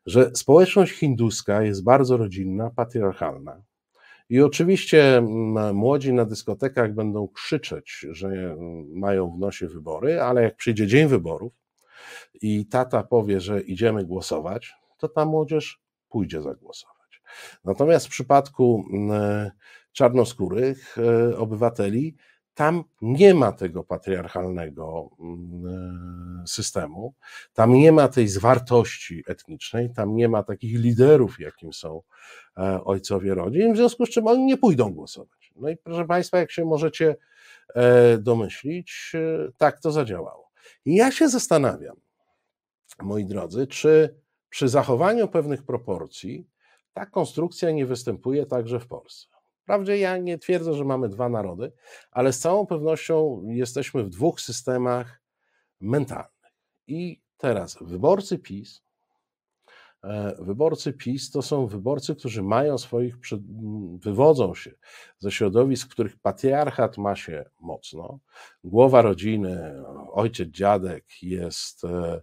że 0.06 0.32
społeczność 0.36 0.94
hinduska 0.94 1.62
jest 1.62 1.84
bardzo 1.84 2.18
rodzinna, 2.18 2.70
patriarchalna. 2.70 3.62
I 4.30 4.42
oczywiście 4.42 5.22
młodzi 5.74 6.14
na 6.14 6.26
dyskotekach 6.26 6.94
będą 6.94 7.28
krzyczeć, 7.28 8.06
że 8.12 8.58
mają 8.90 9.32
w 9.32 9.40
nosie 9.40 9.68
wybory, 9.68 10.22
ale 10.22 10.44
jak 10.44 10.56
przyjdzie 10.56 10.88
dzień 10.88 11.08
wyborów 11.08 11.54
i 12.42 12.66
tata 12.66 13.04
powie, 13.04 13.40
że 13.40 13.62
idziemy 13.62 14.06
głosować, 14.06 14.74
to 14.98 15.08
ta 15.08 15.26
młodzież 15.26 15.82
pójdzie 16.10 16.42
zagłosować. 16.42 16.93
Natomiast 17.64 18.08
w 18.08 18.10
przypadku 18.10 18.86
mm, 18.94 19.52
czarnoskórych 19.92 20.98
e, 20.98 21.38
obywateli, 21.38 22.16
tam 22.54 22.84
nie 23.02 23.34
ma 23.34 23.52
tego 23.52 23.84
patriarchalnego 23.84 25.10
mm, 25.20 26.44
systemu, 26.48 27.14
tam 27.54 27.74
nie 27.74 27.92
ma 27.92 28.08
tej 28.08 28.28
zwartości 28.28 29.24
etnicznej, 29.28 29.94
tam 29.94 30.16
nie 30.16 30.30
ma 30.30 30.44
takich 30.44 30.80
liderów, 30.80 31.40
jakim 31.40 31.74
są 31.74 32.02
e, 32.58 32.84
ojcowie 32.84 33.36
rodzin, 33.36 33.74
w 33.74 33.78
związku 33.78 34.06
z 34.06 34.10
czym 34.10 34.28
oni 34.28 34.46
nie 34.46 34.58
pójdą 34.58 34.94
głosować. 34.94 35.54
No 35.56 35.70
i 35.70 35.78
proszę 35.78 36.06
Państwa, 36.06 36.38
jak 36.38 36.52
się 36.52 36.66
możecie 36.66 37.16
e, 37.76 38.18
domyślić, 38.18 39.14
tak 39.58 39.80
to 39.80 39.92
zadziałało. 39.92 40.52
I 40.86 40.96
ja 40.96 41.12
się 41.12 41.30
zastanawiam, 41.30 41.96
moi 43.02 43.26
drodzy, 43.26 43.68
czy 43.68 44.16
przy 44.50 44.70
zachowaniu 44.70 45.28
pewnych 45.28 45.64
proporcji 45.64 46.48
ta 46.94 47.06
konstrukcja 47.06 47.72
nie 47.72 47.86
występuje 47.86 48.46
także 48.46 48.80
w 48.80 48.88
Polsce. 48.88 49.28
Wprawdzie 49.64 49.98
ja 49.98 50.18
nie 50.18 50.38
twierdzę, 50.38 50.74
że 50.74 50.86
mamy 50.86 51.10
dwa 51.10 51.30
narody, 51.30 51.72
ale 52.12 52.34
z 52.34 52.40
całą 52.40 52.66
pewnością 52.66 53.44
jesteśmy 53.48 54.04
w 54.04 54.10
dwóch 54.10 54.42
systemach 54.42 55.22
mentalnych. 55.82 56.54
I 56.88 57.22
teraz 57.38 57.78
wyborcy 57.82 58.40
PiS, 58.40 58.84
e, 60.04 60.36
wyborcy 60.40 60.94
PiS 60.94 61.32
to 61.32 61.42
są 61.42 61.68
wyborcy, 61.68 62.16
którzy 62.16 62.44
mają 62.44 62.78
swoich, 62.78 63.16
wywodzą 64.00 64.56
się 64.56 64.72
ze 65.18 65.32
środowisk, 65.32 65.88
w 65.88 65.92
których 65.92 66.18
patriarchat 66.20 66.98
ma 66.98 67.16
się 67.16 67.46
mocno. 67.60 68.20
Głowa 68.64 69.02
rodziny, 69.02 69.84
ojciec, 70.12 70.50
dziadek 70.50 71.06
jest 71.22 71.86
e, 71.86 72.22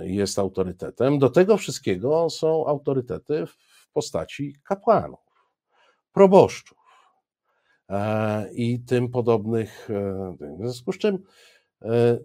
jest 0.00 0.38
autorytetem. 0.38 1.18
Do 1.18 1.30
tego 1.30 1.56
wszystkiego 1.56 2.30
są 2.30 2.66
autorytety 2.66 3.46
w 3.46 3.56
postaci 3.92 4.56
kapłanów, 4.64 5.20
proboszczów 6.12 6.78
e, 7.88 8.52
i 8.52 8.80
tym 8.80 9.10
podobnych. 9.10 9.90
E, 9.90 10.36
w 10.40 10.58
związku 10.58 10.92
z 10.92 10.98
czym 10.98 11.18
e, 11.82 12.18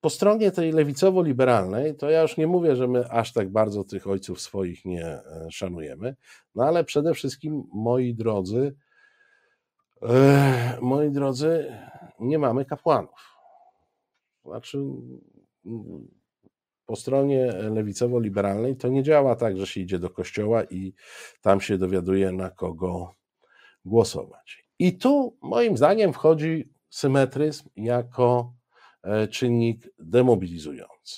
po 0.00 0.10
stronie 0.10 0.50
tej 0.50 0.72
lewicowo-liberalnej, 0.72 1.94
to 1.94 2.10
ja 2.10 2.22
już 2.22 2.36
nie 2.36 2.46
mówię, 2.46 2.76
że 2.76 2.88
my 2.88 3.10
aż 3.10 3.32
tak 3.32 3.50
bardzo 3.50 3.84
tych 3.84 4.06
ojców 4.06 4.40
swoich 4.40 4.84
nie 4.84 5.20
szanujemy, 5.50 6.16
no 6.54 6.64
ale 6.64 6.84
przede 6.84 7.14
wszystkim, 7.14 7.64
moi 7.72 8.14
drodzy, 8.14 8.74
moi 10.80 11.10
drodzy, 11.10 11.76
nie 12.20 12.38
mamy 12.38 12.64
kapłanów. 12.64 13.32
Znaczy, 14.44 14.78
po 16.86 16.96
stronie 16.96 17.46
lewicowo-liberalnej 17.52 18.76
to 18.76 18.88
nie 18.88 19.02
działa 19.02 19.36
tak, 19.36 19.56
że 19.56 19.66
się 19.66 19.80
idzie 19.80 19.98
do 19.98 20.10
kościoła 20.10 20.64
i 20.64 20.94
tam 21.40 21.60
się 21.60 21.78
dowiaduje, 21.78 22.32
na 22.32 22.50
kogo 22.50 23.14
głosować. 23.84 24.68
I 24.78 24.98
tu 24.98 25.38
moim 25.42 25.76
zdaniem 25.76 26.12
wchodzi 26.12 26.72
symetryzm 26.90 27.68
jako 27.76 28.54
e, 29.02 29.28
czynnik 29.28 29.88
demobilizujący. 29.98 31.16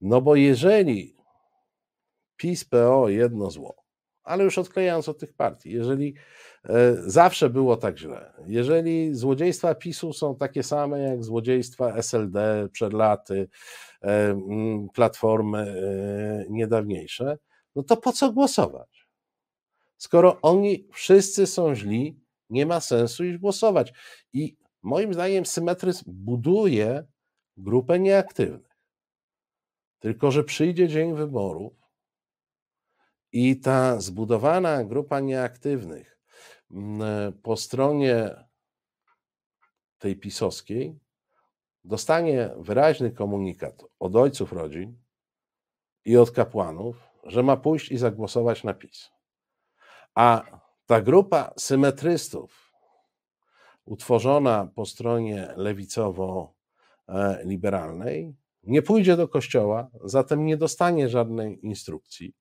No 0.00 0.20
bo 0.20 0.36
jeżeli 0.36 1.16
PiS, 2.36 2.64
PO 2.64 3.08
jedno 3.08 3.50
zło, 3.50 3.76
ale 4.22 4.44
już 4.44 4.58
odklejając 4.58 5.08
od 5.08 5.18
tych 5.18 5.34
partii, 5.34 5.70
jeżeli 5.70 6.14
zawsze 7.06 7.50
było 7.50 7.76
tak 7.76 7.98
źle, 7.98 8.32
jeżeli 8.46 9.14
złodziejstwa 9.14 9.74
PiSu 9.74 10.12
są 10.12 10.36
takie 10.36 10.62
same 10.62 11.00
jak 11.00 11.24
złodziejstwa 11.24 11.94
SLD 11.94 12.68
przed 12.72 12.92
laty, 12.92 13.48
e, 14.02 14.40
platformy 14.94 15.58
e, 15.58 16.46
niedawniejsze, 16.50 17.38
no 17.76 17.82
to 17.82 17.96
po 17.96 18.12
co 18.12 18.32
głosować? 18.32 19.08
Skoro 19.96 20.40
oni 20.42 20.88
wszyscy 20.92 21.46
są 21.46 21.74
źli, 21.74 22.20
nie 22.50 22.66
ma 22.66 22.80
sensu 22.80 23.24
iść 23.24 23.38
głosować. 23.38 23.92
I 24.32 24.56
moim 24.82 25.14
zdaniem 25.14 25.46
symetryzm 25.46 26.04
buduje 26.06 27.04
grupę 27.56 27.98
nieaktywnych. 27.98 28.78
Tylko, 29.98 30.30
że 30.30 30.44
przyjdzie 30.44 30.88
dzień 30.88 31.14
wyborów 31.14 31.72
i 33.32 33.60
ta 33.60 34.00
zbudowana 34.00 34.84
grupa 34.84 35.20
nieaktywnych 35.20 36.17
mm, 36.17 36.17
po 37.42 37.56
stronie 37.56 38.44
tej 39.98 40.16
pisowskiej 40.16 40.98
dostanie 41.84 42.50
wyraźny 42.58 43.10
komunikat 43.10 43.84
od 43.98 44.16
ojców 44.16 44.52
rodzin 44.52 44.98
i 46.04 46.16
od 46.16 46.30
kapłanów, 46.30 47.08
że 47.24 47.42
ma 47.42 47.56
pójść 47.56 47.90
i 47.90 47.98
zagłosować 47.98 48.64
na 48.64 48.74
PiS. 48.74 49.10
A 50.14 50.44
ta 50.86 51.00
grupa 51.00 51.54
symetrystów, 51.56 52.72
utworzona 53.84 54.68
po 54.74 54.86
stronie 54.86 55.54
lewicowo-liberalnej, 55.56 58.34
nie 58.62 58.82
pójdzie 58.82 59.16
do 59.16 59.28
kościoła, 59.28 59.90
zatem 60.04 60.46
nie 60.46 60.56
dostanie 60.56 61.08
żadnej 61.08 61.66
instrukcji. 61.66 62.34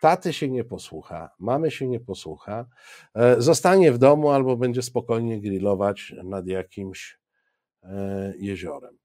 Taty 0.00 0.32
się 0.32 0.48
nie 0.48 0.64
posłucha, 0.64 1.30
mamy 1.38 1.70
się 1.70 1.88
nie 1.88 2.00
posłucha, 2.00 2.66
e, 3.14 3.42
zostanie 3.42 3.92
w 3.92 3.98
domu 3.98 4.30
albo 4.30 4.56
będzie 4.56 4.82
spokojnie 4.82 5.40
grillować 5.40 6.14
nad 6.24 6.46
jakimś 6.46 7.18
e, 7.82 8.32
jeziorem. 8.38 8.98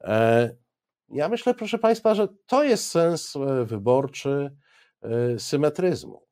E, 0.00 0.50
ja 1.08 1.28
myślę, 1.28 1.54
proszę 1.54 1.78
Państwa, 1.78 2.14
że 2.14 2.28
to 2.46 2.64
jest 2.64 2.90
sens 2.90 3.34
wyborczy 3.64 4.56
symetryzmu, 5.38 6.26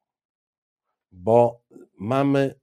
bo 1.12 1.62
mamy 1.99 2.55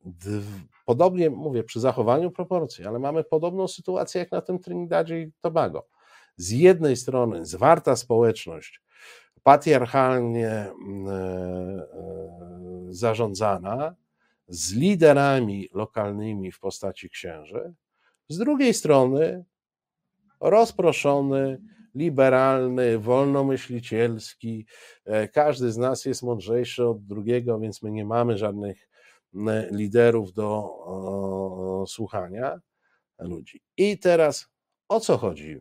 podobnie, 0.85 1.29
mówię, 1.29 1.63
przy 1.63 1.79
zachowaniu 1.79 2.31
proporcji, 2.31 2.85
ale 2.85 2.99
mamy 2.99 3.23
podobną 3.23 3.67
sytuację 3.67 4.19
jak 4.19 4.31
na 4.31 4.41
tym 4.41 4.59
Trinidadzie 4.59 5.21
i 5.21 5.31
Tobago. 5.41 5.87
Z 6.37 6.51
jednej 6.51 6.95
strony 6.95 7.45
zwarta 7.45 7.95
społeczność, 7.95 8.81
patriarchalnie 9.45 10.49
mm, 10.49 11.07
e, 11.07 11.11
e, 11.11 11.83
zarządzana, 12.89 13.95
z 14.47 14.73
liderami 14.73 15.69
lokalnymi 15.73 16.51
w 16.51 16.59
postaci 16.59 17.09
księży, 17.09 17.73
z 18.29 18.37
drugiej 18.37 18.73
strony 18.73 19.45
rozproszony, 20.39 21.61
liberalny, 21.95 22.99
wolnomyślicielski. 22.99 24.65
E, 25.05 25.27
każdy 25.27 25.71
z 25.71 25.77
nas 25.77 26.05
jest 26.05 26.23
mądrzejszy 26.23 26.87
od 26.87 27.05
drugiego, 27.05 27.59
więc 27.59 27.81
my 27.81 27.91
nie 27.91 28.05
mamy 28.05 28.37
żadnych 28.37 28.89
liderów 29.71 30.33
do 30.33 30.69
słuchania 31.87 32.59
ludzi. 33.19 33.61
I 33.77 33.99
teraz 33.99 34.47
o 34.89 34.99
co 34.99 35.17
chodzi 35.17 35.59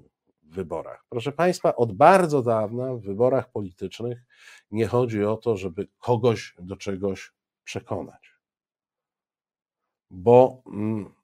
wyborach? 0.54 1.04
Proszę 1.08 1.32
Państwa, 1.32 1.76
od 1.76 1.92
bardzo 1.92 2.42
dawna 2.42 2.94
w 2.94 3.00
wyborach 3.00 3.50
politycznych 3.50 4.18
nie 4.70 4.86
chodzi 4.86 5.24
o 5.24 5.36
to, 5.36 5.56
żeby 5.56 5.88
kogoś 5.98 6.54
do 6.58 6.76
czegoś 6.76 7.32
przekonać. 7.64 8.34
Bo 10.10 10.62
mm, 10.66 11.14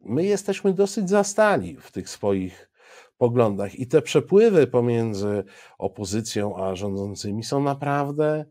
my 0.00 0.24
jesteśmy 0.24 0.72
dosyć 0.72 1.10
zastali 1.10 1.76
w 1.76 1.92
tych 1.92 2.08
swoich 2.08 2.70
poglądach 3.18 3.74
i 3.74 3.86
te 3.86 4.02
przepływy 4.02 4.66
pomiędzy 4.66 5.44
opozycją 5.78 6.56
a 6.56 6.76
rządzącymi 6.76 7.44
są 7.44 7.62
naprawdę 7.62 8.44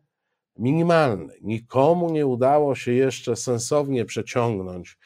minimalny. 0.57 1.33
Nikomu 1.41 2.09
nie 2.09 2.27
udało 2.27 2.75
się 2.75 2.91
jeszcze 2.91 3.35
sensownie 3.35 4.05
przeciągnąć 4.05 4.97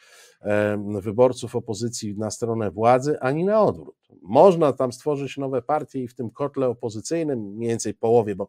wyborców 1.00 1.56
opozycji 1.56 2.18
na 2.18 2.30
stronę 2.30 2.70
władzy, 2.70 3.20
ani 3.20 3.44
na 3.44 3.62
odwrót. 3.62 3.96
Można 4.22 4.72
tam 4.72 4.92
stworzyć 4.92 5.36
nowe 5.36 5.62
partie 5.62 6.02
i 6.02 6.08
w 6.08 6.14
tym 6.14 6.30
kotle 6.30 6.68
opozycyjnym, 6.68 7.38
mniej 7.40 7.68
więcej 7.68 7.94
połowie, 7.94 8.36
bo 8.36 8.48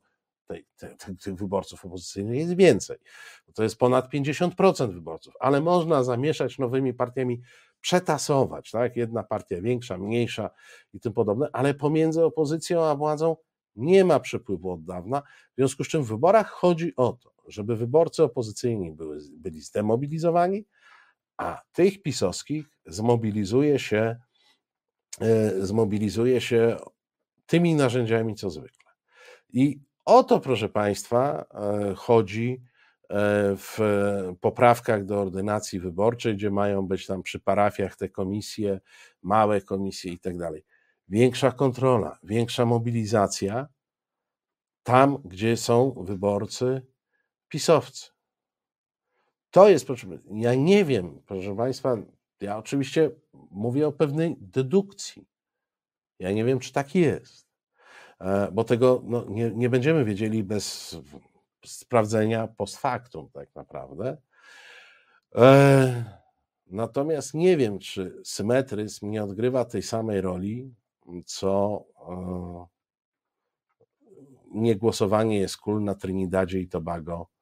tych 1.24 1.36
wyborców 1.36 1.86
opozycyjnych 1.86 2.38
jest 2.38 2.56
więcej. 2.56 2.98
To 3.54 3.64
jest 3.64 3.78
ponad 3.78 4.14
50% 4.14 4.94
wyborców, 4.94 5.34
ale 5.40 5.62
można 5.62 6.04
zamieszać 6.04 6.60
nowymi 6.60 6.94
partiami, 6.94 7.42
przetasować, 7.82 8.72
tak? 8.72 8.96
Jedna 8.96 9.24
partia 9.24 9.62
większa, 9.62 9.98
mniejsza 9.98 10.50
i 10.94 11.00
tym 11.00 11.14
podobne, 11.14 11.48
ale 11.54 11.74
pomiędzy 11.74 12.24
opozycją 12.24 12.84
a 12.84 12.96
władzą 12.96 13.36
nie 13.76 14.06
ma 14.06 14.20
przepływu 14.20 14.72
od 14.72 14.84
dawna, 14.84 15.22
w 15.22 15.56
związku 15.56 15.84
z 15.84 15.88
czym 15.88 16.04
w 16.04 16.08
wyborach 16.08 16.50
chodzi 16.50 16.94
o 16.96 17.14
to, 17.14 17.32
żeby 17.48 17.76
wyborcy 17.76 18.24
opozycyjni 18.24 18.92
były, 18.92 19.20
byli 19.38 19.62
zdemobilizowani, 19.62 20.66
a 21.38 21.62
tych 21.72 22.02
pisowskich 22.02 22.66
zmobilizuje 22.86 23.80
się, 23.80 24.16
e, 25.22 25.52
zmobilizuje 25.66 26.42
się 26.42 26.78
tymi 27.46 27.76
narzędziami, 27.76 28.36
co 28.36 28.50
zwykle. 28.50 28.92
I 29.54 29.80
o 30.06 30.24
to, 30.24 30.40
proszę 30.40 30.70
Państwa, 30.70 31.46
e, 31.54 31.96
chodzi 31.96 32.62
e, 33.10 33.56
w 33.58 33.80
poprawkach 34.42 35.06
do 35.06 35.22
ordynacji 35.22 35.80
wyborczej, 35.80 36.36
gdzie 36.36 36.52
mają 36.52 36.88
być 36.88 37.06
tam 37.06 37.24
przy 37.24 37.40
parafiach 37.40 37.96
te 37.96 38.10
komisje, 38.10 38.80
małe 39.22 39.62
komisje 39.62 40.12
i 40.12 40.20
tak 40.20 40.38
dalej 40.38 40.66
większa 41.08 41.52
kontrola, 41.52 42.20
większa 42.24 42.66
mobilizacja 42.66 43.68
tam, 44.84 45.18
gdzie 45.26 45.58
są 45.58 45.92
wyborcy 45.92 46.82
pisowcy. 47.50 48.15
To 49.56 49.70
jest, 49.70 49.88
proszę, 49.88 50.08
ja 50.32 50.56
nie 50.56 50.86
wiem, 50.86 51.22
proszę 51.26 51.56
Państwa, 51.56 51.98
ja 52.42 52.58
oczywiście 52.58 53.12
mówię 53.52 53.88
o 53.88 53.92
pewnej 53.92 54.36
dedukcji. 54.40 55.28
Ja 56.20 56.32
nie 56.32 56.46
wiem, 56.46 56.60
czy 56.60 56.74
tak 56.74 56.96
jest, 56.96 57.48
e, 58.20 58.52
bo 58.52 58.64
tego 58.64 59.02
no, 59.06 59.26
nie, 59.30 59.52
nie 59.52 59.70
będziemy 59.70 60.06
wiedzieli 60.06 60.44
bez 60.44 60.96
sprawdzenia 61.66 62.48
post 62.48 62.78
factum, 62.78 63.30
tak 63.34 63.56
naprawdę. 63.56 64.18
E, 65.36 66.06
natomiast 66.68 67.34
nie 67.34 67.58
wiem, 67.58 67.80
czy 67.80 68.22
symetryzm 68.24 69.10
nie 69.10 69.24
odgrywa 69.24 69.66
tej 69.66 69.82
samej 69.82 70.22
roli 70.22 70.76
co 71.26 71.86
e, 72.10 72.66
niegłosowanie 74.54 75.40
jest 75.40 75.58
kul 75.58 75.84
na 75.84 75.96
Trinidadzie 75.96 76.60
i 76.60 76.68
Tobago 76.68 77.35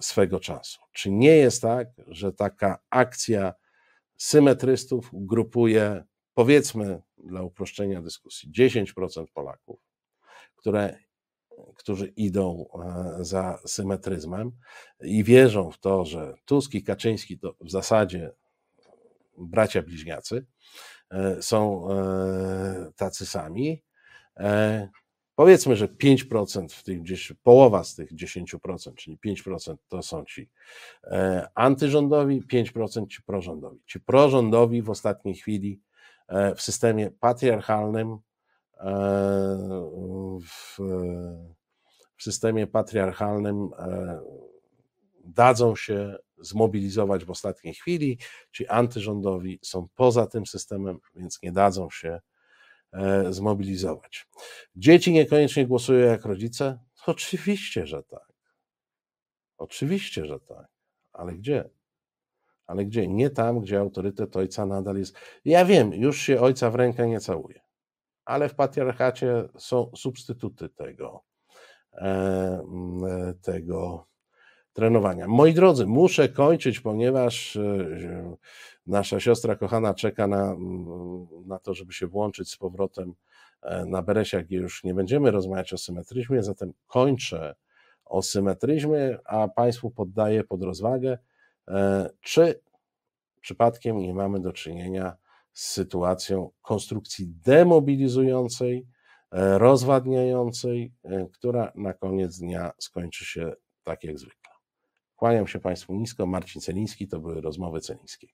swego 0.00 0.40
czasu. 0.40 0.80
Czy 0.92 1.10
nie 1.10 1.36
jest 1.36 1.62
tak, 1.62 1.88
że 2.06 2.32
taka 2.32 2.78
akcja 2.90 3.54
symetrystów 4.16 5.10
grupuje, 5.12 6.04
powiedzmy 6.34 7.02
dla 7.18 7.42
uproszczenia 7.42 8.02
dyskusji, 8.02 8.52
10% 8.52 9.24
Polaków, 9.34 9.80
które, 10.56 10.98
którzy 11.76 12.06
idą 12.06 12.66
e, 12.74 13.24
za 13.24 13.58
symetryzmem 13.66 14.52
i 15.00 15.24
wierzą 15.24 15.70
w 15.70 15.78
to, 15.78 16.04
że 16.04 16.34
Tusk 16.44 16.74
i 16.74 16.82
Kaczyński 16.82 17.38
to 17.38 17.54
w 17.60 17.70
zasadzie 17.70 18.32
bracia 19.38 19.82
bliźniacy, 19.82 20.46
E, 21.10 21.42
są 21.42 21.90
e, 21.90 22.92
tacy 22.96 23.26
sami. 23.26 23.82
E, 25.30 25.36
powiedzmy, 25.36 25.76
że 25.76 25.88
5% 25.88 26.68
w 26.68 26.82
tych 26.82 27.02
gdzieś, 27.02 27.32
połowa 27.42 27.84
z 27.84 27.94
tych 27.94 28.14
10%, 28.14 28.94
czyli 28.94 29.18
5% 29.26 29.76
to 29.88 30.02
są 30.02 30.24
ci 30.24 30.50
antyrządowi, 31.54 32.42
5% 32.42 33.06
ci 33.06 33.22
prorządowi. 33.22 33.78
Ci 33.86 34.00
prorządowi 34.00 34.82
w 34.82 34.90
ostatniej 34.90 35.34
chwili 35.34 35.80
w 36.56 36.62
systemie 36.62 37.10
patriarchalnym, 37.20 38.18
w, 40.42 40.78
w 42.16 42.22
systemie 42.22 42.66
patriarchalnym 42.66 43.70
dadzą 45.24 45.76
się 45.76 46.16
zmobilizować 46.38 47.24
w 47.24 47.30
ostatniej 47.30 47.74
chwili. 47.74 48.18
Ci 48.52 48.68
antyrządowi 48.68 49.58
są 49.62 49.88
poza 49.94 50.26
tym 50.26 50.46
systemem, 50.46 50.98
więc 51.14 51.42
nie 51.42 51.52
dadzą 51.52 51.90
się 51.90 52.08
e, 52.08 52.20
zmobilizować. 53.30 54.28
Dzieci 54.76 55.12
niekoniecznie 55.12 55.66
głosują 55.66 56.06
jak 56.06 56.24
rodzice? 56.24 56.78
Oczywiście, 57.06 57.86
że 57.86 58.02
tak. 58.02 58.32
Oczywiście, 59.58 60.26
że 60.26 60.40
tak. 60.40 60.68
Ale 61.12 61.32
gdzie? 61.32 61.70
Ale 62.66 62.84
gdzie? 62.84 63.08
Nie 63.08 63.30
tam, 63.30 63.60
gdzie 63.60 63.80
autorytet 63.80 64.36
ojca 64.36 64.66
nadal 64.66 64.96
jest. 64.96 65.16
Ja 65.44 65.64
wiem, 65.64 65.94
już 65.94 66.20
się 66.20 66.40
ojca 66.40 66.70
w 66.70 66.74
rękę 66.74 67.08
nie 67.08 67.20
całuje, 67.20 67.60
ale 68.24 68.48
w 68.48 68.54
patriarchacie 68.54 69.48
są 69.58 69.90
substytuty 69.96 70.68
tego, 70.68 71.24
e, 71.92 72.62
tego 73.42 74.09
trenowania. 74.80 75.28
Moi 75.28 75.54
drodzy, 75.54 75.86
muszę 75.86 76.28
kończyć, 76.28 76.80
ponieważ 76.80 77.56
e, 77.56 78.36
nasza 78.86 79.20
siostra 79.20 79.56
kochana 79.56 79.94
czeka 79.94 80.26
na, 80.26 80.56
na 81.46 81.58
to, 81.58 81.74
żeby 81.74 81.92
się 81.92 82.06
włączyć 82.06 82.50
z 82.50 82.56
powrotem 82.56 83.14
e, 83.62 83.86
na 83.86 84.02
Beresiach, 84.02 84.44
gdzie 84.44 84.56
już 84.56 84.84
nie 84.84 84.94
będziemy 84.94 85.30
rozmawiać 85.30 85.72
o 85.72 85.78
symetryzmie, 85.78 86.42
zatem 86.42 86.72
kończę 86.86 87.54
o 88.04 88.22
symetryzmie, 88.22 89.18
a 89.24 89.48
Państwu 89.48 89.90
poddaję 89.90 90.44
pod 90.44 90.62
rozwagę, 90.62 91.18
e, 91.68 92.10
czy 92.20 92.60
przypadkiem 93.40 93.98
nie 93.98 94.14
mamy 94.14 94.40
do 94.40 94.52
czynienia 94.52 95.16
z 95.52 95.66
sytuacją 95.66 96.50
konstrukcji 96.62 97.26
demobilizującej, 97.28 98.86
rozwadniającej, 99.32 100.92
która 101.32 101.72
na 101.74 101.92
koniec 101.92 102.38
dnia 102.38 102.72
skończy 102.78 103.24
się 103.24 103.52
tak 103.84 104.04
jak 104.04 104.18
zwykle. 104.18 104.49
Kłaniam 105.20 105.46
się 105.46 105.58
Państwu 105.58 105.94
nisko. 105.94 106.26
Marcin 106.26 106.62
Celiński, 106.62 107.08
to 107.08 107.20
były 107.20 107.40
rozmowy 107.40 107.80
Celińskiego. 107.80 108.32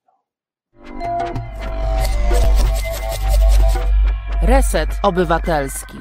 Reset 4.43 4.91
Obywatelski. 5.03 5.99